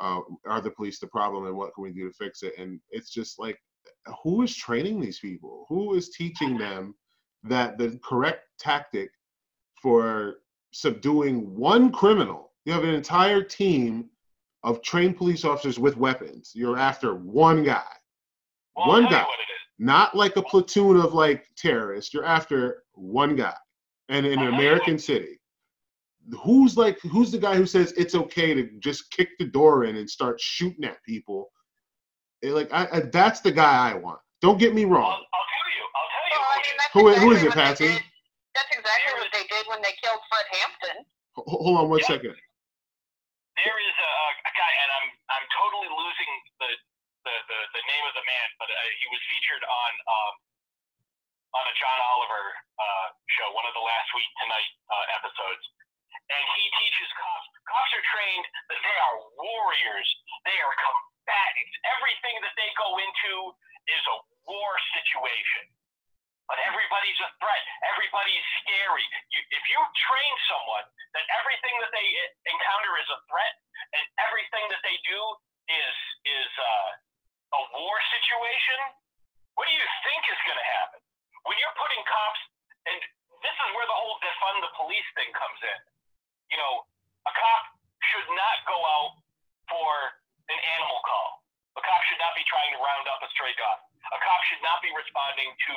[0.00, 2.54] uh, are the police the problem and what can we do to fix it?
[2.58, 3.58] And it's just like
[4.24, 5.66] who is training these people?
[5.68, 6.94] Who is teaching them
[7.44, 9.10] that the correct tactic
[9.80, 10.36] for
[10.72, 12.52] subduing one criminal?
[12.64, 14.08] You have an entire team
[14.62, 16.52] of trained police officers with weapons.
[16.54, 17.82] You're after one guy
[18.76, 19.22] Well, one guy.
[19.22, 19.60] what it is.
[19.78, 22.14] not like a platoon of like terrorists.
[22.14, 23.56] You're after one guy,
[24.08, 25.40] and in an American city,
[26.44, 29.96] who's like who's the guy who says it's okay to just kick the door in
[29.96, 31.50] and start shooting at people?
[32.44, 34.20] Like I, I, that's the guy I want.
[34.40, 35.24] Don't get me wrong.
[35.34, 35.41] I'll
[36.92, 37.20] who it mean, is.
[37.20, 37.92] that's Who i- who is it, what Patsy?
[38.54, 40.96] That's exactly what they did when they killed Fred Hampton.
[41.36, 42.06] Hold on one Yeah.
[42.12, 42.36] second.
[43.56, 44.12] There is a,
[44.48, 46.70] a guy, and I'm I'm totally losing the
[47.24, 50.34] the, the, the name of the man, but uh, he was featured on um,
[51.54, 52.44] on a John Oliver
[52.80, 53.08] uh,
[53.38, 55.64] show, one of the last week tonight uh, episodes,
[56.32, 57.46] and he teaches cops.
[57.68, 60.08] Cops are trained that they are warriors.
[60.48, 61.74] They are combatants.
[62.00, 63.32] Everything that they go into
[63.92, 64.16] is a
[64.48, 65.64] war situation.
[66.52, 67.64] But everybody's a threat.
[67.96, 69.06] Everybody's scary.
[69.32, 70.84] You, if you train someone
[71.16, 72.04] that everything that they
[72.44, 73.54] encounter is a threat,
[73.96, 75.20] and everything that they do
[75.72, 75.96] is
[76.28, 78.78] is uh, a war situation,
[79.56, 81.00] what do you think is going to happen?
[81.48, 82.42] When you're putting cops,
[82.84, 83.00] and
[83.40, 85.80] this is where the whole defund the police thing comes in.
[86.52, 86.84] You know,
[87.24, 87.62] a cop
[88.12, 89.24] should not go out
[89.72, 89.88] for
[90.52, 91.40] an animal call.
[91.76, 93.91] A cop should not be trying to round up a stray dog.
[94.10, 95.74] A cop should not be responding to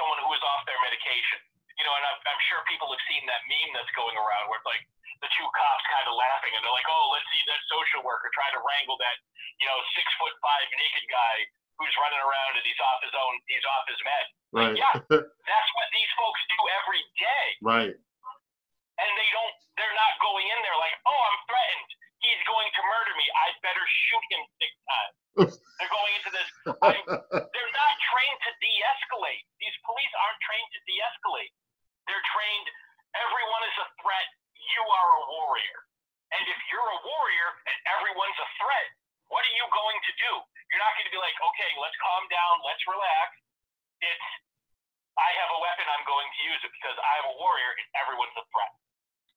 [0.00, 1.44] someone who is off their medication.
[1.76, 4.56] You know, and I'm, I'm sure people have seen that meme that's going around where
[4.56, 4.80] it's like
[5.20, 8.32] the two cops kind of laughing and they're like, oh, let's see that social worker
[8.32, 9.16] trying to wrangle that,
[9.60, 11.36] you know, six foot five naked guy
[11.76, 14.26] who's running around and he's off his own, he's off his med.
[14.56, 14.76] Right.
[14.76, 14.96] Yeah,
[15.52, 17.92] that's what these folks do every day right.
[17.92, 21.90] and they don't they're not going in there like oh i'm threatened
[22.26, 23.26] he's going to murder me.
[23.30, 25.14] I better shoot him six times
[25.78, 26.48] they're going into this
[26.82, 29.44] I'm, they're not trained to de-escalate.
[29.62, 31.52] These police aren't trained to de-escalate.
[32.10, 32.66] They're trained
[33.14, 34.28] everyone is a threat.
[34.58, 35.78] You are a warrior.
[36.34, 38.88] And if you're a warrior and everyone's a threat
[39.26, 40.32] what are you going to do?
[40.70, 42.54] You're not going to be like okay let's calm down.
[42.62, 43.28] Let's relax.
[44.02, 44.28] It's
[45.16, 48.36] I have a weapon, I'm going to use it because I'm a warrior and everyone's
[48.36, 48.72] a threat.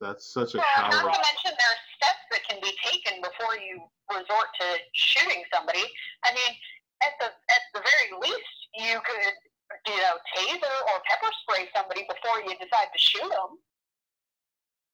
[0.02, 3.60] That's such a Well, not to mention there are steps that can be taken before
[3.60, 5.84] you resort to shooting somebody.
[6.24, 6.52] I mean,
[7.04, 9.36] at the at the very least, you could
[9.92, 13.60] you know taser or pepper spray somebody before you decide to shoot them.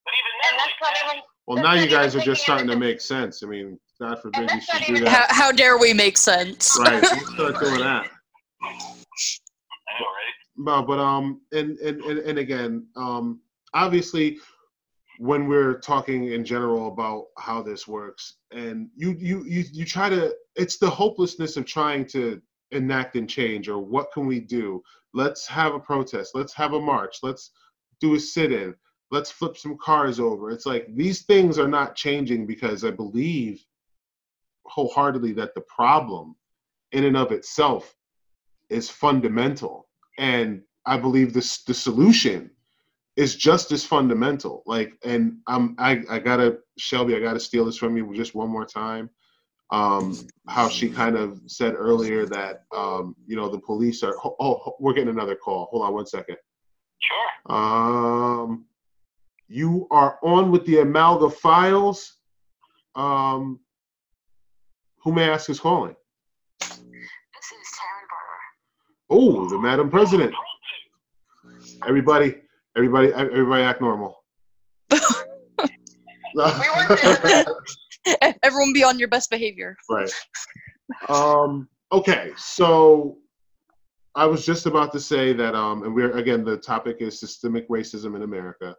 [0.06, 1.24] But even then, And then, that's not like, even.
[1.48, 3.44] Well, now you guys are just starting to make sense.
[3.44, 5.32] I mean, God forbid you should do even- How, that.
[5.32, 6.78] how dare we make sense?
[6.80, 7.02] Right.
[7.02, 8.08] Let's start doing that.
[8.62, 8.96] I?
[10.58, 13.42] No, but um, and and and, and again, um,
[13.74, 14.38] obviously,
[15.20, 20.10] when we're talking in general about how this works, and you you you you try
[20.10, 24.84] to, it's the hopelessness of trying to enact and change, or what can we do?
[25.14, 26.36] Let's have a protest.
[26.36, 27.18] Let's have a march.
[27.24, 27.52] Let's
[28.00, 28.76] do a sit-in.
[29.12, 30.52] Let's flip some cars over.
[30.52, 33.64] It's like these things are not changing because I believe
[34.66, 36.36] wholeheartedly that the problem,
[36.92, 37.96] in and of itself,
[38.70, 39.88] is fundamental
[40.18, 42.52] and I believe this the solution
[43.16, 44.64] is just as fundamental.
[44.66, 48.50] Like, and I'm I I gotta Shelby, I gotta steal this from you just one
[48.50, 49.10] more time.
[49.72, 50.16] Um,
[50.48, 54.16] how she kind of said earlier that um, you know the police are.
[54.24, 55.68] Oh, oh, we're getting another call.
[55.72, 56.38] Hold on one second.
[57.00, 57.56] Sure.
[57.56, 58.66] Um,
[59.48, 62.18] you are on with the Amalga Files.
[62.96, 63.60] Um,
[65.04, 65.96] who may I ask is calling?
[66.60, 68.40] This is Taryn Barber.
[69.10, 70.34] Oh, the Madam President.
[71.86, 72.36] Everybody,
[72.76, 74.24] everybody, everybody act normal.
[78.44, 79.76] Everyone be on your best behavior.
[79.90, 80.12] right.
[81.10, 83.18] Um, okay, so
[84.16, 87.68] I was just about to say that, um, and we're again, the topic is systemic
[87.70, 88.76] racism in America.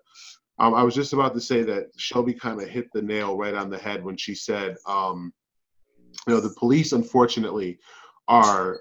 [0.58, 3.54] Um, I was just about to say that Shelby kind of hit the nail right
[3.54, 5.32] on the head when she said, um,
[6.26, 7.78] you know, the police unfortunately
[8.28, 8.80] are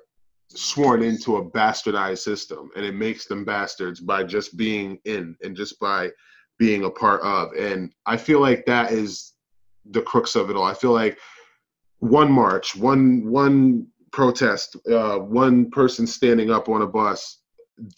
[0.49, 5.55] sworn into a bastardized system, and it makes them bastards by just being in and
[5.55, 6.11] just by
[6.57, 7.51] being a part of.
[7.53, 9.33] And I feel like that is
[9.91, 10.63] the crux of it all.
[10.63, 11.17] I feel like
[11.99, 17.41] one march, one one protest, uh, one person standing up on a bus,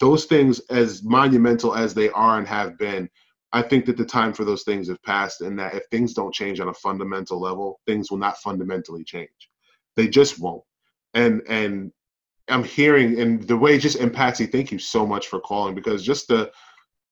[0.00, 3.08] those things, as monumental as they are and have been,
[3.52, 6.34] I think that the time for those things have passed, and that if things don't
[6.34, 9.28] change on a fundamental level, things will not fundamentally change.
[9.96, 10.62] They just won't.
[11.14, 11.92] And and
[12.48, 16.04] I'm hearing, and the way just and Patsy, thank you so much for calling because
[16.04, 16.50] just the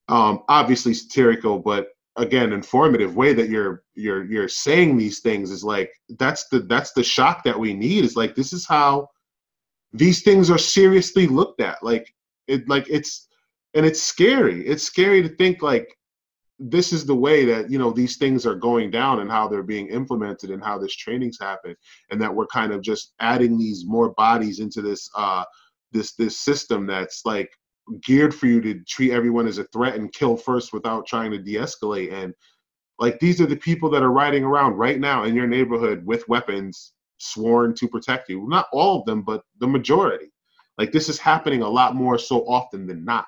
[0.09, 5.63] um, obviously satirical, but again informative way that you're you're you're saying these things is
[5.63, 9.07] like that's the that's the shock that we need is like this is how
[9.93, 11.83] these things are seriously looked at.
[11.83, 12.13] Like
[12.49, 13.29] it like it's
[13.75, 14.67] and it's scary.
[14.67, 15.96] It's scary to think like
[16.59, 19.63] this is the way that you know these things are going down and how they're
[19.63, 21.77] being implemented and how this training's happened
[22.11, 25.45] and that we're kind of just adding these more bodies into this uh
[25.93, 27.51] this this system that's like
[28.03, 31.39] geared for you to treat everyone as a threat and kill first without trying to
[31.39, 32.13] de-escalate.
[32.13, 32.35] And
[32.99, 36.29] like these are the people that are riding around right now in your neighborhood with
[36.29, 38.47] weapons sworn to protect you.
[38.49, 40.33] Not all of them but the majority.
[40.79, 43.27] Like this is happening a lot more so often than not.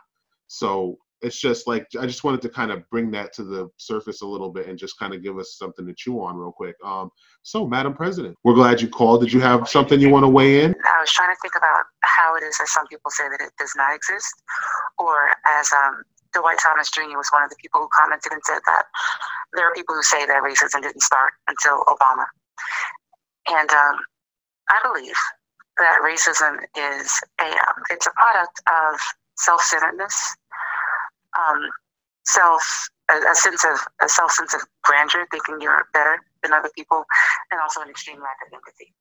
[0.48, 4.22] So it's just like I just wanted to kind of bring that to the surface
[4.22, 6.76] a little bit and just kind of give us something to chew on real quick.
[6.84, 7.10] Um,
[7.42, 9.22] so, Madam President, we're glad you called.
[9.22, 10.74] Did you have something you want to weigh in?
[10.74, 13.52] I was trying to think about how it is that some people say that it
[13.58, 14.32] does not exist,
[14.98, 15.14] or
[15.58, 16.02] as um,
[16.34, 17.16] Dwight Thomas Jr.
[17.16, 18.84] was one of the people who commented and said that
[19.54, 22.26] there are people who say that racism didn't start until Obama,
[23.50, 23.96] and um,
[24.70, 25.16] I believe
[25.78, 29.00] that racism is a um, it's a product of
[29.38, 30.36] self-centeredness
[31.36, 31.60] um,
[32.24, 32.62] self
[33.10, 37.04] a, a, sense of a self sense of grandeur, thinking you're better than other people,
[37.50, 38.94] and also an extreme lack of empathy.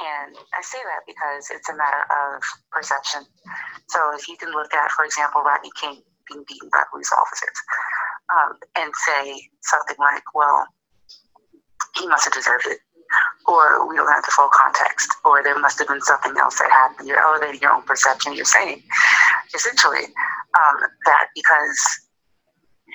[0.00, 2.40] And I say that because it's a matter of
[2.72, 3.20] perception.
[3.88, 7.58] So if you can look at, for example, Rodney King being beaten by police officers,
[8.32, 10.66] um, and say something like, "Well,
[11.96, 12.80] he must have deserved it,"
[13.46, 16.70] or we don't have the full context, or there must have been something else that
[16.70, 17.06] happened.
[17.06, 18.32] You're elevating your own perception.
[18.32, 18.82] You're saying,
[19.54, 20.14] essentially,
[20.58, 21.78] um, that because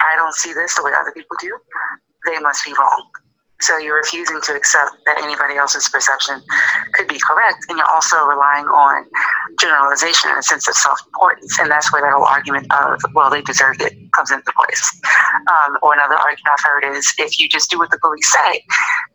[0.01, 1.57] I don't see this the way other people do,
[2.25, 3.09] they must be wrong.
[3.61, 6.41] So you're refusing to accept that anybody else's perception
[6.91, 9.05] could be correct, and you're also relying on
[9.59, 13.41] generalization and a sense of self-importance, and that's where that whole argument of "well, they
[13.41, 15.01] deserved it" comes into place.
[15.47, 18.61] Um, or another argument I've heard is, if you just do what the police say,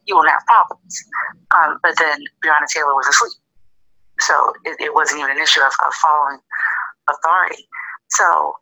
[0.07, 0.97] you won't have problems.
[1.55, 3.33] Um, but then Breonna Taylor was asleep,
[4.21, 6.39] so it, it wasn't even an issue of, of following
[7.11, 7.69] authority.
[8.11, 8.55] So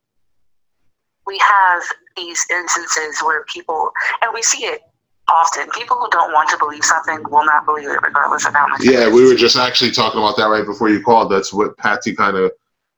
[1.26, 1.82] we have
[2.16, 3.90] these instances where people,
[4.22, 4.80] and we see it
[5.28, 5.68] often.
[5.70, 8.80] People who don't want to believe something will not believe it, regardless of how much.
[8.82, 11.30] Yeah, we were just actually talking about that right before you called.
[11.30, 12.52] That's what Patsy kind of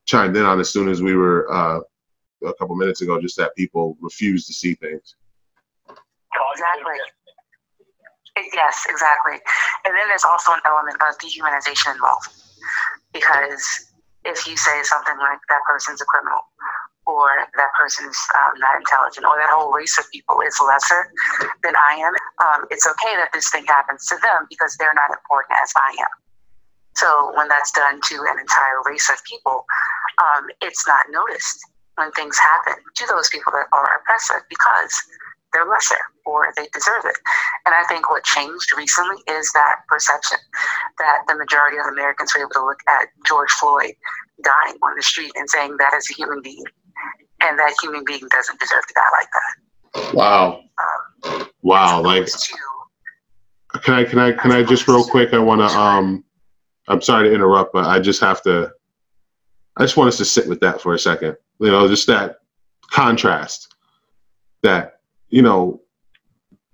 [0.06, 1.80] chimed in on as soon as we were uh,
[2.46, 3.20] a couple minutes ago.
[3.20, 5.16] Just that people refuse to see things.
[6.52, 6.94] Exactly.
[8.54, 9.34] Yes, exactly.
[9.84, 12.28] And then there's also an element of dehumanization involved
[13.12, 13.89] because
[14.24, 16.40] if you say something like that person's a criminal
[17.06, 21.10] or that person's um, not intelligent or that whole race of people is lesser
[21.62, 22.14] than I am,
[22.44, 25.96] um, it's okay that this thing happens to them because they're not important as I
[26.04, 26.14] am.
[26.96, 29.64] So when that's done to an entire race of people,
[30.20, 31.58] um, it's not noticed
[31.96, 34.92] when things happen to those people that are oppressive because
[35.52, 37.16] they're lesser or they deserve it.
[37.66, 40.38] And I think what changed recently is that perception
[40.98, 43.92] that the majority of Americans were able to look at George Floyd
[44.42, 46.64] dying on the street and saying that is a human being
[47.42, 50.14] and that human being doesn't deserve to die like that.
[50.14, 50.62] Wow.
[51.24, 52.02] Um, wow.
[52.02, 52.28] Like,
[53.82, 56.24] can I, can I, can I just real quick, I want to, um,
[56.88, 58.72] I'm sorry to interrupt, but I just have to,
[59.76, 61.36] I just want us to sit with that for a second.
[61.60, 62.40] You know, just that
[62.90, 63.74] contrast
[64.62, 64.99] that
[65.30, 65.80] you know,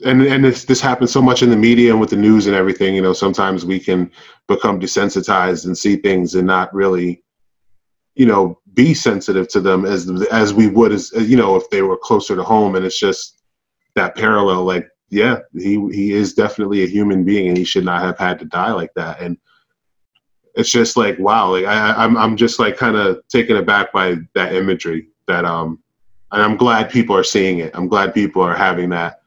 [0.04, 2.56] and and this this happens so much in the media and with the news and
[2.56, 2.94] everything.
[2.94, 4.10] You know, sometimes we can
[4.48, 7.22] become desensitized and see things and not really,
[8.14, 11.82] you know, be sensitive to them as as we would as you know if they
[11.82, 12.76] were closer to home.
[12.76, 13.42] And it's just
[13.94, 14.64] that parallel.
[14.64, 18.38] Like, yeah, he he is definitely a human being, and he should not have had
[18.40, 19.20] to die like that.
[19.20, 19.38] And
[20.54, 24.16] it's just like wow, like I, I'm I'm just like kind of taken aback by
[24.34, 25.82] that imagery that um
[26.36, 27.72] and I'm glad people are seeing it.
[27.72, 29.22] I'm glad people are having that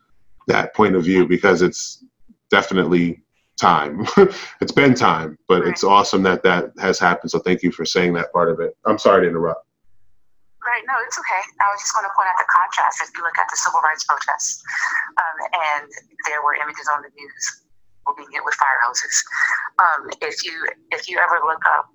[0.45, 2.05] that point of view because it's
[2.51, 3.23] definitely
[3.57, 4.05] time.
[4.61, 7.31] it's been time, but it's awesome that that has happened.
[7.31, 8.77] So thank you for saying that part of it.
[8.85, 9.65] I'm sorry to interrupt.
[10.61, 10.69] Right.
[10.69, 10.83] right.
[10.85, 11.41] No, it's okay.
[11.41, 13.01] I was just going to point out the contrast.
[13.01, 14.61] If you look at the civil rights protests,
[15.17, 15.37] um,
[15.73, 15.89] and
[16.29, 17.65] there were images on the news
[18.17, 19.15] being hit with fire hoses.
[19.77, 20.53] Um, if you
[20.91, 21.89] if you ever look up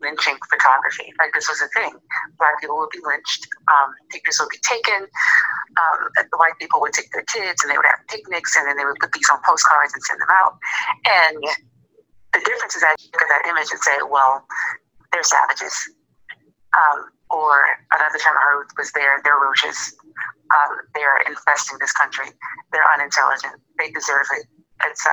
[0.00, 1.92] lynching photography, like this was a thing,
[2.38, 3.46] black people would be lynched.
[3.66, 5.06] Um, pictures would be taken.
[5.06, 8.76] Um, the white people would take their kids and they would have picnics, and then
[8.76, 10.58] they would put these on postcards and send them out.
[11.06, 11.42] And
[12.32, 14.46] the difference is that you look at that image and say, well,
[15.12, 15.74] they're savages.
[16.76, 17.60] Um, or
[17.92, 19.96] another term I heard was they're, they're roaches.
[20.54, 22.28] Um, they're infesting this country.
[22.72, 23.60] They're unintelligent.
[23.78, 24.46] They deserve it,
[24.84, 25.12] etc.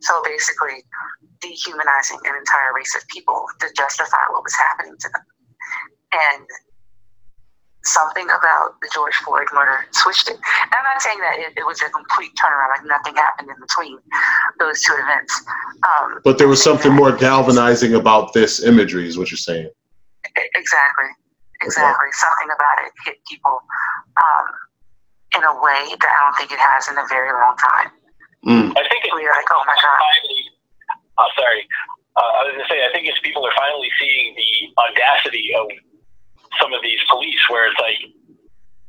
[0.00, 0.84] So basically,
[1.40, 5.24] dehumanizing an entire race of people to justify what was happening to them.
[6.12, 6.46] And
[7.84, 10.36] something about the George Floyd murder switched it.
[10.36, 13.56] And I'm not saying that it, it, was a complete turnaround, like nothing happened in
[13.60, 13.98] between
[14.58, 15.42] those two events.
[15.88, 19.70] Um, but there was something more galvanizing about this imagery, is what you're saying.
[20.54, 21.06] Exactly.
[21.62, 22.08] Exactly.
[22.08, 22.12] Okay.
[22.12, 23.60] Something about it hit people
[24.16, 24.46] um,
[25.36, 27.92] in a way that I don't think it has in a very long time.
[28.46, 28.72] Mm.
[28.72, 29.98] I think it's we're like, oh my god.
[30.00, 30.42] Finally,
[31.18, 31.62] oh, sorry.
[32.16, 35.52] Uh, I was going to say, I think it's people are finally seeing the audacity
[35.54, 35.68] of
[36.58, 38.00] some of these police, where it's like,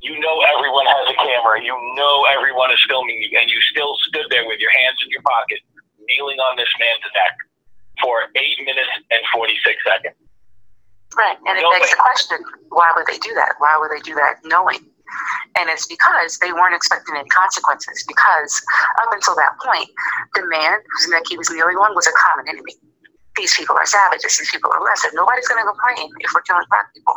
[0.02, 3.94] you know, everyone has a camera, you know, everyone is filming you, and you still
[4.10, 5.61] stood there with your hands in your pocket,
[6.10, 7.36] kneeling on this man's neck
[8.02, 10.18] for eight minutes and 46 seconds.
[11.14, 13.60] Right, and it begs the question: Why would they do that?
[13.60, 14.80] Why would they do that knowing?
[15.58, 18.04] And it's because they weren't expecting any consequences.
[18.08, 18.62] Because
[19.02, 19.90] up until that point,
[20.36, 22.76] the man whose neck he was kneeling on was a common enemy.
[23.36, 24.38] These people are savages.
[24.38, 25.10] These people are lesser.
[25.14, 27.16] Nobody's going to complain if we're killing black people.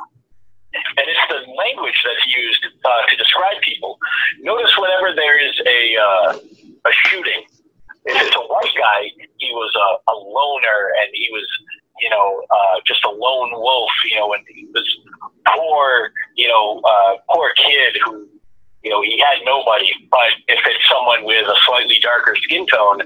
[0.74, 3.98] And it's the language that's used uh, to describe people.
[4.40, 6.38] Notice whenever there is a uh,
[6.84, 7.46] a shooting,
[8.04, 11.46] if it's a white guy, he was a, a loner and he was
[12.00, 14.44] you know, uh, just a lone wolf, you know, and
[14.74, 14.84] this
[15.54, 18.28] poor, you know, uh, poor kid who,
[18.82, 19.90] you know, he had nobody.
[20.10, 23.00] But if it's someone with a slightly darker skin tone,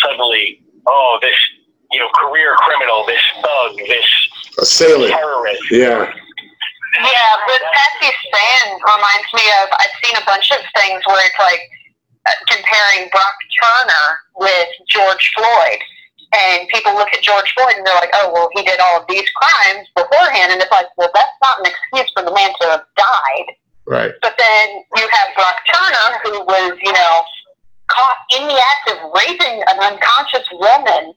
[0.00, 1.34] suddenly, oh, this,
[1.90, 4.06] you know, career criminal, this thug, this
[4.58, 5.62] assailant, terrorist.
[5.70, 6.12] Yeah.
[7.00, 11.38] Yeah, but Patsy Span reminds me of I've seen a bunch of things where it's
[11.40, 11.58] like
[12.26, 14.06] uh, comparing Brock Turner
[14.36, 15.82] with George Floyd
[16.34, 19.06] and people look at George Floyd and they're like, oh, well, he did all of
[19.08, 20.52] these crimes beforehand.
[20.52, 23.48] And it's like, well, that's not an excuse for the man to have died.
[23.86, 24.12] Right.
[24.22, 24.66] But then
[24.96, 27.22] you have Brock Turner, who was, you know,
[27.88, 31.14] caught in the act of raping an unconscious woman,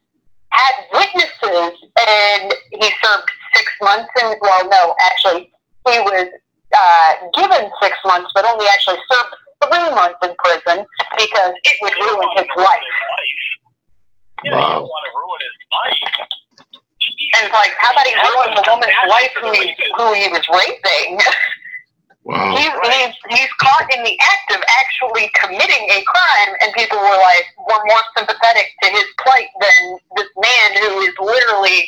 [0.52, 5.52] had witnesses, and he served six months in, well, no, actually,
[5.88, 6.27] he was
[6.76, 9.34] uh, given six months, but only actually served
[9.64, 10.85] three months in prison
[11.18, 12.94] because it would ruin his life.
[14.43, 14.61] Yeah, wow.
[14.61, 16.27] you don't want to ruin his life.
[17.38, 20.45] And it's like, how about he ruin the woman's life who he, who he was
[20.49, 21.19] raping?
[22.27, 22.57] Wow.
[22.57, 27.05] He's, he's, he's caught in the act of actually committing a crime, and people were
[27.05, 31.88] like, were more sympathetic to his plight than this man who is literally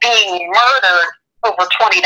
[0.00, 1.10] being murdered
[1.42, 2.00] over $20.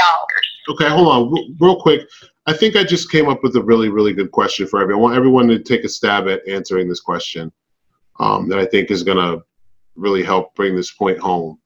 [0.70, 1.56] Okay, hold on.
[1.60, 2.08] Real quick.
[2.46, 5.00] I think I just came up with a really, really good question for everyone.
[5.00, 7.52] I want everyone to take a stab at answering this question
[8.20, 9.44] um, that I think is going to
[9.96, 11.58] really help bring this point home.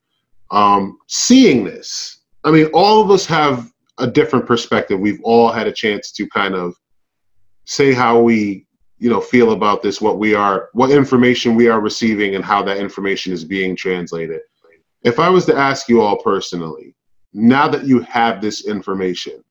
[0.51, 4.99] Um, seeing this, I mean, all of us have a different perspective.
[4.99, 6.75] We've all had a chance to kind of
[7.65, 8.65] say how we,
[8.97, 12.63] you know, feel about this, what we are, what information we are receiving, and how
[12.63, 14.41] that information is being translated.
[15.03, 16.95] If I was to ask you all personally,
[17.33, 19.43] now that you have this information,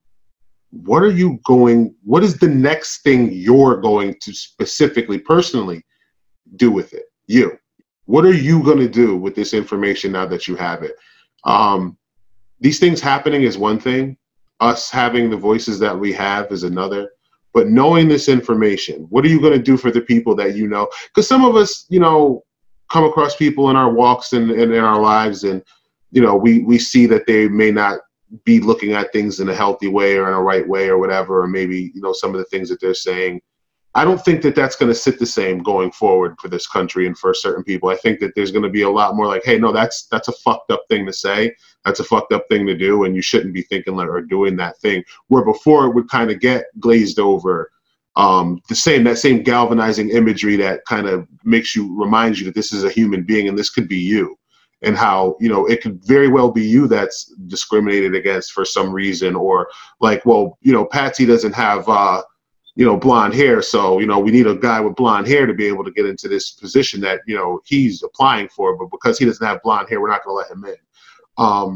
[0.71, 5.83] what are you going, what is the next thing you're going to specifically, personally
[6.55, 7.05] do with it?
[7.27, 7.57] You.
[8.05, 10.95] What are you going to do with this information now that you have it?
[11.43, 11.97] Um,
[12.59, 14.17] these things happening is one thing.
[14.59, 17.11] Us having the voices that we have is another.
[17.53, 20.67] But knowing this information, what are you going to do for the people that you
[20.67, 20.87] know?
[21.07, 22.43] Because some of us, you know,
[22.89, 25.63] come across people in our walks and, and in our lives, and
[26.11, 27.99] you know, we we see that they may not
[28.43, 31.41] be looking at things in a healthy way or in a right way or whatever,
[31.41, 33.41] or maybe you know some of the things that they're saying
[33.95, 37.07] I don't think that that's going to sit the same going forward for this country
[37.07, 37.89] and for certain people.
[37.89, 40.27] I think that there's going to be a lot more like, hey, no, that's that's
[40.27, 41.55] a fucked up thing to say.
[41.85, 44.77] That's a fucked up thing to do, and you shouldn't be thinking or doing that
[44.77, 45.03] thing.
[45.27, 47.71] Where before it would kind of get glazed over.
[48.15, 52.55] Um, the same that same galvanizing imagery that kind of makes you reminds you that
[52.55, 54.35] this is a human being and this could be you
[54.81, 58.91] and how you know it could very well be you that's discriminated against for some
[58.91, 59.69] reason or
[60.01, 62.21] like well you know patsy doesn't have uh
[62.79, 63.61] you know, blonde hair.
[63.61, 66.05] So, you know, we need a guy with blonde hair to be able to get
[66.11, 68.67] into this position that, you know, he's applying for.
[68.79, 70.81] But because he doesn't have blonde hair, we're not going to let him in.
[71.45, 71.71] Um,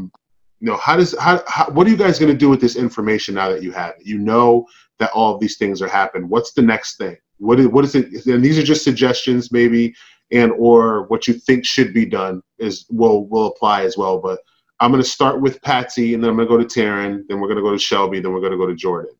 [0.60, 2.76] You know, how does how, how what are you guys going to do with this
[2.76, 4.06] information now that you have it?
[4.06, 4.66] You know
[4.98, 6.28] that all of these things are happening.
[6.34, 7.16] What's the next thing?
[7.38, 8.06] What is what is it?
[8.26, 9.94] And these are just suggestions, maybe,
[10.30, 14.16] and or what you think should be done is will will apply as well.
[14.26, 14.38] But
[14.80, 17.40] I'm going to start with Patsy, and then I'm going to go to Taryn, then
[17.40, 19.14] we're going to go to Shelby, then we're going to go to Jordan.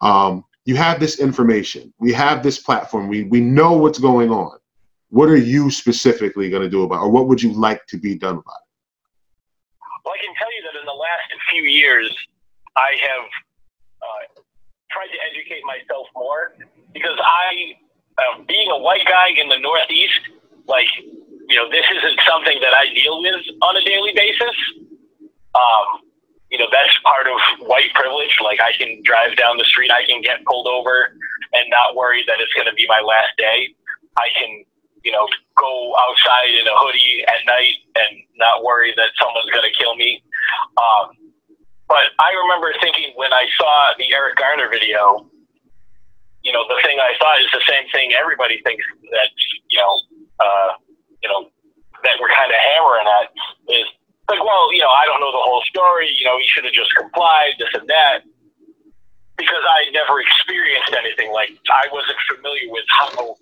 [0.00, 1.92] Um, you have this information.
[1.98, 3.08] We have this platform.
[3.08, 4.58] We we know what's going on.
[5.10, 7.96] What are you specifically going to do about, it, or what would you like to
[7.96, 8.68] be done about it?
[10.04, 12.10] Well, I can tell you that in the last few years,
[12.76, 13.26] I have
[14.02, 14.42] uh,
[14.90, 16.56] tried to educate myself more
[16.92, 17.78] because I,
[18.18, 20.20] uh, being a white guy in the Northeast,
[20.66, 20.88] like
[21.48, 24.56] you know, this isn't something that I deal with on a daily basis.
[25.54, 26.03] Um,
[26.54, 28.38] you know, that's part of white privilege.
[28.38, 31.10] Like I can drive down the street, I can get pulled over
[31.50, 33.74] and not worry that it's going to be my last day.
[34.14, 34.62] I can,
[35.02, 35.26] you know,
[35.58, 39.98] go outside in a hoodie at night and not worry that someone's going to kill
[39.98, 40.22] me.
[40.78, 41.18] Um,
[41.90, 45.26] but I remember thinking when I saw the Eric Garner video,
[46.46, 49.34] you know, the thing I thought is the same thing everybody thinks that,
[49.74, 49.98] you know,
[50.38, 50.78] uh,
[51.18, 51.50] you know,
[52.06, 53.26] that we're kind of hammering at
[53.74, 53.90] is
[54.28, 56.08] like, well, you know, I don't know the whole story.
[56.08, 58.20] You know, he should have just complied, this and that.
[59.36, 63.36] Because I never experienced anything like I wasn't familiar with how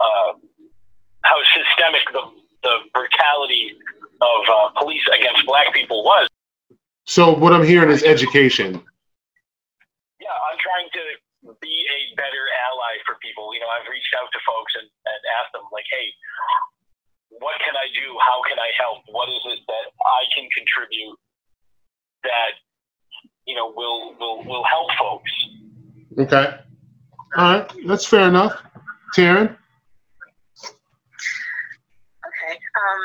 [0.00, 0.32] uh,
[1.22, 2.22] how systemic the
[2.62, 3.78] the brutality
[4.20, 6.26] of uh, police against black people was.
[7.06, 8.82] So what I'm hearing is education.
[10.20, 13.54] Yeah, I'm trying to be a better ally for people.
[13.54, 16.06] You know, I've reached out to folks and, and asked them like, hey,
[17.40, 18.16] what can I do?
[18.20, 19.04] How can I help?
[19.10, 21.18] What is it that I can contribute
[22.24, 22.52] that
[23.46, 25.32] you know will will will help folks?
[26.18, 26.58] Okay.
[27.36, 28.60] All right, that's fair enough.
[29.16, 29.56] Taryn.
[32.26, 32.54] Okay.
[32.54, 33.00] Um,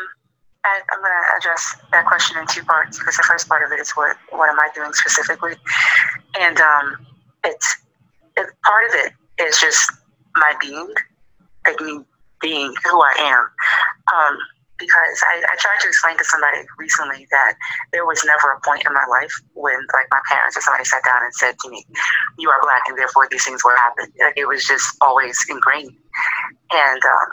[0.66, 3.72] I, I'm going to address that question in two parts because the first part of
[3.72, 5.56] it is what what am I doing specifically,
[6.40, 7.06] and um,
[7.44, 7.76] it's
[8.38, 9.14] it, part of it
[9.46, 9.92] is just
[10.36, 10.94] my being,
[11.66, 12.04] like me
[12.44, 13.44] being who I am.
[14.14, 14.38] Um,
[14.78, 17.56] because I, I tried to explain to somebody recently that
[17.94, 21.06] there was never a point in my life when like my parents or somebody sat
[21.06, 21.86] down and said to me,
[22.38, 24.12] You are black and therefore these things will happen.
[24.20, 25.94] Like it was just always ingrained.
[26.74, 27.30] And um,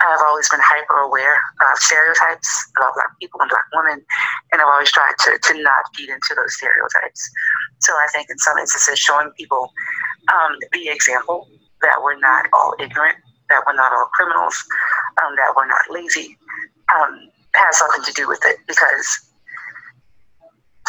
[0.00, 4.04] I've always been hyper aware of stereotypes about black people and black women,
[4.52, 7.22] and I've always tried to, to not feed into those stereotypes.
[7.80, 9.70] So I think in some instances showing people
[10.32, 11.48] um, the example
[11.80, 13.16] that we're not all ignorant
[13.48, 14.56] that we're not all criminals,
[15.22, 16.36] um, that we're not lazy,
[16.94, 19.30] um, has something to do with it because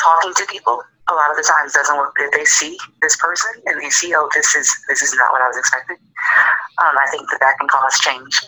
[0.01, 2.15] talking to people a lot of the times doesn't work.
[2.17, 5.41] If they see this person and they see, oh, this is this is not what
[5.41, 5.97] I was expecting,
[6.81, 8.41] um, I think that that can cause change.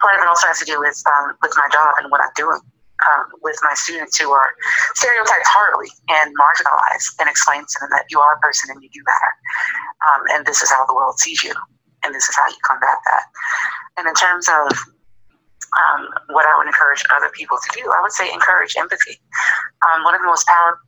[0.00, 2.34] Part of it also has to do with um, with my job and what I'm
[2.36, 2.60] doing.
[3.02, 4.54] Um, with my students who are
[4.94, 8.88] stereotyped hardly and marginalized, and explain to them that you are a person and you
[8.94, 9.32] do matter,
[10.06, 11.52] um, and this is how the world sees you
[12.04, 13.24] and this is how you combat that.
[13.98, 14.72] And in terms of
[15.72, 19.16] um, what I would encourage other people to do, I would say encourage empathy.
[19.88, 20.78] Um, one of the most power,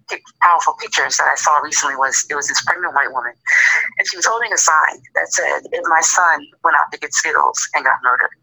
[0.42, 3.32] powerful pictures that I saw recently was it was this pregnant white woman,
[3.96, 7.14] and she was holding a sign that said, "If my son went out to get
[7.14, 8.34] Skittles and got murdered,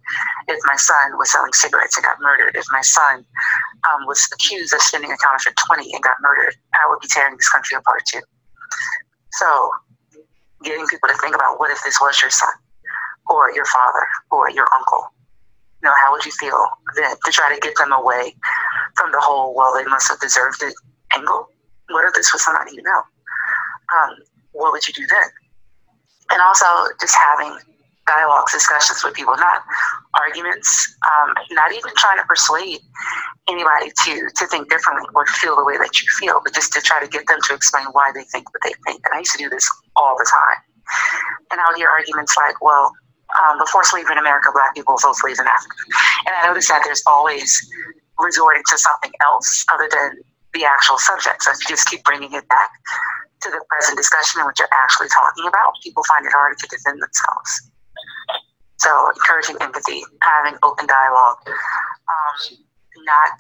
[0.48, 3.24] if my son was selling cigarettes and got murdered, if my son
[3.86, 7.38] um, was accused of spending a counterfeit twenty and got murdered, I would be tearing
[7.38, 8.22] this country apart too."
[9.34, 9.72] So
[10.64, 12.54] getting people to think about what if this was your son
[13.32, 15.08] or your father or your uncle?
[15.82, 18.36] You know, how would you feel then to try to get them away
[18.98, 20.76] from the whole, well, they must have deserved it
[21.16, 21.48] angle?
[21.90, 23.02] What if this was somebody you know?
[23.96, 24.16] Um,
[24.52, 25.30] what would you do then?
[26.32, 26.66] And also
[27.00, 27.58] just having
[28.08, 29.64] dialogues, discussions with people, not
[30.20, 32.80] arguments, um, not even trying to persuade
[33.50, 36.82] anybody to, to think differently or feel the way that you feel, but just to
[36.82, 39.02] try to get them to explain why they think what they think.
[39.06, 40.62] And I used to do this all the time.
[41.52, 42.92] And I would hear arguments like, well,
[43.40, 45.76] um, before slavery in America, black people sold slaves in Africa.
[46.28, 47.56] And I noticed that there's always
[48.20, 50.20] resorting to something else other than
[50.54, 51.44] the actual subject.
[51.44, 52.70] So if you just keep bringing it back
[53.42, 56.68] to the present discussion and what you're actually talking about, people find it harder to
[56.68, 57.72] defend themselves.
[58.78, 62.58] So encouraging empathy, having open dialogue, um,
[63.06, 63.38] not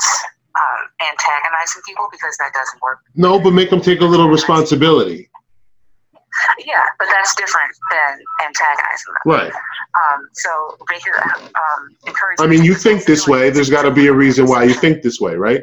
[0.56, 3.00] um, antagonizing people because that doesn't work.
[3.16, 5.31] No, but make them take a little responsibility.
[6.66, 9.24] Yeah, but that's different than antagonizing them.
[9.26, 9.52] Right.
[9.52, 11.96] Um, so make it um.
[12.40, 13.50] I mean, you think this way.
[13.50, 15.62] There's got to be a reason why you think this way, right?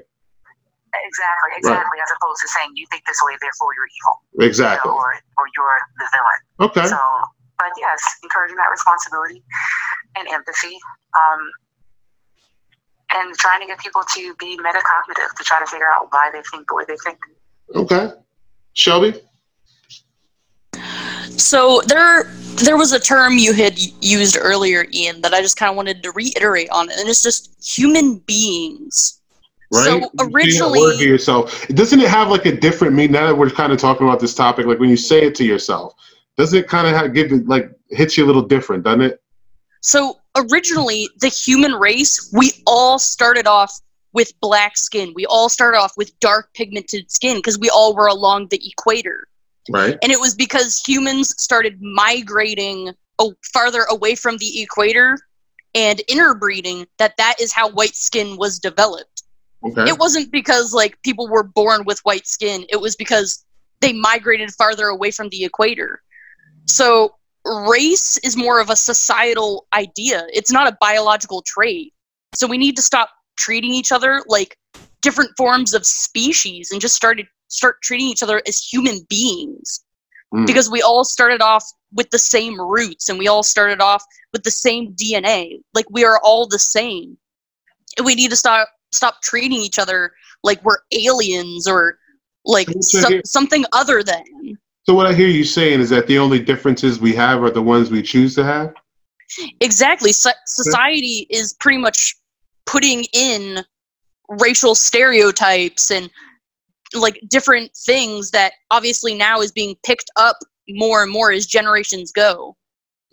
[1.05, 1.99] Exactly, exactly.
[1.99, 2.05] Right.
[2.05, 4.47] As opposed to saying you think this way, therefore you're evil.
[4.47, 4.91] Exactly.
[4.91, 6.71] You know, or, or you're the villain.
[6.71, 6.87] Okay.
[6.89, 6.99] So,
[7.59, 9.43] but yes, encouraging that responsibility
[10.17, 10.77] and empathy.
[11.15, 11.51] Um,
[13.15, 16.43] and trying to get people to be metacognitive to try to figure out why they
[16.51, 17.19] think the way they think.
[17.75, 18.11] Okay.
[18.75, 19.21] Shelby?
[21.39, 22.25] So there
[22.57, 26.03] there was a term you had used earlier, Ian, that I just kind of wanted
[26.03, 29.21] to reiterate on, and it's just human beings.
[29.73, 29.85] Right?
[29.85, 31.69] So You say that originally- word to yourself.
[31.69, 33.13] Doesn't it have like a different meaning?
[33.13, 35.45] Now that we're kind of talking about this topic, like when you say it to
[35.45, 35.95] yourself,
[36.37, 39.23] does it kind of have, give it like hits you a little different, doesn't it?
[39.81, 43.73] So originally, the human race, we all started off
[44.13, 45.13] with black skin.
[45.15, 49.28] We all started off with dark pigmented skin because we all were along the equator.
[49.71, 49.97] Right.
[50.03, 52.95] And it was because humans started migrating
[53.53, 55.17] farther away from the equator
[55.75, 59.23] and interbreeding that that is how white skin was developed.
[59.65, 59.91] Okay.
[59.91, 62.65] It wasn't because like people were born with white skin.
[62.69, 63.45] It was because
[63.81, 66.01] they migrated farther away from the equator.
[66.67, 67.15] So
[67.45, 70.27] race is more of a societal idea.
[70.33, 71.93] It's not a biological trait.
[72.35, 74.57] So we need to stop treating each other like
[75.01, 79.85] different forms of species and just started start treating each other as human beings
[80.35, 80.47] Mm.
[80.47, 84.43] because we all started off with the same roots and we all started off with
[84.43, 85.61] the same DNA.
[85.75, 87.17] Like we are all the same.
[87.97, 90.13] And we need to stop stop treating each other
[90.45, 91.99] like we're aliens or
[92.45, 94.23] like So some, something other than.
[94.85, 97.63] So what I hear you saying is that the only differences we have are the
[97.63, 98.75] ones we choose to have.
[99.61, 100.13] Exactly.
[100.13, 102.17] So- society is pretty much
[102.67, 103.65] putting in
[104.29, 106.11] racial stereotypes and
[106.95, 110.37] like different things that obviously now is being picked up
[110.69, 112.57] more and more as generations go.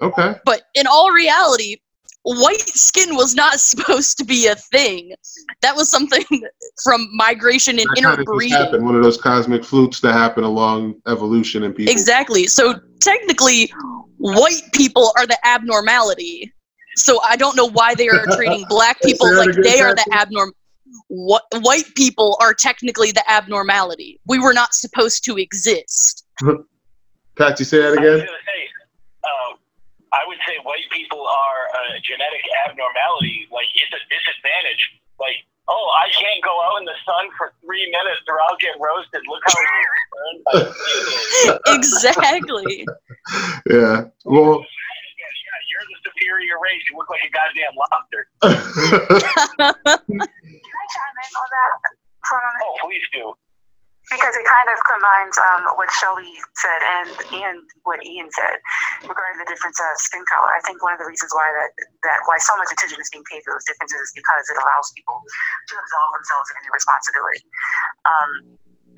[0.02, 0.36] Okay.
[0.46, 1.78] But in all reality,
[2.24, 5.14] white skin was not supposed to be a thing.
[5.62, 6.24] That was something
[6.84, 8.58] from migration and That kind of interbreeding.
[8.58, 8.86] happened.
[8.86, 11.92] One of those cosmic flukes that happen along evolution and people.
[11.92, 12.48] Exactly.
[12.48, 13.72] So technically,
[14.18, 16.52] white people are the abnormality.
[16.98, 20.36] So I don't know why they are treating black people like they are the Patsy.
[20.96, 21.06] Abnorm.
[21.08, 24.20] What white people are technically the abnormality.
[24.28, 26.26] We were not supposed to exist.
[27.38, 28.20] Patsy, say that I was again.
[28.28, 28.70] say,
[29.24, 29.52] uh,
[30.14, 33.48] I would say white people are a genetic abnormality.
[33.52, 35.02] Like, it's a disadvantage.
[35.20, 38.76] Like, oh, I can't go out in the sun for three minutes or I'll get
[38.80, 39.22] roasted.
[39.28, 42.86] Look how it's burned by the exactly.
[43.70, 44.06] Yeah.
[44.24, 44.64] Well.
[44.64, 46.84] Yeah, you're the superior race.
[46.90, 48.28] You look like a goddamn lobster.
[50.96, 51.72] Chime in on that
[52.24, 52.64] for a moment?
[52.64, 53.26] Oh, please do.
[54.12, 56.30] because it kind of combines um, what Shelby
[56.62, 57.10] said and
[57.42, 57.60] and
[57.90, 58.62] what Ian said
[59.02, 60.50] regarding the difference of skin color.
[60.54, 61.72] I think one of the reasons why that
[62.06, 64.94] that why so much attention is being paid to those differences is because it allows
[64.94, 67.42] people to absolve themselves of any responsibility.
[68.06, 68.32] Um,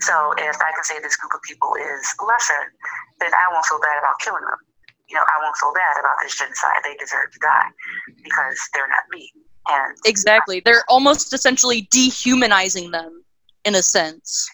[0.04, 2.76] so if I can say this group of people is lesser,
[3.24, 4.62] then I won't feel bad about killing them.
[5.10, 6.84] You know, I won't feel bad about this genocide.
[6.84, 7.72] They deserve to die
[8.22, 9.32] because they're not me.
[9.70, 10.62] And Exactly.
[10.64, 13.24] They're almost essentially dehumanizing them
[13.66, 14.50] in a sense.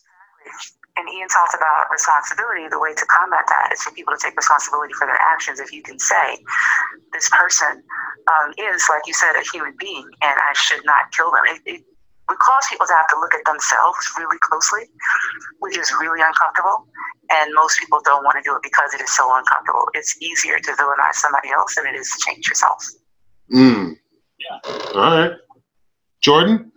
[0.98, 2.68] and Ian talked about responsibility.
[2.70, 5.60] The way to combat that is for people to take responsibility for their actions.
[5.60, 6.38] If you can say,
[7.14, 7.82] this person
[8.30, 11.46] um, is, like you said, a human being, and I should not kill them.
[11.46, 11.82] It, it
[12.30, 14.90] would cause people to have to look at themselves really closely,
[15.60, 16.88] which is really uncomfortable.
[17.32, 19.86] And most people don't want to do it because it is so uncomfortable.
[19.94, 22.86] It's easier to villainize somebody else than it is to change yourself.
[23.54, 23.98] Mm.
[24.96, 25.32] All right.
[26.22, 26.72] Jordan,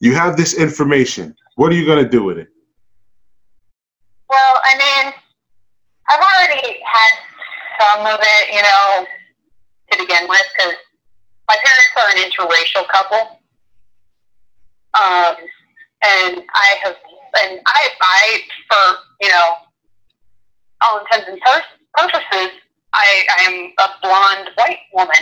[0.00, 1.34] you have this information.
[1.56, 2.48] What are you going to do with it?
[4.28, 5.14] Well, I mean,
[6.08, 7.12] I've already had
[7.80, 9.06] some of it, you know,
[9.92, 10.74] to begin with, because
[11.48, 13.40] my parents are an interracial couple.
[14.94, 15.36] Um,
[16.02, 16.96] and I have,
[17.42, 19.56] and I, I, for, you know,
[20.82, 21.40] all intents and
[21.94, 22.60] purposes,
[22.92, 25.16] I, I am a blonde white woman.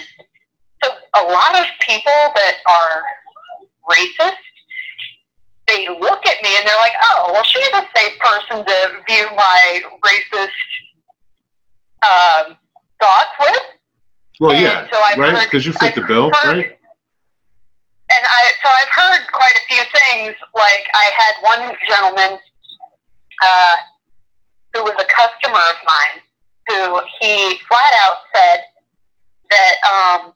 [0.85, 3.03] So a lot of people that are
[3.91, 4.37] racist
[5.67, 9.27] they look at me and they're like, oh, well, she's a safe person to view
[9.35, 10.51] my racist
[12.05, 12.57] um,
[13.01, 13.63] thoughts with.
[14.41, 15.45] Well, And yeah, so I've right?
[15.45, 16.79] Because you fit I've the bill, heard- right?
[18.11, 20.37] And I, so I've heard quite a few things.
[20.55, 22.39] Like I had one gentleman
[23.43, 23.77] uh,
[24.75, 26.21] who was a customer of mine
[26.69, 28.61] who he flat out said
[29.51, 29.75] that
[30.21, 30.33] um,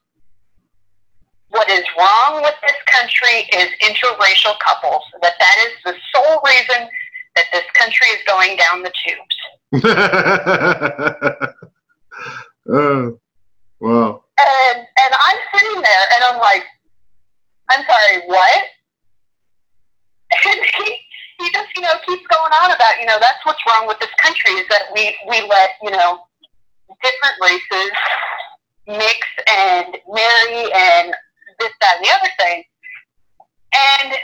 [1.50, 5.02] what is wrong with this country is interracial couples.
[5.22, 6.88] That that is the sole reason
[7.36, 9.36] that this country is going down the tubes.
[12.70, 13.18] oh,
[13.80, 14.24] wow.
[14.38, 16.64] And and I'm sitting there and I'm like,
[17.70, 18.64] I'm sorry, what?
[20.46, 20.98] And he
[21.38, 24.10] he just you know keeps going on about you know that's what's wrong with this
[24.20, 26.20] country is that we we let you know
[27.02, 27.90] different races
[28.86, 29.18] mix
[29.48, 31.14] and marry and
[31.59, 32.64] this that and the other thing.
[33.74, 34.16] And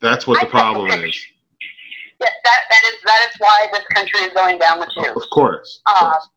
[0.00, 1.16] That's what the problem is.
[2.20, 5.10] yes, that that is that is why this country is going down the tubes.
[5.22, 5.80] Of course.
[5.86, 6.28] Of Uh, course.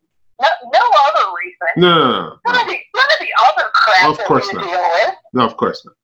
[0.42, 1.68] no, no other reason.
[1.78, 2.62] No, no, no, None no.
[2.62, 5.16] of the none of the other crap Of that we deal with.
[5.34, 5.96] No, of course not.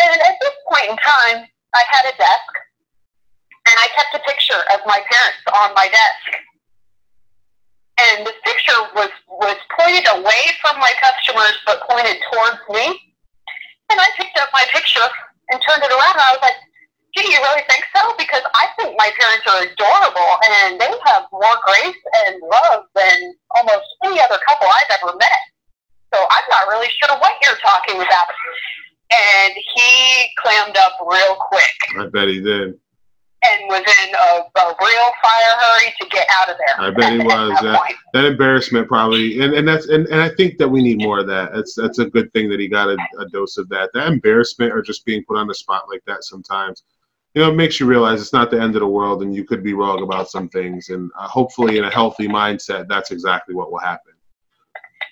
[0.00, 2.52] And at this point in time, I had a desk,
[3.66, 6.42] and I kept a picture of my parents on my desk.
[8.10, 13.00] And the picture was was pointed away from my customers, but pointed towards me.
[13.90, 15.08] And I picked up my picture
[15.50, 16.58] and turned it around, and I was like,
[17.16, 21.24] "Gee, you really think so?" Because I think my parents are adorable, and they have
[21.32, 25.42] more grace and love than almost any other couple I've ever met.
[26.12, 28.28] So I'm not really sure what you're talking about
[29.12, 32.78] and he clammed up real quick I bet he did.
[33.52, 36.86] And was in a, a real fire hurry to get out of there.
[36.86, 37.96] I bet he was, that point.
[38.12, 41.26] That embarrassment probably, and, and that's and, and I think that we need more of
[41.28, 41.52] that.
[41.52, 43.90] That's that's a good thing that he got a, a dose of that.
[43.94, 46.82] That embarrassment or just being put on the spot like that sometimes,
[47.34, 49.44] you know, it makes you realize it's not the end of the world, and you
[49.44, 50.88] could be wrong about some things.
[50.90, 54.12] And uh, hopefully, in a healthy mindset, that's exactly what will happen.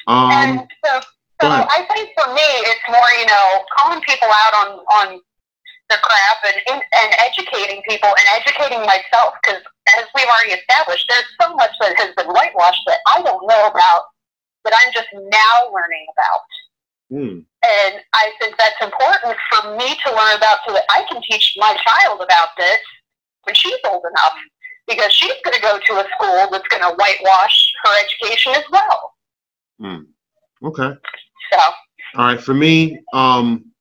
[0.06, 1.00] Um, and so,
[1.40, 1.48] so.
[1.48, 5.20] I think for me, it's more, you know, calling people out on on
[5.92, 9.60] the crap and and educating people and educating myself because,
[10.00, 13.68] as we've already established, there's so much that has been whitewashed that I don't know
[13.68, 14.08] about
[14.64, 16.48] that I'm just now learning about.
[17.10, 17.36] hmm,
[17.66, 21.54] And I think that's important for me to learn about so that I can teach
[21.58, 22.78] my child about this
[23.44, 24.34] when she's old enough.
[24.88, 28.64] Because she's going to go to a school that's going to whitewash her education as
[28.72, 29.12] well.
[29.78, 30.66] hmm.
[30.66, 30.92] Okay.
[31.52, 31.58] So,
[32.16, 33.71] All right, for me, um,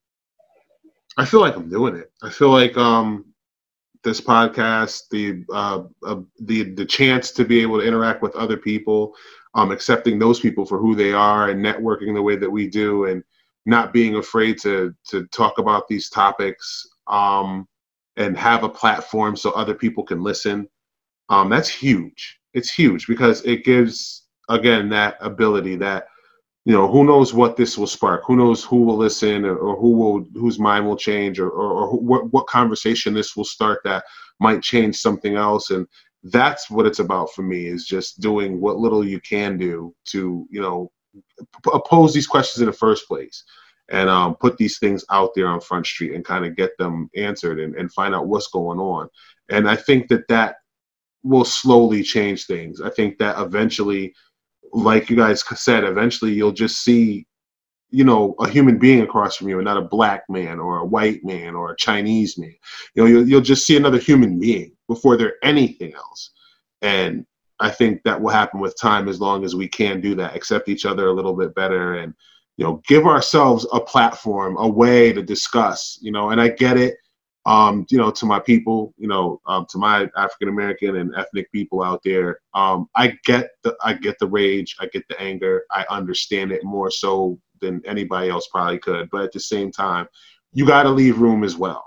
[1.18, 2.12] I feel like I'm doing it.
[2.22, 3.26] I feel like um,
[4.04, 8.58] this podcast, the uh, uh, the the chance to be able to interact with other
[8.58, 9.16] people,
[9.54, 13.06] um, accepting those people for who they are, and networking the way that we do,
[13.06, 13.24] and
[13.66, 17.68] not being afraid to to talk about these topics, um,
[18.18, 20.68] and have a platform so other people can listen.
[21.30, 22.40] Um, that's huge.
[22.54, 26.08] It's huge because it gives again that ability that
[26.66, 28.24] you know who knows what this will spark.
[28.26, 31.72] Who knows who will listen or, or who will whose mind will change or, or,
[31.74, 34.04] or what, what conversation this will start that
[34.40, 35.72] might change something else.
[35.72, 35.88] And
[36.24, 40.48] that's what it's about for me is just doing what little you can do to
[40.52, 40.92] you know
[41.64, 43.44] p- pose these questions in the first place
[43.90, 47.10] and um, put these things out there on front street and kind of get them
[47.16, 49.10] answered and, and find out what's going on.
[49.50, 50.58] And i think that that
[51.24, 52.82] will slowly change things.
[52.82, 54.14] I think that eventually
[54.74, 57.26] like you guys said, eventually you'll just see,
[57.90, 60.86] you know, a human being across from you, and not a black man or a
[60.86, 62.56] white man or a Chinese man.
[62.96, 66.32] You know, you'll, you'll just see another human being before they're anything else.
[66.82, 67.26] And
[67.60, 70.70] I think that will happen with time as long as we can do that, accept
[70.70, 72.14] each other a little bit better, and
[72.58, 75.98] you know, give ourselves a platform, a way to discuss.
[76.02, 76.96] You know, and I get it
[77.46, 81.52] um, you know, to my people, you know, um, to my African American and ethnic
[81.52, 85.64] people out there, um, I get the I get the rage, I get the anger,
[85.72, 89.10] I understand it more so than anybody else probably could.
[89.12, 90.08] But at the same time,
[90.54, 91.86] you got to leave room as well.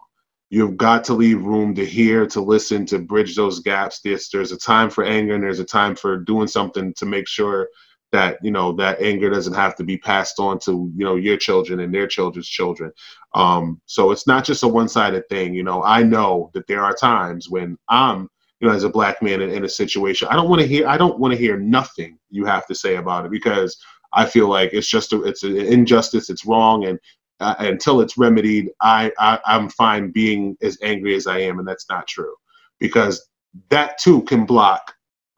[0.51, 4.01] You've got to leave room to hear, to listen, to bridge those gaps.
[4.01, 7.28] There's there's a time for anger and there's a time for doing something to make
[7.28, 7.68] sure
[8.15, 11.36] that you know that anger doesn't have to be passed on to you know your
[11.36, 12.93] children and their children's children.
[13.35, 15.82] Um, so it's not just a one-sided thing you know.
[15.82, 18.28] I know that there are times when i'm
[18.61, 20.86] you know as a black man in, in a situation i don't want to hear
[20.89, 23.77] i don't want to hear nothing you have to say about it because
[24.12, 26.99] i feel like it's just a, it's an injustice it's wrong and
[27.41, 31.66] uh, until it's remedied I, I i'm fine being as angry as i am and
[31.69, 32.35] that's not true.
[32.81, 33.28] Because
[33.70, 34.95] that too can block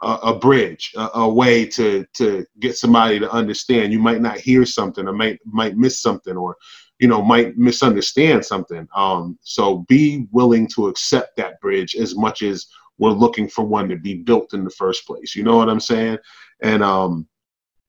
[0.06, 3.92] a, a bridge, a, a way to to get somebody to understand.
[3.92, 6.56] You might not hear something, or might might miss something, or
[7.00, 8.86] you know might misunderstand something.
[8.94, 12.66] Um, so be willing to accept that bridge as much as
[12.98, 15.34] we're looking for one to be built in the first place.
[15.34, 16.18] You know what I'm saying?
[16.62, 17.26] And um,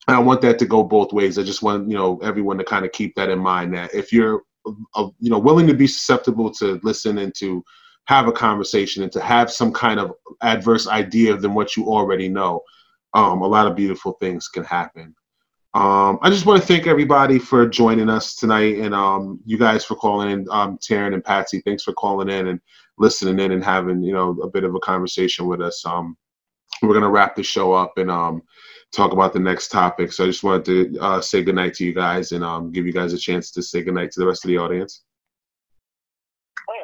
[0.08, 1.38] I want that to go both ways.
[1.38, 3.76] I just want you know everyone to kind of keep that in mind.
[3.76, 7.64] That if you're uh, you know willing to be susceptible to listen and to
[8.08, 12.30] have a conversation and to have some kind of adverse idea than what you already
[12.30, 12.62] know,
[13.14, 15.14] um, a lot of beautiful things can happen.
[15.74, 19.86] Um, I just want to thank everybody for joining us tonight, and um, you guys
[19.86, 21.62] for calling in, um, Taryn and Patsy.
[21.62, 22.60] Thanks for calling in and
[22.98, 25.86] listening in and having you know a bit of a conversation with us.
[25.86, 26.18] Um,
[26.82, 28.42] we're gonna wrap the show up and um,
[28.92, 30.14] talk about the next topic.
[30.14, 32.94] So I just wanted to uh, say goodnight to you guys and um, give you
[32.94, 35.04] guys a chance to say goodnight to the rest of the audience.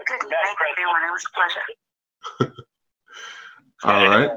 [0.05, 1.01] Good night, everyone.
[1.01, 2.55] It was a pleasure.
[3.83, 4.29] All right.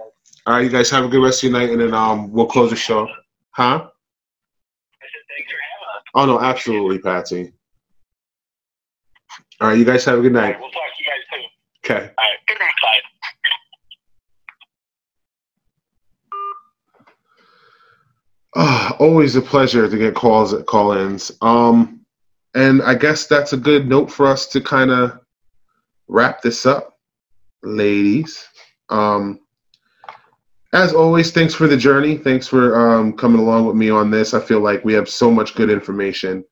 [0.46, 2.46] All right, you guys have a good rest of your night, and then um, we'll
[2.46, 3.08] close the show.
[3.50, 3.88] Huh?
[6.14, 7.52] Oh no, absolutely, Patsy.
[9.60, 10.52] All right, you guys have a good night.
[10.52, 11.96] right, we'll talk to you guys soon.
[11.96, 12.10] Okay.
[12.18, 12.38] All right.
[12.46, 12.72] Good night.
[12.82, 13.00] Bye.
[18.58, 21.30] Ah, always a pleasure to get calls at call-ins.
[21.42, 22.00] Um,
[22.54, 25.20] and I guess that's a good note for us to kind of
[26.08, 26.98] wrap this up,
[27.62, 28.46] ladies.
[28.88, 29.40] Um,
[30.72, 32.16] as always, thanks for the journey.
[32.16, 34.34] Thanks for um, coming along with me on this.
[34.34, 36.44] I feel like we have so much good information,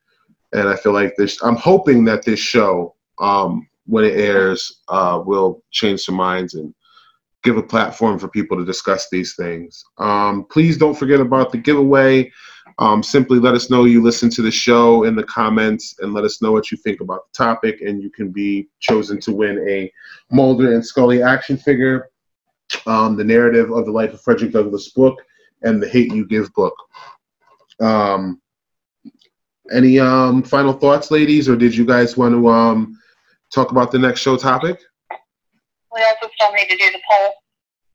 [0.52, 1.42] and I feel like this.
[1.42, 6.74] I'm hoping that this show, um, when it airs, uh, will change some minds and
[7.42, 9.84] give a platform for people to discuss these things.
[9.98, 12.32] Um, please don't forget about the giveaway.
[12.78, 16.24] Um, simply let us know you listen to the show in the comments and let
[16.24, 19.64] us know what you think about the topic, and you can be chosen to win
[19.68, 19.92] a
[20.32, 22.10] Mulder and Scully action figure,
[22.86, 25.16] um, the narrative of the life of Frederick Douglass book,
[25.62, 26.74] and the Hate You Give book.
[27.80, 28.40] Um,
[29.72, 32.98] any um, final thoughts, ladies, or did you guys want to um,
[33.52, 34.80] talk about the next show topic?
[35.92, 37.34] We also still need to do the poll.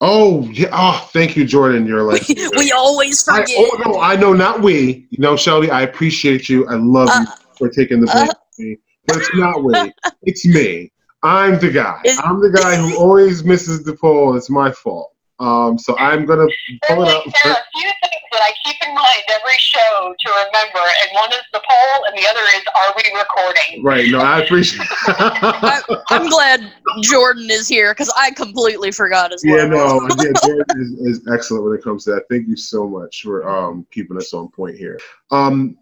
[0.02, 0.70] Oh, yeah.
[0.72, 1.86] Oh, thank you, Jordan.
[1.86, 2.28] You're like
[2.58, 3.56] we always I, forget.
[3.60, 5.08] oh no, I know, not we.
[5.10, 6.68] You know, Shelby, I appreciate you.
[6.68, 8.30] I love you Uh, for taking the blame.
[8.30, 8.78] uh, me.
[9.08, 9.94] But it's not we.
[10.24, 10.92] It's me.
[11.24, 12.02] I'm the guy.
[12.24, 14.36] I'm the guy who always misses the poll.
[14.38, 15.12] It's my fault.
[15.40, 17.34] Um, so I'm gonna There, pull it like, up.
[17.44, 21.10] there are a few things that I keep in mind every show to remember, and
[21.14, 23.84] one is the poll, and the other is are we recording?
[23.84, 24.10] Right.
[24.10, 24.88] No, I appreciate.
[25.08, 26.72] I, I'm glad
[27.02, 29.58] Jordan is here because I completely forgot as well.
[29.58, 32.24] Yeah, no, yeah, Jordan is, is excellent when it comes to that.
[32.30, 35.00] Thank you so much for um, keeping us on point here.
[35.32, 35.78] Um,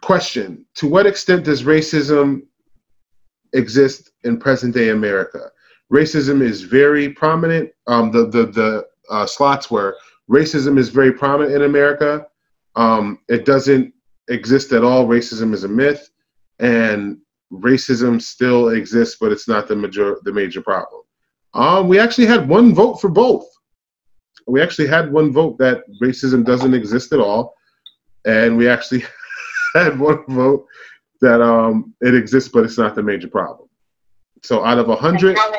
[0.00, 2.42] question: To what extent does racism
[3.52, 5.50] exist in present day America?
[5.92, 7.70] Racism is very prominent.
[7.86, 9.96] Um, the the the uh, slots were
[10.30, 12.26] racism is very prominent in America.
[12.74, 13.92] Um, it doesn't
[14.28, 15.06] exist at all.
[15.06, 16.10] Racism is a myth,
[16.58, 17.18] and
[17.52, 21.02] racism still exists, but it's not the major the major problem.
[21.54, 23.46] Um, we actually had one vote for both.
[24.46, 27.54] We actually had one vote that racism doesn't exist at all,
[28.26, 29.04] and we actually
[29.74, 30.66] had one vote
[31.20, 33.65] that um, it exists, but it's not the major problem.
[34.46, 35.50] So out of a hundred, How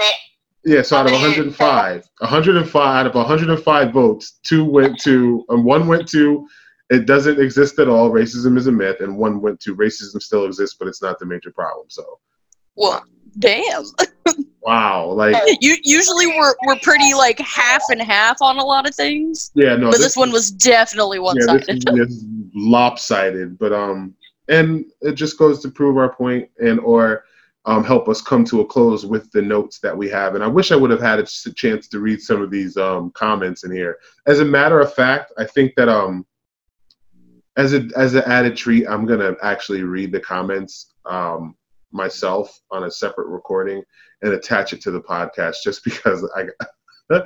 [0.64, 5.88] yeah, so out of 105, 105 out of 105 votes, two went to, and one
[5.88, 6.48] went to,
[6.90, 8.10] it doesn't exist at all.
[8.10, 11.26] Racism is a myth, and one went to racism still exists, but it's not the
[11.26, 11.86] major problem.
[11.90, 12.20] So,
[12.76, 13.04] Well,
[13.40, 13.84] damn.
[14.62, 18.96] wow, like, You, usually we're we're pretty like half and half on a lot of
[18.96, 21.68] things, yeah, no, but this one was definitely one sided.
[21.68, 22.10] yeah, this sided.
[22.10, 24.16] is lopsided, but um,
[24.50, 27.24] and it just goes to prove our point and or
[27.68, 30.36] um, help us come to a close with the notes that we have.
[30.36, 33.12] And I wish I would have had a chance to read some of these um,
[33.12, 33.98] comments in here.
[34.26, 36.26] As a matter of fact, I think that um,
[37.58, 41.56] as a as an added treat, I'm gonna actually read the comments um,
[41.92, 43.84] myself on a separate recording
[44.22, 46.46] and attach it to the podcast, just because I.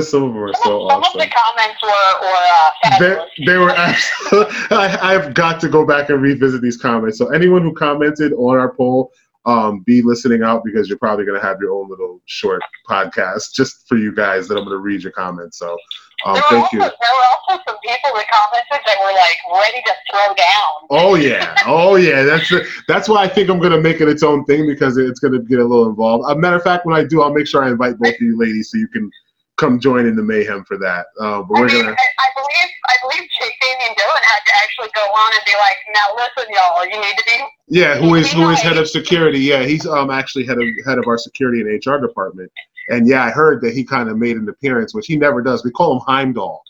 [0.00, 1.88] some of them are so Some awesome of the comments were,
[2.20, 6.76] were uh, they, they were absolutely, I, I've got to go back and revisit these
[6.76, 7.18] comments.
[7.18, 9.10] So anyone who commented on our poll,
[9.46, 13.52] um, be listening out because you're probably going to have your own little short podcast
[13.54, 15.58] just for you guys that I'm going to read your comments.
[15.58, 15.76] So
[16.24, 16.80] um, thank also, you.
[16.80, 20.86] there were also some people that commented that were like ready to throw down.
[20.90, 22.22] Oh yeah, oh yeah.
[22.22, 22.52] That's
[22.88, 25.58] that's why I think I'm gonna make it its own thing because it's gonna get
[25.58, 26.24] a little involved.
[26.28, 28.38] A matter of fact, when I do, I'll make sure I invite both of you
[28.38, 29.10] ladies so you can
[29.56, 31.06] come join in the mayhem for that.
[31.20, 31.96] Uh, but I we're mean, gonna.
[31.96, 35.52] I, I believe I believe Jake Damien Dillon had to actually go on and be
[35.58, 38.88] like, "Now listen, y'all, you need to be Yeah, who is who is head of
[38.88, 39.40] security?
[39.40, 42.50] Yeah, he's um actually head of head of our security and HR department.
[42.88, 45.64] And yeah, I heard that he kind of made an appearance, which he never does.
[45.64, 46.62] We call him Heimdall,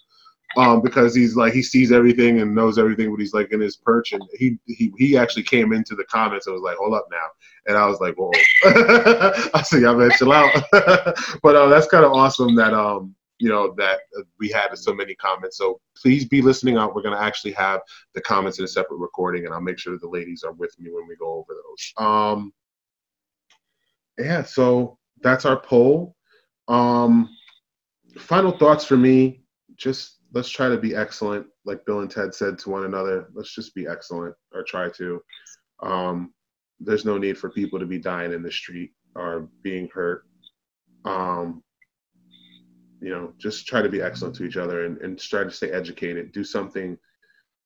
[0.57, 3.77] um, because he's like he sees everything and knows everything, but he's like in his
[3.77, 4.13] perch.
[4.13, 7.27] And he he he actually came into the comments and was like, "Hold up now,"
[7.67, 8.31] and I was like, "Whoa!"
[8.65, 10.53] I said, "Y'all better chill out."
[11.43, 14.95] but uh, that's kind of awesome that um you know that uh, we had so
[14.95, 15.59] many comments.
[15.59, 16.95] So please be listening out.
[16.95, 17.81] We're gonna actually have
[18.15, 20.91] the comments in a separate recording, and I'll make sure the ladies are with me
[20.91, 22.05] when we go over those.
[22.05, 22.53] Um,
[24.19, 26.15] yeah, so that's our poll.
[26.69, 27.29] Um,
[28.19, 29.43] final thoughts for me:
[29.77, 33.29] just let's try to be excellent, like Bill and Ted said to one another.
[33.35, 35.21] Let's just be excellent, or try to.
[35.83, 36.33] Um,
[36.81, 40.25] there's no need for people to be dying in the street or being hurt.
[41.05, 41.63] Um,
[43.01, 45.71] you know, just try to be excellent to each other and, and try to stay
[45.71, 46.33] educated.
[46.33, 46.99] Do something,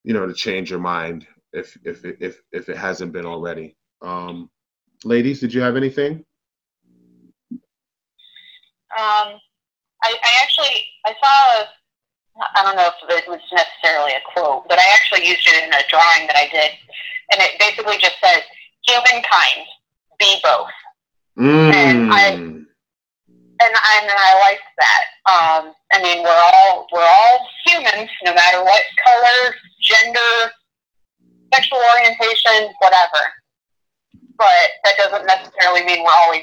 [0.05, 3.77] you know, to change your mind if if it, if if it hasn't been already.
[4.03, 4.51] Um,
[5.05, 6.25] ladies, did you have anything?
[8.99, 9.39] Um,
[10.03, 11.65] I, I actually I saw
[12.57, 15.73] I don't know if it was necessarily a quote, but I actually used it in
[15.73, 16.73] a drawing that I did,
[17.33, 18.43] and it basically just says
[18.87, 19.67] humankind
[20.19, 20.69] be both.
[21.39, 21.75] Mm.
[21.75, 22.33] And I-
[23.63, 25.05] and and I liked that.
[25.31, 30.53] Um, I mean, we're all we're all humans, no matter what color, gender,
[31.53, 33.21] sexual orientation, whatever.
[34.39, 36.43] But that doesn't necessarily mean we're always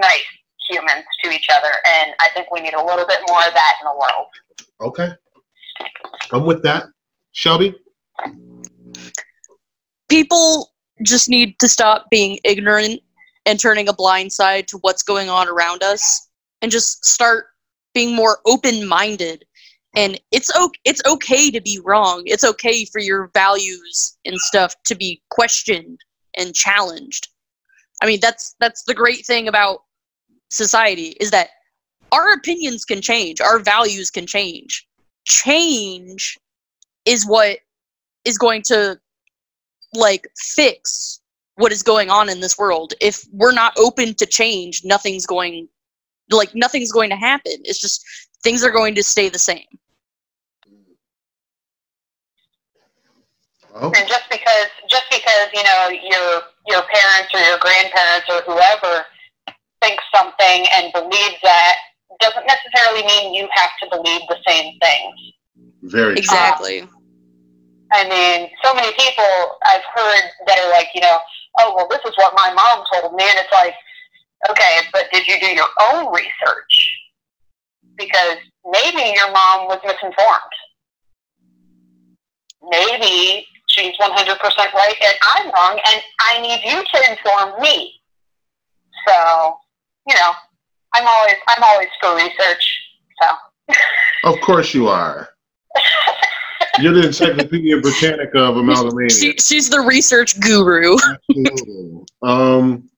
[0.00, 0.24] nice
[0.70, 3.74] humans to each other, and I think we need a little bit more of that
[3.82, 4.26] in the world.
[4.80, 5.12] okay.
[6.32, 6.86] I'm with that.
[7.32, 7.74] Shelby?
[10.08, 10.70] people
[11.04, 13.00] just need to stop being ignorant
[13.46, 16.28] and turning a blind side to what's going on around us
[16.62, 17.46] and just start
[17.92, 19.44] being more open-minded.
[19.96, 22.22] And it's okay it's okay to be wrong.
[22.26, 26.00] It's okay for your values and stuff to be questioned
[26.36, 27.28] and challenged.
[28.02, 29.80] I mean that's that's the great thing about
[30.50, 31.50] society is that
[32.10, 33.40] our opinions can change.
[33.40, 34.86] Our values can change.
[35.26, 36.38] Change
[37.04, 37.58] is what
[38.24, 38.98] is going to
[39.94, 41.20] like fix
[41.56, 45.68] what is going on in this world if we're not open to change nothing's going
[46.30, 48.04] like nothing's going to happen it's just
[48.42, 49.66] things are going to stay the same
[53.76, 58.40] Oh, And just because just because you know your your parents or your grandparents or
[58.42, 59.04] whoever
[59.82, 61.76] thinks something and believes that
[62.20, 65.14] doesn't necessarily mean you have to believe the same things.
[65.82, 66.20] very true.
[66.20, 66.90] exactly um,
[67.94, 71.18] I mean, so many people I've heard that are like, you know,
[71.60, 73.74] oh well, this is what my mom told me, and it's like,
[74.50, 76.74] okay, but did you do your own research?
[77.96, 80.54] Because maybe your mom was misinformed.
[82.68, 87.92] Maybe she's 100% right and I'm wrong, and I need you to inform me.
[89.06, 89.56] So,
[90.08, 90.32] you know,
[90.94, 92.80] I'm always I'm always for research.
[93.22, 93.28] So.
[94.24, 95.28] Of course you are.
[96.78, 99.20] You're the Encyclopedia Britannica of amalgamania.
[99.20, 100.96] she, she's the research guru
[101.30, 102.04] Absolutely.
[102.22, 102.88] um,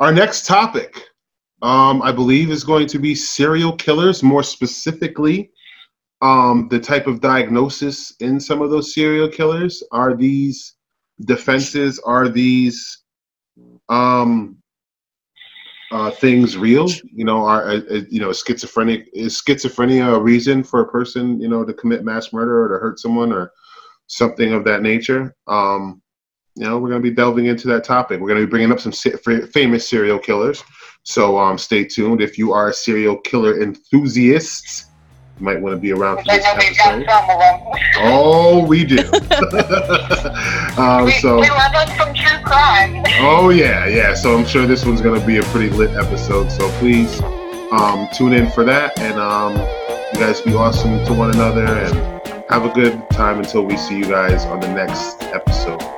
[0.00, 1.02] our next topic,
[1.62, 4.22] um, I believe, is going to be serial killers.
[4.22, 5.50] More specifically,
[6.22, 9.82] um, the type of diagnosis in some of those serial killers.
[9.90, 10.74] Are these
[11.24, 11.98] defenses?
[11.98, 13.02] Are these
[13.88, 14.57] um,
[15.90, 16.88] uh, things real?
[17.14, 19.08] You know, are uh, uh, you know schizophrenic?
[19.12, 22.82] Is schizophrenia a reason for a person, you know, to commit mass murder or to
[22.82, 23.52] hurt someone or
[24.06, 25.34] something of that nature?
[25.46, 26.02] Um,
[26.56, 28.20] you know, we're going to be delving into that topic.
[28.20, 30.62] We're going to be bringing up some famous serial killers.
[31.04, 32.20] So um, stay tuned.
[32.20, 34.86] If you are a serial killer enthusiast,
[35.38, 37.04] you might want to be around for this episode.
[37.06, 37.60] some of them.
[37.98, 38.98] Oh, we do.
[40.76, 43.04] um, we, so, we love us some true crime.
[43.20, 44.14] oh yeah, yeah.
[44.14, 46.50] So I'm sure this one's going to be a pretty lit episode.
[46.50, 47.20] So please
[47.70, 49.56] um, tune in for that, and um,
[50.12, 51.94] you guys be awesome to one another, and
[52.50, 55.97] have a good time until we see you guys on the next episode.